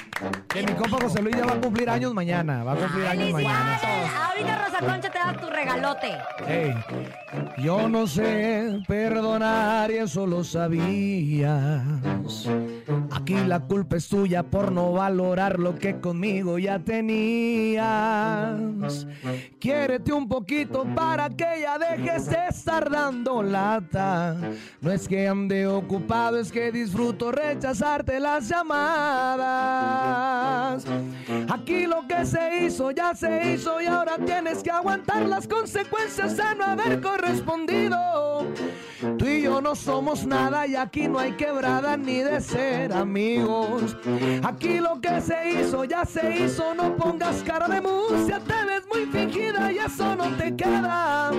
Que 0.48 0.62
mi 0.62 0.72
compa 0.72 0.98
José 1.02 1.20
Luis 1.22 1.36
ya 1.36 1.44
va 1.44 1.52
a 1.52 1.60
cumplir 1.60 1.90
años 1.90 2.14
mañana. 2.14 2.64
Va 2.64 2.72
a 2.72 2.76
cumplir 2.76 3.06
años 3.06 3.30
mañana. 3.30 3.78
Ahorita 4.30 4.64
Rosa 4.64 4.78
Concha 4.80 5.10
te 5.10 5.18
da 5.18 5.36
tu 5.38 5.50
regalote. 5.50 6.16
Ey, 6.46 6.74
yo 7.58 7.88
no 7.90 8.06
sé 8.06 8.80
perdonar 8.88 9.90
y 9.90 9.98
eso 9.98 10.26
lo 10.26 10.42
sabías. 10.44 11.82
Aquí 13.12 13.34
la 13.34 13.60
culpa 13.60 13.96
es 13.96 14.08
tuya 14.08 14.42
por 14.44 14.72
no 14.72 14.92
valorar 14.92 15.58
lo 15.58 15.74
que 15.74 16.00
conmigo 16.00 16.58
ya 16.58 16.78
tenías. 16.78 18.56
Quiérete 19.58 20.12
un 20.12 20.28
poquito 20.28 20.86
para 20.94 21.28
que 21.30 21.60
ya 21.62 21.78
dejes 21.78 22.26
de 22.26 22.46
estar 22.48 22.90
dando 22.90 23.42
lata. 23.42 24.36
No 24.80 24.90
es 24.92 25.08
que 25.08 25.26
ande 25.28 25.66
ocupado, 25.66 26.38
es 26.38 26.52
que 26.52 26.70
disfruto 26.70 27.32
rechazarte 27.32 28.20
las 28.20 28.48
llamadas. 28.48 29.38
Aquí 31.48 31.86
lo 31.86 32.06
que 32.06 32.24
se 32.24 32.64
hizo 32.64 32.90
ya 32.90 33.14
se 33.14 33.52
hizo 33.52 33.80
y 33.80 33.86
ahora 33.86 34.18
tienes 34.24 34.62
que 34.62 34.70
aguantar 34.70 35.22
las 35.26 35.48
consecuencias 35.48 36.36
de 36.36 36.54
no 36.56 36.64
haber 36.64 37.00
correspondido. 37.00 38.46
Tú 39.16 39.26
y 39.26 39.42
yo 39.42 39.60
no 39.60 39.74
somos 39.74 40.26
nada 40.26 40.66
y 40.66 40.74
aquí 40.74 41.08
no 41.08 41.18
hay 41.18 41.32
quebrada 41.32 41.96
ni 41.96 42.20
de 42.20 42.40
ser 42.40 42.92
amigos. 42.92 43.96
Aquí 44.42 44.78
lo 44.78 45.00
que 45.00 45.20
se 45.20 45.50
hizo 45.50 45.84
ya 45.84 46.04
se 46.04 46.44
hizo, 46.44 46.74
no 46.74 46.96
pongas 46.96 47.42
cara 47.42 47.68
de 47.68 47.80
te 47.80 48.67
ves 48.68 48.84
muy 48.92 49.06
fingida 49.06 49.72
y 49.72 49.78
eso 49.78 50.14
no 50.14 50.28
te 50.36 50.54
queda. 50.54 51.30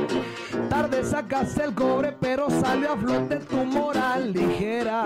Tarde 0.69 1.03
sacaste 1.03 1.63
el 1.63 1.73
cobre, 1.73 2.15
pero 2.19 2.49
salió 2.49 2.93
a 2.93 2.97
flote 2.97 3.37
tu 3.37 3.57
moral 3.57 4.33
ligera. 4.33 5.05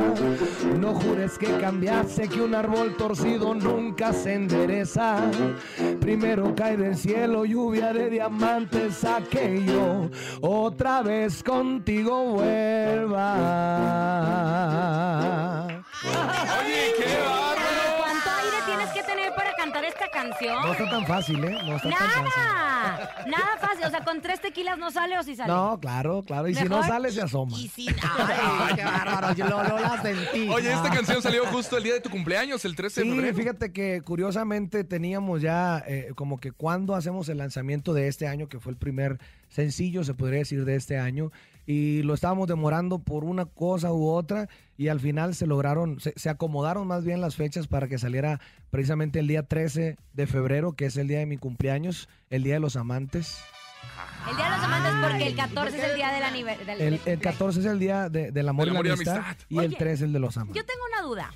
No 0.80 0.94
jures 0.94 1.38
que 1.38 1.58
cambiaste, 1.58 2.30
que 2.30 2.42
un 2.42 2.56
árbol 2.56 2.96
torcido 2.96 3.54
nunca 3.54 4.14
se 4.14 4.36
endereza. 4.36 5.18
Primero 6.00 6.56
cae 6.56 6.78
del 6.78 6.96
cielo 6.96 7.46
lluvia 7.46 7.92
de 7.94 8.10
diamantes, 8.10 9.04
a 9.04 9.22
que 9.22 9.64
yo 9.66 10.10
otra 10.42 11.02
vez 11.02 11.44
contigo 11.44 12.36
vuelva. 12.36 13.34
Oye, 16.04 16.94
qué 16.98 17.18
bárbaro. 17.26 17.43
Cantar 19.92 20.08
esta 20.08 20.10
canción? 20.10 20.62
No 20.64 20.72
está 20.72 20.90
tan 20.90 21.06
fácil, 21.06 21.44
¿eh? 21.44 21.58
No 21.66 21.76
está 21.76 21.90
tan 21.90 21.98
fácil. 22.00 22.24
Nada, 22.24 23.26
nada 23.28 23.58
fácil. 23.60 23.86
O 23.86 23.90
sea, 23.90 24.04
con 24.04 24.22
tres 24.22 24.42
tequilas 24.42 24.78
no 24.78 24.92
sale 24.92 25.18
o 25.18 25.24
si 25.24 25.36
sale. 25.36 25.52
No, 25.52 25.80
claro, 25.80 26.24
claro. 26.26 26.48
Y 26.48 26.56
si 26.56 26.66
no 26.66 26.84
sale, 26.84 27.12
se 27.12 27.22
asoma. 27.22 27.58
Y 27.58 27.68
sin... 27.68 27.90
Ay, 28.02 28.76
qué 28.76 28.84
bárbaro. 28.84 29.34
Yo 29.34 29.48
lo, 29.48 29.64
lo 29.64 29.80
la 29.80 30.02
sentí. 30.02 30.50
Oye, 30.50 30.72
esta 30.72 30.90
canción 30.90 31.22
salió 31.22 31.46
justo 31.48 31.78
el 31.78 31.84
día 31.84 31.94
de 31.94 32.02
tu 32.02 32.10
cumpleaños, 32.10 32.64
el 32.66 32.76
13 32.76 33.02
de 33.02 33.06
Sí, 33.08 33.14
febrero. 33.16 33.36
fíjate 33.38 33.72
que 33.74 34.02
curiosamente 34.02 34.84
teníamos 34.84 35.42
ya 35.42 35.84
eh, 35.88 36.12
como 36.16 36.40
que 36.40 36.52
cuando 36.52 36.96
hacemos 36.96 37.30
el 37.30 37.38
lanzamiento 37.38 37.94
de 37.94 38.08
este 38.08 38.28
año, 38.28 38.48
que 38.48 38.60
fue 38.60 38.72
el 38.72 38.78
primer 38.78 39.20
sencillo, 39.50 40.04
se 40.04 40.14
podría 40.14 40.40
decir, 40.40 40.66
de 40.66 40.76
este 40.76 40.98
año, 40.98 41.32
y 41.66 42.02
lo 42.04 42.14
estábamos 42.14 42.48
demorando 42.48 43.00
por 43.00 43.24
una 43.24 43.46
cosa 43.46 43.92
u 43.94 44.08
otra, 44.10 44.50
y 44.78 44.88
al 44.90 45.00
final 45.00 45.34
se 45.36 45.48
lograron, 45.48 46.00
se, 46.00 46.14
se 46.16 46.30
acomodaron 46.30 46.88
más 46.88 47.04
bien 47.06 47.22
las 47.22 47.36
fechas 47.36 47.68
para 47.68 47.88
que 47.88 47.98
saliera 47.98 48.40
precisamente 48.70 49.20
el 49.20 49.28
día 49.28 49.44
13 49.44 49.98
de 50.14 50.28
febrero, 50.28 50.74
que 50.74 50.86
es 50.86 50.98
el 50.98 51.08
día 51.08 51.20
de 51.20 51.26
mi 51.26 51.38
cumpleaños, 51.38 52.10
el 52.30 52.44
Día 52.44 52.56
de 52.56 52.60
los 52.60 52.76
Amantes. 52.76 53.38
El 54.30 54.38
día 54.38 54.46
de 54.46 54.52
los 54.52 54.60
amantes 54.64 54.92
porque 55.12 55.28
el 55.28 55.36
14 55.36 55.78
es 55.78 55.84
el 55.84 55.96
día 55.98 56.12
del 56.14 56.24
aniversario. 56.24 56.88
El, 56.88 57.00
el 57.06 57.20
14 57.20 57.60
es 57.60 57.66
el 57.66 57.80
día 57.80 58.08
de- 58.10 58.32
del 58.32 58.48
amor, 58.48 58.68
y 58.68 58.70
amor 58.70 58.86
y 58.86 58.90
la 58.90 58.94
amistad, 58.96 59.18
amistad. 59.18 59.46
y 59.50 59.58
el 59.60 59.66
Oye, 59.68 59.76
13 59.78 60.06
el 60.06 60.14
de 60.14 60.20
los 60.20 60.38
amantes. 60.38 60.56
Yo 60.56 60.66
tengo 60.66 60.82
una 60.94 61.02
duda. 61.06 61.34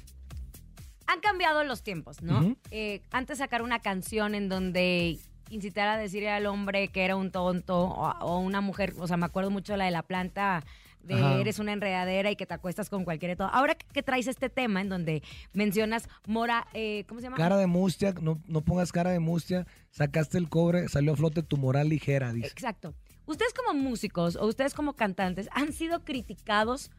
Han 1.08 1.20
cambiado 1.20 1.64
los 1.66 1.84
tiempos, 1.84 2.22
¿no? 2.22 2.40
Ujú. 2.40 2.58
Eh, 2.72 3.02
antes 3.12 3.38
sacar 3.40 3.62
una 3.62 3.80
canción 3.80 4.34
en 4.36 4.48
donde 4.50 5.20
incitar 5.50 5.88
a 5.88 5.98
decirle 5.98 6.30
al 6.30 6.46
hombre 6.46 6.90
que 6.90 7.04
era 7.06 7.16
un 7.16 7.32
tonto 7.32 7.78
o, 7.80 8.10
o 8.22 8.40
una 8.40 8.62
mujer, 8.62 8.94
o 8.98 9.08
sea, 9.08 9.18
me 9.18 9.26
acuerdo 9.26 9.50
mucho 9.52 9.74
de 9.74 9.78
la 9.78 9.86
de 9.86 9.92
la 9.92 10.04
planta 10.04 10.64
de 11.04 11.14
Ajá. 11.14 11.40
eres 11.40 11.60
una 11.60 11.72
enredadera 11.72 12.30
y 12.32 12.36
que 12.36 12.46
te 12.46 12.54
acuestas 12.54 12.90
con 12.90 13.06
cualquiera 13.06 13.34
y 13.34 13.38
todo. 13.38 13.48
Ahora 13.48 13.76
que, 13.76 13.86
que 13.94 14.04
traes 14.04 14.28
este 14.28 14.50
tema 14.50 14.82
en 14.82 14.90
donde 14.90 15.24
mencionas 15.54 16.10
Mora, 16.26 16.68
eh, 16.74 17.06
¿cómo 17.08 17.22
se 17.22 17.28
llama? 17.28 17.38
Cara 17.38 17.56
de 17.56 17.66
mustia, 17.68 18.14
no, 18.22 18.42
no 18.48 18.60
pongas 18.62 18.92
cara 18.92 19.12
de 19.12 19.20
mustia, 19.20 19.66
sacaste 19.92 20.38
el 20.38 20.50
cobre, 20.50 20.90
salió 20.90 21.14
a 21.14 21.16
flote 21.16 21.44
tu 21.44 21.56
moral 21.56 21.88
ligera, 21.88 22.34
dice. 22.34 22.48
Exacto. 22.48 22.94
Ustedes 23.26 23.54
como 23.54 23.74
músicos 23.80 24.36
o 24.36 24.48
ustedes 24.48 24.74
como 24.74 24.94
cantantes 24.94 25.48
han 25.54 25.72
sido 25.72 26.04
criticados 26.04 26.92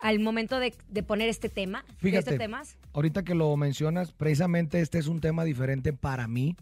al 0.00 0.18
momento 0.18 0.58
de, 0.58 0.74
de 0.88 1.02
poner 1.04 1.28
este 1.28 1.48
tema, 1.48 1.84
de 1.88 1.94
Fíjate, 1.98 2.18
este 2.30 2.38
temas. 2.38 2.76
ahorita 2.92 3.22
que 3.22 3.34
lo 3.36 3.56
mencionas, 3.56 4.12
precisamente 4.12 4.80
este 4.80 4.98
es 4.98 5.06
un 5.06 5.20
tema 5.20 5.44
diferente 5.44 5.92
para 5.92 6.26
mí, 6.26 6.56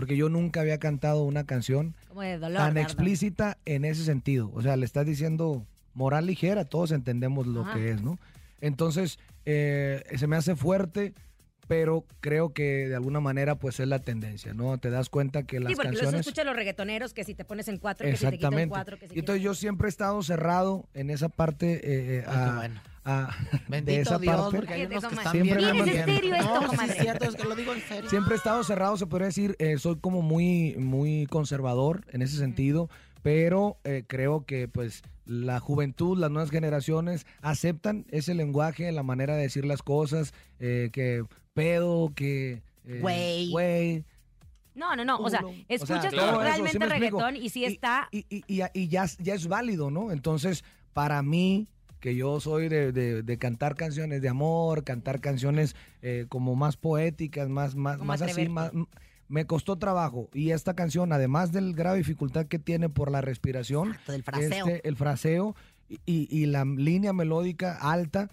porque 0.00 0.16
yo 0.16 0.30
nunca 0.30 0.62
había 0.62 0.78
cantado 0.78 1.24
una 1.24 1.44
canción 1.44 1.94
Como 2.08 2.22
de 2.22 2.38
dolor. 2.38 2.56
tan 2.56 2.72
¿verdad? 2.72 2.90
explícita 2.90 3.58
en 3.66 3.84
ese 3.84 4.02
sentido. 4.02 4.50
O 4.54 4.62
sea, 4.62 4.74
le 4.78 4.86
estás 4.86 5.04
diciendo 5.04 5.66
moral 5.92 6.24
ligera, 6.24 6.64
todos 6.64 6.90
entendemos 6.92 7.46
lo 7.46 7.60
Ajá. 7.66 7.74
que 7.74 7.90
es, 7.90 8.00
¿no? 8.02 8.18
Entonces, 8.62 9.18
eh, 9.44 10.02
se 10.16 10.26
me 10.26 10.36
hace 10.36 10.56
fuerte, 10.56 11.12
pero 11.70 12.04
creo 12.18 12.52
que 12.52 12.88
de 12.88 12.96
alguna 12.96 13.20
manera 13.20 13.54
pues 13.54 13.78
es 13.78 13.86
la 13.86 14.00
tendencia, 14.00 14.52
¿no? 14.54 14.76
Te 14.78 14.90
das 14.90 15.08
cuenta 15.08 15.44
que 15.44 15.60
las 15.60 15.68
Sí, 15.70 15.76
porque 15.76 15.92
los 15.92 16.00
canciones... 16.00 16.26
escuchan 16.26 16.46
los 16.48 16.56
reggaetoneros 16.56 17.14
que 17.14 17.22
si 17.22 17.36
te 17.36 17.44
pones 17.44 17.68
en 17.68 17.78
cuatro, 17.78 18.08
que 18.08 18.16
si 18.16 18.24
te 18.26 18.32
quitan 18.32 18.34
Exactamente. 18.54 18.70
cuatro, 18.70 18.98
que 18.98 19.06
si 19.06 19.14
Y 19.14 19.20
entonces 19.20 19.40
yo 19.44 19.54
siempre 19.54 19.86
he 19.86 19.88
estado 19.88 20.20
cerrado 20.24 20.88
en 20.94 21.10
esa 21.10 21.28
parte. 21.28 21.74
eh, 21.74 21.80
eh, 22.18 22.24
a- 22.26 22.56
bueno. 22.56 22.80
a- 23.04 23.30
Bendito 23.68 23.92
de 23.94 24.00
esa 24.02 24.18
Dios, 24.18 24.34
parte. 24.36 24.56
porque 24.56 24.72
hay 24.74 24.86
unos 24.86 25.04
que 25.06 25.14
están 25.14 25.30
Siempre 25.32 25.56
bien. 25.58 25.68
es 25.68 25.74
mantiene. 25.76 26.00
estéreo 26.00 26.34
esto, 26.34 26.54
No, 26.54 26.60
sí, 26.62 26.66
comadre. 26.66 26.92
es 26.92 26.98
cierto, 27.02 27.24
es 27.26 27.36
que 27.36 27.44
lo 27.44 27.54
digo 27.54 27.72
en 27.72 27.80
serio. 27.82 28.10
Siempre 28.10 28.34
he 28.34 28.36
estado 28.36 28.64
cerrado, 28.64 28.96
se 28.96 29.06
podría 29.06 29.26
decir, 29.28 29.54
eh, 29.60 29.78
soy 29.78 29.96
como 30.00 30.22
muy, 30.22 30.74
muy 30.76 31.26
conservador 31.26 32.04
en 32.10 32.22
ese 32.22 32.36
sentido, 32.36 32.90
pero 33.22 33.76
eh, 33.84 34.02
creo 34.08 34.44
que 34.44 34.66
pues 34.66 35.02
la 35.24 35.60
juventud, 35.60 36.18
las 36.18 36.32
nuevas 36.32 36.50
generaciones 36.50 37.26
aceptan 37.42 38.06
ese 38.10 38.34
lenguaje, 38.34 38.90
la 38.90 39.04
manera 39.04 39.36
de 39.36 39.42
decir 39.42 39.64
las 39.64 39.84
cosas, 39.84 40.34
eh, 40.58 40.90
que 40.92 41.24
pedo, 41.60 42.12
que... 42.14 42.62
eh, 42.86 42.98
Güey. 43.00 43.50
Güey. 43.50 44.04
No, 44.74 44.94
no, 44.96 45.04
no. 45.04 45.18
O 45.18 45.28
sea. 45.28 45.40
O 45.44 45.52
escuchas 45.68 46.10
sea, 46.10 46.10
eso, 46.10 46.40
realmente 46.40 46.72
¿sí 46.72 46.78
me 46.78 46.86
explico? 46.86 47.18
reggaetón 47.18 47.36
y 47.36 47.48
sí 47.50 47.64
está. 47.64 48.08
Y, 48.12 48.24
y- 48.30 48.44
y- 48.46 48.62
y 48.74 48.88
ya, 48.88 49.06
ya 49.18 49.34
es 49.34 49.46
válido, 49.48 49.90
¿no? 49.90 50.12
Entonces, 50.12 50.64
para 50.92 51.22
mí, 51.22 51.68
que 52.00 52.14
yo 52.16 52.40
soy 52.40 52.68
de, 52.68 52.92
de- 52.92 53.22
de 53.22 53.38
cantar 53.38 53.74
canciones 53.74 54.22
de 54.22 54.28
amor, 54.28 54.84
cantar 54.84 55.20
canciones 55.20 55.76
eh, 56.02 56.24
como 56.28 56.54
más 56.56 56.76
poéticas, 56.76 57.48
más, 57.48 57.74
más, 57.74 57.98
Como 57.98 58.08
más 58.08 58.22
así, 58.22 58.48
más, 58.48 58.72
m- 58.72 58.86
me 59.28 59.44
costó 59.46 59.76
trabajo. 59.76 60.30
Y 60.32 60.52
esta 60.52 60.74
canción, 60.74 61.12
además 61.12 61.52
del 61.52 61.74
grave 61.74 61.98
dificultad 61.98 62.46
que 62.46 62.58
tiene 62.58 62.88
por 62.88 63.10
la 63.10 63.20
respiración, 63.20 63.88
Exacto, 63.90 64.12
del 64.12 64.22
fraseo. 64.22 64.66
este, 64.66 64.88
el 64.88 64.96
fraseo 64.96 65.54
y, 65.90 65.98
y- 66.06 66.28
y 66.30 66.46
la 66.46 66.64
línea 66.64 67.12
melódica 67.12 67.76
alta, 67.76 68.30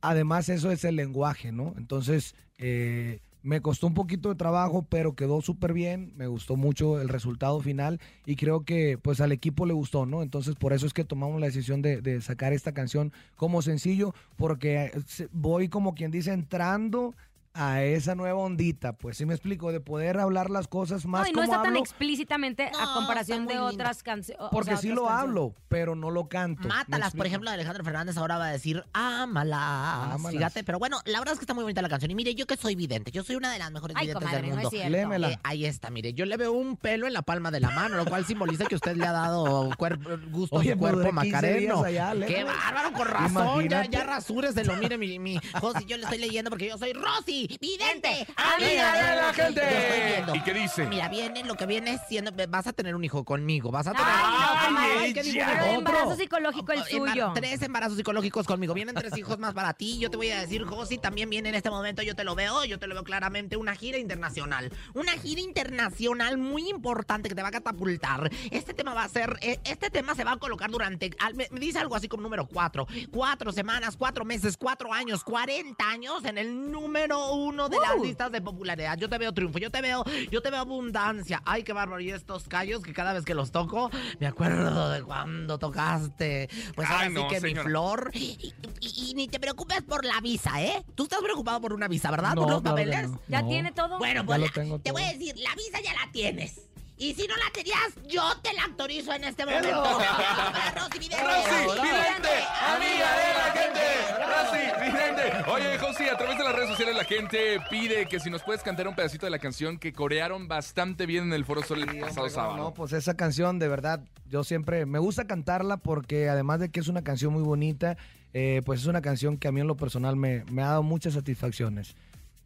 además 0.00 0.48
eso 0.48 0.70
es 0.70 0.84
el 0.84 0.96
lenguaje, 0.96 1.52
¿no? 1.52 1.74
Entonces, 1.76 2.34
eh, 2.58 3.20
me 3.42 3.60
costó 3.60 3.86
un 3.86 3.94
poquito 3.94 4.30
de 4.30 4.36
trabajo, 4.36 4.86
pero 4.88 5.14
quedó 5.14 5.42
súper 5.42 5.74
bien, 5.74 6.14
me 6.16 6.26
gustó 6.26 6.56
mucho 6.56 7.00
el 7.00 7.10
resultado 7.10 7.60
final 7.60 8.00
y 8.24 8.36
creo 8.36 8.64
que 8.64 8.96
pues 8.96 9.20
al 9.20 9.32
equipo 9.32 9.66
le 9.66 9.74
gustó, 9.74 10.06
¿no? 10.06 10.22
Entonces 10.22 10.54
por 10.56 10.72
eso 10.72 10.86
es 10.86 10.94
que 10.94 11.04
tomamos 11.04 11.38
la 11.40 11.46
decisión 11.46 11.82
de, 11.82 12.00
de 12.00 12.22
sacar 12.22 12.54
esta 12.54 12.72
canción 12.72 13.12
como 13.36 13.60
sencillo, 13.60 14.14
porque 14.36 14.84
eh, 14.86 15.28
voy 15.32 15.68
como 15.68 15.94
quien 15.94 16.10
dice 16.10 16.32
entrando 16.32 17.14
a 17.56 17.82
esa 17.84 18.16
nueva 18.16 18.40
ondita, 18.40 18.94
pues 18.94 19.16
sí 19.16 19.26
me 19.26 19.34
explico, 19.34 19.70
de 19.70 19.78
poder 19.78 20.18
hablar 20.18 20.50
las 20.50 20.66
cosas 20.66 21.06
más 21.06 21.22
No, 21.22 21.28
y 21.28 21.32
no 21.32 21.40
como 21.42 21.52
está 21.52 21.62
tan 21.62 21.76
explícitamente 21.76 22.66
a 22.76 22.84
No, 22.86 22.94
comparación 22.94 23.46
de 23.46 23.60
otras 23.60 24.02
canciones. 24.02 24.44
porque 24.50 24.76
sí 24.76 24.88
lo 24.88 25.08
hablo, 25.08 25.54
pero 25.68 25.94
no 25.94 26.10
lo 26.10 26.28
canto. 26.28 26.62
¿me 26.62 26.68
Mátalas, 26.68 27.14
por 27.14 27.26
ejemplo, 27.26 27.48
Alejandro 27.50 27.84
Fernández 27.84 28.16
ahora 28.16 28.38
va 28.38 28.46
a 28.46 28.52
decir, 28.52 28.84
ámalas. 28.92 30.14
Ámalas. 30.14 30.32
Fíjate, 30.32 30.64
pero 30.64 30.80
bueno, 30.80 30.98
la 31.04 31.20
verdad 31.20 31.34
es 31.34 31.38
que 31.38 31.44
está 31.44 31.54
muy 31.54 31.62
bonita 31.62 31.80
la 31.80 31.88
canción. 31.88 32.10
Y 32.10 32.16
mire, 32.16 32.34
yo 32.34 32.46
que 32.46 32.56
soy 32.56 32.74
vidente, 32.74 33.12
yo 33.12 33.22
soy 33.22 33.36
una 33.36 33.52
de 33.52 33.60
las 33.60 33.70
mejores 33.70 33.96
Ay, 33.96 34.06
videntes 34.08 34.24
comadre, 34.28 34.46
del 34.48 34.56
no 34.56 34.62
mundo. 34.62 34.76
es. 34.76 34.90
Léemela. 34.90 35.30
Eh, 35.30 35.38
ahí 35.44 35.64
está, 35.64 35.90
mire, 35.90 36.12
yo 36.12 36.26
le 36.26 36.36
veo 36.36 36.50
un 36.52 36.76
pelo 36.76 37.06
en 37.06 37.12
la 37.12 37.22
palma 37.22 37.52
de 37.52 37.60
la 37.60 37.70
mano, 37.70 37.96
lo 37.96 38.04
cual 38.04 38.24
simboliza 38.24 38.64
que 38.64 38.74
usted 38.74 38.96
le 38.96 39.06
ha 39.06 39.12
dado 39.12 39.70
cuerpo, 39.78 40.10
gusto 40.32 40.56
Oye, 40.56 40.72
su 40.72 40.78
pues, 40.78 40.92
cuerpo 40.92 41.08
duré 41.08 41.20
15 41.22 41.30
macareno. 41.32 41.84
allá, 41.84 42.12
Qué 42.26 42.42
bárbaro, 42.42 42.92
con 42.92 43.06
razón, 43.06 43.28
ya, 43.68 43.84
Imagínate. 43.84 43.88
ya 43.90 44.04
rasúreselo. 44.04 44.76
Mire, 44.76 44.98
mi, 44.98 45.18
mi 45.20 45.38
Josi, 45.60 45.84
yo 45.84 45.96
le 45.96 46.02
estoy 46.02 46.18
leyendo 46.18 46.50
porque 46.50 46.66
yo 46.68 46.76
soy 46.78 46.92
Rosy. 46.92 47.43
Vidente, 47.60 48.26
amiga 48.36 48.92
de 48.92 49.16
la 49.16 49.34
gente. 49.34 49.60
Yo 49.60 49.76
estoy 49.78 50.00
viendo. 50.12 50.34
¿Y 50.34 50.40
qué 50.42 50.54
dice? 50.54 50.86
Mira, 50.86 51.08
viene 51.08 51.44
lo 51.44 51.54
que 51.56 51.66
viene 51.66 51.98
siendo. 52.08 52.30
Vas 52.48 52.66
a 52.66 52.72
tener 52.72 52.94
un 52.94 53.04
hijo 53.04 53.24
conmigo. 53.24 53.70
Vas 53.70 53.86
a 53.86 53.92
tener. 53.92 54.06
Ay, 54.08 54.72
no, 54.72 54.78
Ay, 54.80 54.90
ay, 55.00 55.12
¿qué 55.14 55.74
embarazo 55.74 56.16
psicológico 56.16 56.72
el 56.72 56.84
suyo. 56.84 57.32
Tres 57.34 57.62
embarazos 57.62 57.96
psicológicos 57.96 58.46
conmigo. 58.46 58.74
Vienen 58.74 58.94
tres 58.94 59.16
hijos 59.16 59.38
más 59.38 59.54
para 59.54 59.74
ti. 59.74 59.98
Yo 59.98 60.10
te 60.10 60.16
voy 60.16 60.30
a 60.30 60.40
decir, 60.40 60.64
Josi, 60.64 60.98
también 60.98 61.28
viene 61.30 61.48
en 61.50 61.54
este 61.54 61.70
momento. 61.70 62.02
Yo 62.02 62.14
te 62.14 62.24
lo 62.24 62.34
veo, 62.34 62.64
yo 62.64 62.78
te 62.78 62.86
lo 62.86 62.94
veo 62.94 63.04
claramente. 63.04 63.56
Una 63.56 63.74
gira 63.74 63.98
internacional. 63.98 64.72
Una 64.94 65.12
gira 65.12 65.40
internacional 65.40 66.38
muy 66.38 66.68
importante 66.68 67.28
que 67.28 67.34
te 67.34 67.42
va 67.42 67.48
a 67.48 67.52
catapultar. 67.52 68.30
Este 68.50 68.74
tema 68.74 68.94
va 68.94 69.04
a 69.04 69.08
ser. 69.08 69.38
eh, 69.42 69.58
Este 69.64 69.90
tema 69.90 70.14
se 70.14 70.24
va 70.24 70.32
a 70.32 70.36
colocar 70.38 70.70
durante. 70.70 71.10
me 71.34 71.48
dice 71.60 71.78
algo 71.78 71.94
así 71.96 72.08
como 72.08 72.22
número 72.22 72.46
cuatro. 72.46 72.86
Cuatro 73.10 73.52
semanas, 73.52 73.96
cuatro 73.96 74.24
meses, 74.24 74.56
cuatro 74.56 74.92
años, 74.92 75.22
cuarenta 75.24 75.88
años 75.90 76.24
en 76.24 76.38
el 76.38 76.70
número 76.70 77.33
uno 77.34 77.68
de 77.68 77.78
las 77.78 78.00
listas 78.00 78.30
de 78.32 78.40
popularidad. 78.40 78.96
Yo 78.98 79.08
te 79.08 79.18
veo 79.18 79.32
triunfo, 79.32 79.58
yo 79.58 79.70
te 79.70 79.80
veo, 79.80 80.04
yo 80.30 80.40
te 80.42 80.50
veo 80.50 80.60
abundancia. 80.60 81.42
Ay, 81.44 81.62
qué 81.62 81.72
bárbaro. 81.72 82.00
Y 82.00 82.10
estos 82.10 82.48
callos 82.48 82.82
que 82.82 82.92
cada 82.92 83.12
vez 83.12 83.24
que 83.24 83.34
los 83.34 83.50
toco, 83.52 83.90
me 84.20 84.26
acuerdo 84.26 84.90
de 84.90 85.02
cuando 85.02 85.58
tocaste. 85.58 86.48
Pues 86.74 86.88
ahora 86.88 87.02
Ay, 87.04 87.08
sí 87.08 87.14
no, 87.14 87.28
que 87.28 87.40
mi 87.40 87.54
flor. 87.54 88.10
Y, 88.14 88.52
y- 88.80 89.10
y 89.10 89.14
ni 89.14 89.28
te 89.28 89.38
preocupes 89.40 89.82
por 89.82 90.04
la 90.04 90.20
visa, 90.20 90.62
¿eh? 90.62 90.84
Tú 90.94 91.04
estás 91.04 91.20
preocupado 91.22 91.60
por 91.60 91.72
una 91.72 91.88
visa, 91.88 92.10
¿verdad? 92.10 92.34
No, 92.34 92.42
por 92.42 92.50
los 92.50 92.62
claro 92.62 92.76
papeles. 92.76 93.08
no. 93.10 93.20
¿Ya 93.28 93.42
No. 93.42 93.48
tiene 93.48 93.72
todo? 93.72 93.98
Bueno, 93.98 94.20
Ya 94.22 94.26
pues 94.26 94.40
la- 94.40 94.78
te 94.78 94.92
voy 94.92 95.02
a 95.02 95.12
decir, 95.12 95.36
la 95.38 95.54
visa 95.54 95.80
ya 95.82 95.92
la 95.94 96.10
tienes. 96.12 96.60
Y 96.96 97.12
si 97.14 97.26
no 97.26 97.36
la 97.36 97.50
tenías, 97.52 97.76
yo 98.06 98.22
te 98.40 98.52
la 98.54 98.64
autorizo 98.64 99.12
en 99.12 99.24
este 99.24 99.44
momento. 99.44 99.68
Rosy 100.76 100.98
Vidente. 101.00 101.24
Rosy, 101.24 101.80
vidente, 101.82 102.34
amiga 102.62 103.10
de 103.18 103.34
la 103.34 103.52
gente. 103.52 103.80
Rosy, 104.24 104.90
vidente. 104.90 105.50
Oye, 105.50 105.78
Josi, 105.78 106.08
a 106.08 106.16
través 106.16 106.38
de 106.38 106.44
las 106.44 106.54
redes 106.54 106.68
sociales 106.70 106.94
la 106.96 107.04
gente 107.04 107.58
pide 107.68 108.06
que 108.06 108.20
si 108.20 108.30
nos 108.30 108.42
puedes 108.42 108.62
cantar 108.62 108.86
un 108.86 108.94
pedacito 108.94 109.26
de 109.26 109.30
la 109.30 109.40
canción 109.40 109.78
que 109.78 109.92
corearon 109.92 110.46
bastante 110.46 111.06
bien 111.06 111.24
en 111.24 111.32
el 111.32 111.44
Foro 111.44 111.62
Sol 111.64 111.80
el 111.82 111.98
pasado 112.00 112.26
No, 112.26 112.32
sábado. 112.32 112.56
no, 112.56 112.74
pues 112.74 112.92
esa 112.92 113.14
canción, 113.16 113.58
de 113.58 113.66
verdad, 113.68 114.00
yo 114.26 114.44
siempre 114.44 114.86
me 114.86 115.00
gusta 115.00 115.26
cantarla 115.26 115.78
porque 115.78 116.28
además 116.28 116.60
de 116.60 116.70
que 116.70 116.78
es 116.78 116.86
una 116.88 117.02
canción 117.02 117.32
muy 117.32 117.42
bonita, 117.42 117.96
eh, 118.32 118.62
pues 118.64 118.80
es 118.80 118.86
una 118.86 119.02
canción 119.02 119.36
que 119.36 119.48
a 119.48 119.52
mí 119.52 119.60
en 119.60 119.66
lo 119.66 119.76
personal 119.76 120.14
me, 120.14 120.44
me 120.50 120.62
ha 120.62 120.68
dado 120.68 120.82
muchas 120.84 121.14
satisfacciones. 121.14 121.96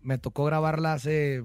Me 0.01 0.17
tocó 0.17 0.45
grabarla 0.47 0.95
hace 0.95 1.45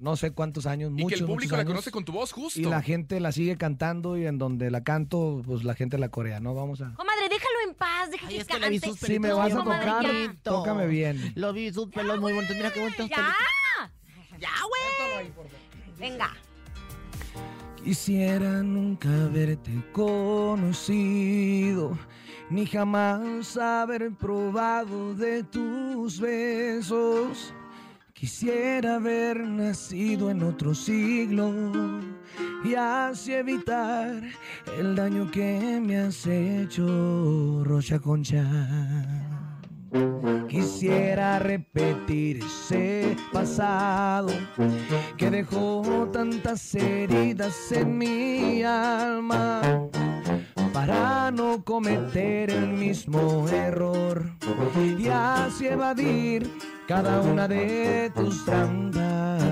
no 0.00 0.16
sé 0.16 0.30
cuántos 0.32 0.66
años, 0.66 0.90
y 0.90 1.02
muchos, 1.02 1.18
que 1.18 1.24
el 1.24 1.26
público 1.26 1.56
la 1.56 1.62
años, 1.62 1.72
conoce 1.72 1.90
con 1.90 2.04
tu 2.04 2.12
voz, 2.12 2.32
justo. 2.32 2.58
Y 2.60 2.64
la 2.64 2.82
gente 2.82 3.20
la 3.20 3.32
sigue 3.32 3.56
cantando 3.56 4.16
y 4.16 4.26
en 4.26 4.38
donde 4.38 4.70
la 4.70 4.82
canto, 4.84 5.42
pues 5.44 5.64
la 5.64 5.74
gente 5.74 5.98
la 5.98 6.08
corea, 6.08 6.40
¿no? 6.40 6.54
Vamos 6.54 6.80
a... 6.80 6.94
Comadre, 6.94 7.28
déjalo 7.28 7.68
en 7.68 7.74
paz, 7.74 8.10
deja 8.10 8.26
Ay, 8.28 8.34
que 8.36 8.40
es 8.40 8.46
que 8.46 8.58
le 8.58 8.70
vi 8.70 8.80
cante. 8.80 8.96
sus 8.96 9.06
Si 9.06 9.18
me 9.18 9.32
vas 9.32 9.52
a 9.52 9.56
tocar, 9.58 10.04
ya. 10.04 10.34
tócame 10.42 10.86
bien. 10.86 11.32
Lo 11.34 11.52
vi 11.52 11.72
sus 11.72 11.88
pelos 11.88 12.20
muy 12.20 12.32
bonitos. 12.32 12.56
Mira 12.56 12.72
qué 12.72 12.80
bonitos 12.80 13.08
¡Ya! 13.08 13.16
pelitos. 13.16 14.40
Ya, 14.40 14.50
güey. 14.68 15.32
Venga. 15.98 16.30
Quisiera 17.82 18.62
nunca 18.62 19.08
haberte 19.24 19.72
conocido, 19.92 21.96
ni 22.50 22.66
jamás 22.66 23.56
haber 23.56 24.12
probado 24.12 25.14
de 25.14 25.42
tus 25.44 26.20
besos. 26.20 27.52
Quisiera 28.18 28.96
haber 28.96 29.46
nacido 29.46 30.28
en 30.32 30.42
otro 30.42 30.74
siglo 30.74 31.52
y 32.64 32.74
así 32.74 33.32
evitar 33.32 34.24
el 34.76 34.96
daño 34.96 35.30
que 35.30 35.80
me 35.80 36.00
has 36.00 36.26
hecho, 36.26 37.62
Rocha 37.64 38.00
Concha. 38.00 38.44
Quisiera 40.48 41.38
repetir 41.38 42.40
ese 42.42 43.16
pasado 43.32 44.30
que 45.16 45.30
dejó 45.30 46.08
tantas 46.12 46.74
heridas 46.74 47.70
en 47.70 47.98
mi 47.98 48.64
alma 48.64 49.62
para 50.72 51.30
no 51.30 51.64
cometer 51.64 52.50
el 52.50 52.66
mismo 52.66 53.48
error 53.48 54.28
y 54.98 55.06
así 55.06 55.68
evadir 55.68 56.50
cada 56.88 57.20
una 57.20 57.46
de 57.46 58.10
tus 58.14 58.46
trampas. 58.46 59.42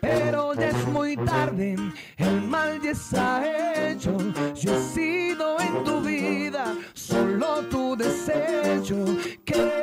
Pero 0.00 0.54
ya 0.54 0.68
es 0.70 0.86
muy 0.86 1.18
tarde, 1.18 1.76
el 2.16 2.42
mal 2.48 2.80
ya 2.80 2.92
está 2.92 3.90
hecho. 3.90 4.16
Yo 4.54 4.74
he 4.74 4.82
sido 4.82 5.60
en 5.60 5.84
tu 5.84 6.00
vida 6.00 6.74
solo 6.94 7.60
tu 7.68 7.94
desecho. 7.94 9.04
Que 9.44 9.82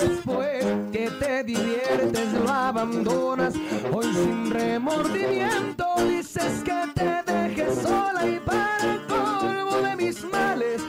después 0.00 0.64
que 0.90 1.08
te 1.20 1.44
diviertes 1.44 2.32
lo 2.32 2.50
abandonas. 2.50 3.54
Hoy 3.92 4.06
sin 4.12 4.50
remordimiento 4.50 5.84
dices 6.08 6.64
que 6.64 6.82
te 6.92 7.32
dejes 7.32 7.82
sola 7.82 8.26
y 8.26 8.40
para 8.40 8.98
colmo 9.06 9.76
de 9.76 9.94
mis 9.94 10.24
males. 10.24 10.82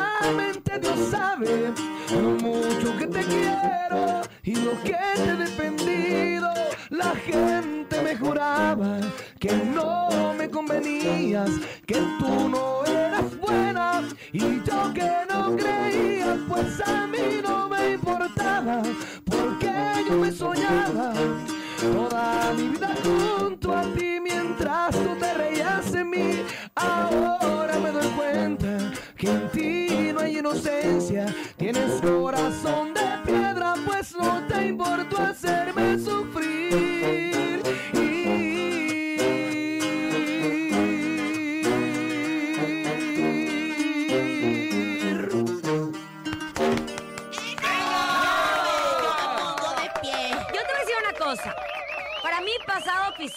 Solamente 0.00 0.78
Dios 0.78 0.98
sabe 1.10 1.72
lo 2.10 2.30
mucho 2.30 2.96
que 2.98 3.06
te 3.06 3.22
quiero 3.22 4.22
y 4.42 4.54
lo 4.54 4.72
que 4.82 4.96
te 5.14 5.24
he 5.24 5.36
dependido. 5.36 6.48
La 6.88 7.14
gente 7.16 8.00
me 8.02 8.16
juraba 8.16 8.98
que 9.38 9.52
no 9.52 10.34
me 10.38 10.48
convenías, 10.48 11.50
que 11.86 11.96
tú 12.18 12.48
no 12.48 12.84
eras 12.86 13.38
buena 13.38 14.02
y 14.32 14.62
yo 14.64 14.92
que 14.94 15.10
no 15.28 15.56
creía, 15.56 16.38
pues 16.48 16.80
a 16.86 17.06
mí 17.06 17.40
no 17.42 17.59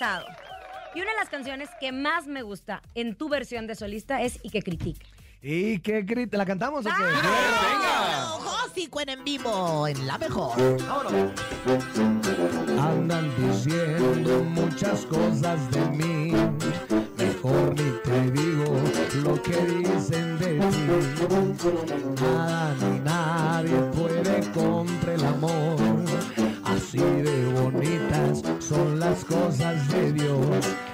pasado. 0.03 0.25
Y 0.95 1.01
una 1.01 1.11
de 1.11 1.17
las 1.17 1.29
canciones 1.29 1.69
que 1.79 1.91
más 1.91 2.27
me 2.27 2.41
gusta 2.41 2.81
en 2.93 3.15
tu 3.15 3.29
versión 3.29 3.67
de 3.67 3.75
solista 3.75 4.21
es 4.21 4.39
Y 4.43 4.49
que 4.49 4.61
critique. 4.61 5.05
¿Y 5.41 5.79
qué 5.79 6.01
grita? 6.03 6.37
¿La 6.37 6.45
cantamos 6.45 6.85
o 6.85 6.89
qué? 6.89 7.03
En 8.75 9.09
en 9.09 9.23
vivo, 9.23 9.87
en 9.87 10.07
la 10.07 10.17
mejor. 10.17 10.55
Vámonos. 10.87 11.31
Andan 12.79 13.29
diciendo 13.37 14.43
muchas 14.43 15.05
cosas 15.05 15.69
de 15.71 15.85
mí. 15.89 16.31
Mejor 17.17 17.75
ni 17.75 17.91
te 18.03 18.31
digo 18.31 18.75
lo 19.23 19.41
que 19.41 19.57
dicen 19.65 20.37
de 20.39 20.59
ti. 20.59 22.21
Nada 22.21 22.75
ni 22.81 22.99
nadie 22.99 23.77
puede 23.93 24.51
contra 24.51 25.13
el 25.13 25.25
amor. 25.25 26.32
Así 26.93 26.99
de 26.99 27.45
bonitas 27.59 28.43
son 28.59 28.99
las 28.99 29.25
cosas 29.25 29.87
de 29.87 30.13
Dios. 30.13 30.45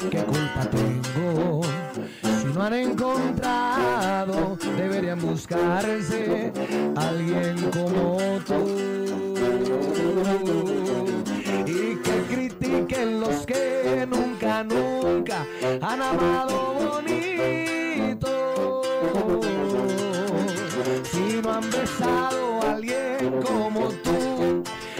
¿Qué 0.09 0.23
culpa 0.23 0.65
tengo? 0.71 1.59
Si 2.23 2.45
no 2.53 2.63
han 2.63 2.73
encontrado, 2.73 4.57
deberían 4.77 5.19
buscarse 5.19 6.53
alguien 6.95 7.69
como 7.71 8.17
tú. 8.47 8.79
Y 11.65 11.97
que 11.97 12.23
critiquen 12.29 13.19
los 13.19 13.45
que 13.45 14.07
nunca, 14.09 14.63
nunca 14.63 15.45
han 15.81 16.01
amado 16.01 16.75
bonito. 16.93 18.31
Si 21.03 21.41
no 21.43 21.51
han 21.51 21.69
besado 21.69 22.61
a 22.61 22.71
alguien 22.71 23.41
como 23.41 23.89
tú, 24.01 24.08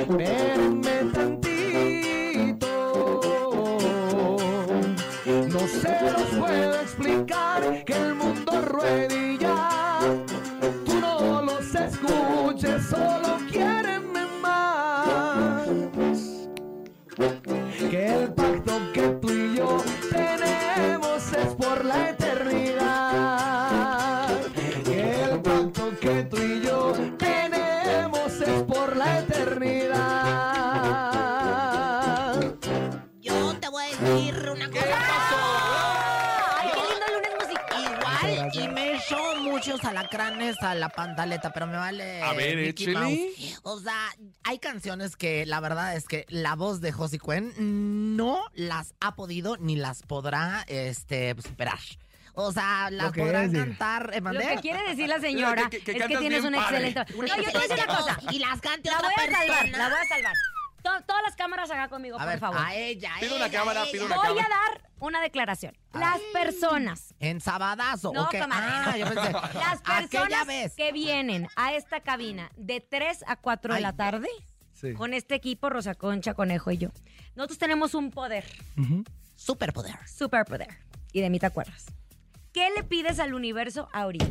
espérenme 0.02 1.12
tantito. 1.14 2.74
No 5.26 5.60
se 5.68 6.12
los 6.12 6.30
puedo 6.40 6.82
explicar 6.82 7.84
que 7.86 7.94
el 7.94 8.16
mundo 8.16 8.62
ruede 8.62 9.19
alacranes 40.20 40.62
a 40.62 40.76
la 40.76 40.90
pantaleta, 40.90 41.52
pero 41.54 41.68
me 41.68 41.78
vale. 41.78 42.22
A 42.22 42.34
ver, 42.34 42.56
Mickey 42.58 42.86
échele. 42.90 43.00
Mouse. 43.00 43.60
O 43.64 43.80
sea, 43.80 44.10
hay 44.44 44.60
canciones 44.60 45.16
que 45.16 45.46
la 45.46 45.60
verdad 45.60 45.96
es 45.96 46.06
que 46.06 46.26
la 46.30 46.56
voz 46.56 46.82
de 46.82 46.92
Josie 46.92 47.20
Cuen 47.20 47.54
no 48.18 48.44
las 48.54 48.94
ha 49.00 49.16
podido 49.16 49.58
ni 49.58 49.76
las 49.76 50.04
podrá 50.04 50.64
este, 50.68 51.36
superar. 51.42 51.80
O 52.34 52.52
sea, 52.54 52.90
las 52.92 53.08
Lo 53.08 53.12
que 53.12 53.22
podrá 53.22 53.44
es, 53.44 53.52
dile. 53.52 53.64
cantar. 53.66 54.12
¿eh, 54.14 54.22
Lo 54.22 54.32
que 54.40 54.58
quiere 54.62 54.82
decir 54.90 55.10
la 55.10 55.20
señora 55.20 55.70
Que- 55.70 55.80
que- 55.80 55.94
que 55.94 56.00
es 56.00 56.08
que 56.08 56.18
tienes 56.18 56.44
un 56.44 56.54
padre. 56.54 56.88
excelente... 56.90 57.14
No, 57.14 57.20
Una 57.20 57.28
yo 57.28 57.36
te 57.36 57.42
voy 57.42 57.50
a 57.50 57.52
decir 57.52 57.56
una 57.56 57.66
excelente 57.66 57.86
cosa. 57.98 58.20
voz, 58.24 58.34
Y 58.34 58.40
las 58.40 58.62
cante 58.62 58.90
La 58.90 58.98
otra 58.98 59.10
voy 59.18 59.26
a 59.34 59.38
salvar, 59.38 59.70
la 59.70 59.90
voy 59.90 59.98
a 59.98 60.08
salvar. 60.16 60.34
To- 60.98 61.04
todas 61.06 61.22
las 61.24 61.36
cámaras 61.36 61.70
acá 61.72 61.88
conmigo, 61.90 62.16
A 62.18 62.20
por 62.20 62.28
ver, 62.30 62.40
favor. 62.40 62.60
a 62.60 62.74
ella, 62.76 63.12
Pido 63.20 63.36
ella, 63.36 63.46
una 63.46 63.52
cámara, 63.58 63.82
ella. 63.84 63.92
pido 63.92 64.06
una 64.06 64.16
Voy 64.16 64.28
cámara. 64.28 64.46
a 64.46 64.50
dar 64.72 64.82
una 65.00 65.22
declaración. 65.22 65.78
Las 65.94 66.20
personas 66.34 67.14
En 67.20 67.40
sabadazo. 67.42 68.12
No, 68.14 68.28
comadre. 68.30 68.48
Ah, 68.52 68.98
yo 68.98 69.06
pensé. 69.06 69.32
Las 69.54 69.82
Aquella 69.84 70.08
personas 70.10 70.48
vez. 70.48 70.74
que 70.76 70.92
vienen 70.92 71.48
a 71.56 71.74
esta 71.74 72.00
cabina 72.02 72.52
de 72.58 72.82
3 72.82 73.24
a 73.28 73.36
4 73.36 73.74
de 73.74 73.78
Ay. 73.78 73.84
la 73.84 73.94
tarde, 73.96 74.28
Sí. 74.74 74.94
con 74.94 75.14
este 75.14 75.36
equipo, 75.36 75.70
Rosa 75.70 75.94
Concha, 75.96 76.34
Conejo 76.34 76.72
y 76.72 76.78
yo, 76.78 76.90
nosotros 77.36 77.58
tenemos 77.60 77.94
un 77.94 78.12
poder. 78.12 78.46
Superpoder. 79.36 79.96
superpoder. 80.08 80.68
Y 81.12 81.22
de 81.22 81.30
mí 81.30 81.40
te 81.40 81.46
acuerdas. 81.46 81.86
¿Qué 82.54 82.70
le 82.76 82.84
pides 82.84 83.20
al 83.20 83.34
universo 83.34 83.90
ahorita? 83.94 84.26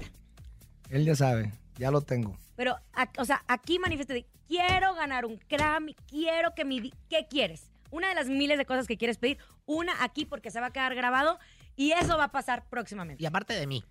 Él 0.90 1.04
ya 1.04 1.14
sabe, 1.14 1.52
ya 1.78 1.90
lo 1.90 2.00
tengo. 2.00 2.36
Pero, 2.56 2.76
a- 2.92 3.08
o 3.18 3.24
sea, 3.24 3.42
aquí 3.48 3.78
manifieste, 3.78 4.26
quiero 4.46 4.94
ganar 4.94 5.24
un 5.24 5.38
Grammy, 5.48 5.94
quiero 6.08 6.54
que 6.54 6.64
mi... 6.64 6.92
¿Qué 7.08 7.26
quieres? 7.30 7.70
Una 7.90 8.08
de 8.08 8.14
las 8.14 8.26
miles 8.28 8.58
de 8.58 8.66
cosas 8.66 8.86
que 8.86 8.96
quieres 8.98 9.16
pedir, 9.18 9.38
una 9.64 10.02
aquí 10.02 10.24
porque 10.26 10.50
se 10.50 10.60
va 10.60 10.66
a 10.66 10.70
quedar 10.72 10.94
grabado 10.94 11.38
y 11.76 11.92
eso 11.92 12.18
va 12.18 12.24
a 12.24 12.32
pasar 12.32 12.64
próximamente. 12.68 13.22
Y 13.22 13.26
aparte 13.26 13.54
de 13.54 13.66
mí. 13.66 13.82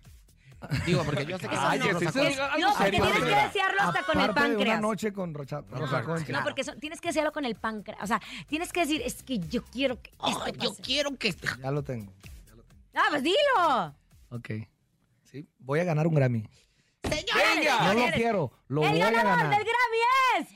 Digo, 0.84 1.04
porque 1.04 1.24
yo 1.24 1.38
sé 1.38 1.48
que 1.48 1.54
Ay, 1.56 1.78
son 1.80 1.92
Concha. 1.92 2.10
algo 2.24 2.58
No, 2.58 2.68
porque 2.74 2.84
serio, 2.84 3.04
tienes 3.04 3.22
que 3.22 3.46
desearlo 3.46 3.80
hasta 3.80 4.02
con 4.02 4.16
el 4.18 4.24
Aparte 4.24 4.40
de 4.40 4.48
una 4.48 4.56
páncreas. 4.56 4.80
noche 4.80 5.12
con 5.12 5.32
Rocha, 5.34 5.60
Rosa 5.70 6.02
Concha. 6.02 6.32
No, 6.32 6.42
porque 6.42 6.64
son- 6.64 6.80
tienes 6.80 7.00
que 7.00 7.08
hacerlo 7.10 7.30
con 7.32 7.44
el 7.44 7.54
páncreas. 7.54 8.02
O 8.02 8.06
sea, 8.08 8.20
tienes 8.48 8.72
que 8.72 8.80
decir, 8.80 9.00
es 9.04 9.22
que 9.22 9.38
yo 9.38 9.64
quiero 9.64 10.02
que 10.02 10.10
esto 10.10 10.42
Ay, 10.44 10.52
yo 10.60 10.74
quiero 10.82 11.16
que. 11.16 11.32
Ya 11.62 11.70
lo 11.70 11.84
tengo. 11.84 12.12
Ah, 12.92 13.06
pues 13.10 13.22
dilo. 13.22 13.94
Ok. 14.30 14.50
Sí, 15.30 15.46
voy 15.60 15.78
a 15.78 15.84
ganar 15.84 16.08
un 16.08 16.14
Grammy. 16.16 16.44
Señora, 17.08 17.54
Venga. 17.54 17.80
No 17.80 17.94
lo 17.94 18.12
quiero, 18.12 18.52
lo 18.68 18.82
el 18.84 18.90
voy 18.90 19.00
a 19.02 19.10
ganador 19.10 19.36
ganar. 19.38 19.56
del 19.58 19.64
Grammy 19.66 19.98
es... 20.38 20.48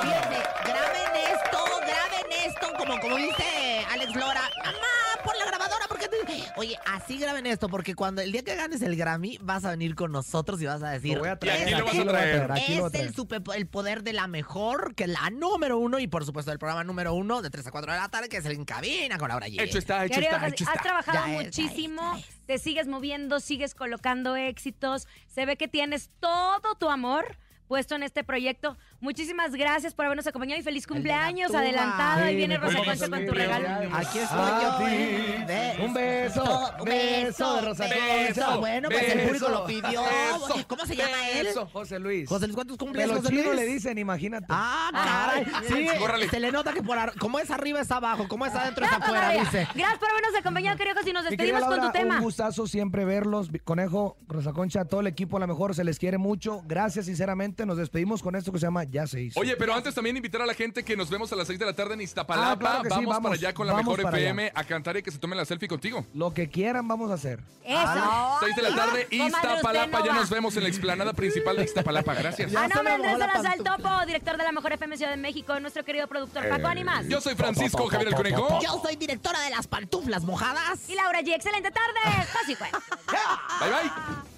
Fíjense, 0.00 0.42
graben 0.64 1.16
esto, 1.32 1.64
graben 1.80 2.32
esto, 2.46 2.66
como, 2.78 3.00
como 3.00 3.16
dice 3.16 3.86
Alex 3.90 4.14
Lora. 4.14 4.42
Mamá, 4.64 5.22
por 5.24 5.36
la 5.36 5.44
grabadora, 5.46 5.86
porque 5.88 6.08
Oye, 6.56 6.76
así 6.86 7.18
graben 7.18 7.46
esto, 7.46 7.68
porque 7.68 7.94
cuando 7.94 8.20
el 8.22 8.32
día 8.32 8.42
que 8.42 8.54
ganes 8.56 8.82
el 8.82 8.96
Grammy, 8.96 9.38
vas 9.40 9.64
a 9.64 9.70
venir 9.70 9.94
con 9.94 10.12
nosotros 10.12 10.60
y 10.62 10.66
vas 10.66 10.82
a 10.82 10.90
decir. 10.90 11.14
Lo 11.14 11.20
voy 11.20 11.28
a 11.28 11.38
traer, 11.38 11.62
aquí 11.74 11.98
lo 12.04 12.12
vas 12.12 12.20
a 12.50 12.56
Es 12.56 12.94
el, 12.94 13.14
super- 13.14 13.42
el 13.54 13.66
poder 13.66 14.02
de 14.02 14.12
la 14.12 14.26
mejor, 14.26 14.94
que 14.94 15.06
la 15.06 15.30
número 15.30 15.78
uno, 15.78 15.98
y 15.98 16.06
por 16.06 16.24
supuesto 16.24 16.52
el 16.52 16.58
programa 16.58 16.84
número 16.84 17.14
uno 17.14 17.42
de 17.42 17.50
3 17.50 17.66
a 17.66 17.70
4 17.70 17.92
de 17.92 17.98
la 17.98 18.08
tarde, 18.08 18.28
que 18.28 18.38
es 18.38 18.44
el 18.46 18.52
En 18.52 18.64
Cabina 18.64 19.18
con 19.18 19.28
Laura 19.28 19.46
G. 19.48 19.60
Hecho 19.60 19.78
está, 19.78 20.04
hecho 20.04 20.14
Querido 20.14 20.32
está, 20.36 20.48
hecho 20.48 20.64
has 20.64 20.70
está. 20.70 20.82
trabajado 20.82 21.18
Ya 21.18 21.24
es, 21.42 21.56
ya 21.56 21.62
muchísimo, 21.62 22.14
es, 22.16 22.22
ya 22.22 22.28
es. 22.28 22.46
te 22.46 22.58
sigues 22.58 22.86
moviendo, 22.88 23.40
sigues 23.40 23.74
colocando 23.74 24.36
éxitos. 24.36 25.06
Se 25.26 25.46
ve 25.46 25.56
que 25.56 25.68
tienes 25.68 26.10
todo 26.20 26.74
tu 26.78 26.88
amor 26.90 27.36
puesto 27.66 27.94
en 27.94 28.02
este 28.02 28.24
proyecto. 28.24 28.78
Muchísimas 29.00 29.52
gracias 29.52 29.94
por 29.94 30.06
habernos 30.06 30.26
acompañado 30.26 30.58
y 30.60 30.62
feliz 30.64 30.84
cumpleaños 30.86 31.54
adelantado. 31.54 32.24
Ahí 32.24 32.34
viene 32.34 32.56
Rosa 32.56 32.78
Concha 32.78 33.08
con 33.08 33.20
tu 33.20 33.26
cumpleaños. 33.26 33.68
regalo. 33.68 33.96
Aquí 33.96 34.18
estoy 34.18 34.50
yo. 34.62 34.76
ti. 34.78 35.52
eh. 35.52 35.78
Un 35.84 35.94
beso, 35.94 36.70
Un 36.80 36.84
beso 36.84 37.54
de 37.54 37.60
Rosa 37.62 37.84
beso, 37.84 38.40
Concha. 38.42 38.56
Bueno, 38.56 38.88
pues 38.88 39.02
el 39.14 39.20
público 39.26 39.48
lo 39.50 39.66
pidió. 39.66 40.02
beso, 40.02 40.64
¿Cómo 40.66 40.84
se 40.84 40.96
llama 40.96 41.28
él? 41.30 41.46
beso. 41.46 41.66
José 41.72 41.98
Luis. 42.00 42.28
José 42.28 42.46
Luis, 42.48 42.54
¿cuántos 42.56 42.76
cumples, 42.76 43.06
los 43.06 43.18
José 43.18 43.32
Luis? 43.34 43.46
le 43.54 43.66
dicen, 43.66 43.98
imagínate. 43.98 44.46
Ah, 44.48 44.90
caray. 44.92 45.46
Sí, 45.68 46.28
se 46.28 46.40
le 46.40 46.50
nota 46.50 46.72
que 46.72 46.82
por 46.82 46.98
ar- 46.98 47.14
como 47.20 47.38
es 47.38 47.52
arriba 47.52 47.80
es 47.80 47.90
abajo, 47.92 48.26
como 48.26 48.46
es 48.46 48.54
adentro 48.54 48.84
es 48.84 48.90
No, 48.90 48.96
afuera, 48.98 49.30
dice. 49.30 49.68
Gracias 49.76 49.98
por 50.00 50.10
habernos 50.10 50.34
acompañado, 50.40 50.76
queridos, 50.76 51.06
y 51.06 51.12
nos 51.12 51.24
despedimos 51.24 51.62
con 51.64 51.80
tu 51.80 51.90
tema. 51.92 52.16
Un 52.16 52.24
gustazo 52.24 52.66
siempre 52.66 53.04
verlos. 53.04 53.48
Conejo, 53.62 54.16
Rosa 54.26 54.52
Concha, 54.52 54.84
todo 54.86 55.02
el 55.02 55.06
equipo 55.06 55.36
a 55.36 55.40
lo 55.40 55.46
mejor 55.46 55.74
se 55.76 55.84
les 55.84 56.00
quiere 56.00 56.18
mucho. 56.18 56.62
Gracias, 56.66 57.06
sinceramente. 57.06 57.64
Nos 57.64 57.76
despedimos 57.76 58.22
con 58.22 58.34
esto 58.34 58.50
que 58.50 58.58
se 58.58 58.66
llama 58.66 58.84
Ya 58.90 59.06
se 59.06 59.20
hizo. 59.22 59.38
Oye, 59.38 59.56
pero 59.56 59.74
antes 59.74 59.94
también 59.94 60.16
invitar 60.16 60.40
a 60.40 60.46
la 60.46 60.54
gente 60.54 60.82
que 60.82 60.96
nos 60.96 61.10
vemos 61.10 61.30
a 61.32 61.36
las 61.36 61.46
6 61.46 61.58
de 61.58 61.66
la 61.66 61.72
tarde 61.74 61.94
en 61.94 62.00
Iztapalapa. 62.00 62.52
Ah, 62.52 62.58
claro 62.58 62.82
que 62.82 62.88
sí, 62.88 62.94
vamos, 62.94 63.10
vamos, 63.10 63.22
para 63.22 63.34
allá 63.34 63.54
con 63.54 63.66
la 63.66 63.74
mejor 63.74 64.00
FM 64.00 64.52
a 64.54 64.64
cantar 64.64 64.96
y 64.96 65.02
que 65.02 65.10
se 65.10 65.18
tomen 65.18 65.36
la 65.36 65.44
selfie 65.44 65.68
contigo. 65.68 66.06
Lo 66.14 66.32
que 66.32 66.48
quieran 66.48 66.88
vamos 66.88 67.10
a 67.10 67.14
hacer. 67.14 67.40
Eso. 67.64 68.38
6 68.40 68.56
de 68.56 68.62
la 68.62 68.74
tarde, 68.74 69.06
Iztapalapa. 69.10 69.98
no 70.00 70.06
Ya 70.06 70.12
nos 70.14 70.30
vemos 70.30 70.56
en 70.56 70.62
la 70.62 70.68
explanada 70.68 71.12
principal 71.12 71.56
de 71.56 71.64
Iztapalapa. 71.64 72.14
Gracias. 72.14 72.54
A 72.54 72.68
se 72.68 72.74
nombre 72.74 72.88
de 72.88 72.94
Andrés 72.94 73.18
la 73.18 73.32
Salazar. 73.32 73.58
Topo, 73.58 74.06
director 74.06 74.36
de 74.36 74.44
la 74.44 74.52
Mejor 74.52 74.72
FM 74.72 74.96
Ciudad 74.96 75.10
de 75.10 75.16
México, 75.18 75.58
nuestro 75.60 75.84
querido 75.84 76.06
productor 76.06 76.48
Paco 76.48 76.66
Animas. 76.66 77.06
Yo 77.08 77.20
soy 77.20 77.34
Francisco 77.34 77.86
Javier 77.88 78.08
el 78.08 78.14
Conejo. 78.14 78.60
Yo 78.62 78.80
soy 78.82 78.96
directora 78.96 79.40
de 79.40 79.50
las 79.50 79.66
pantuflas 79.66 80.24
mojadas. 80.24 80.88
Y 80.88 80.94
Laura 80.94 81.20
G, 81.20 81.34
excelente 81.34 81.70
tarde. 81.70 82.26
Paz 82.32 82.48
y 82.48 82.56
cuenta. 82.56 82.80
Bye 83.60 83.70
bye. 83.70 84.37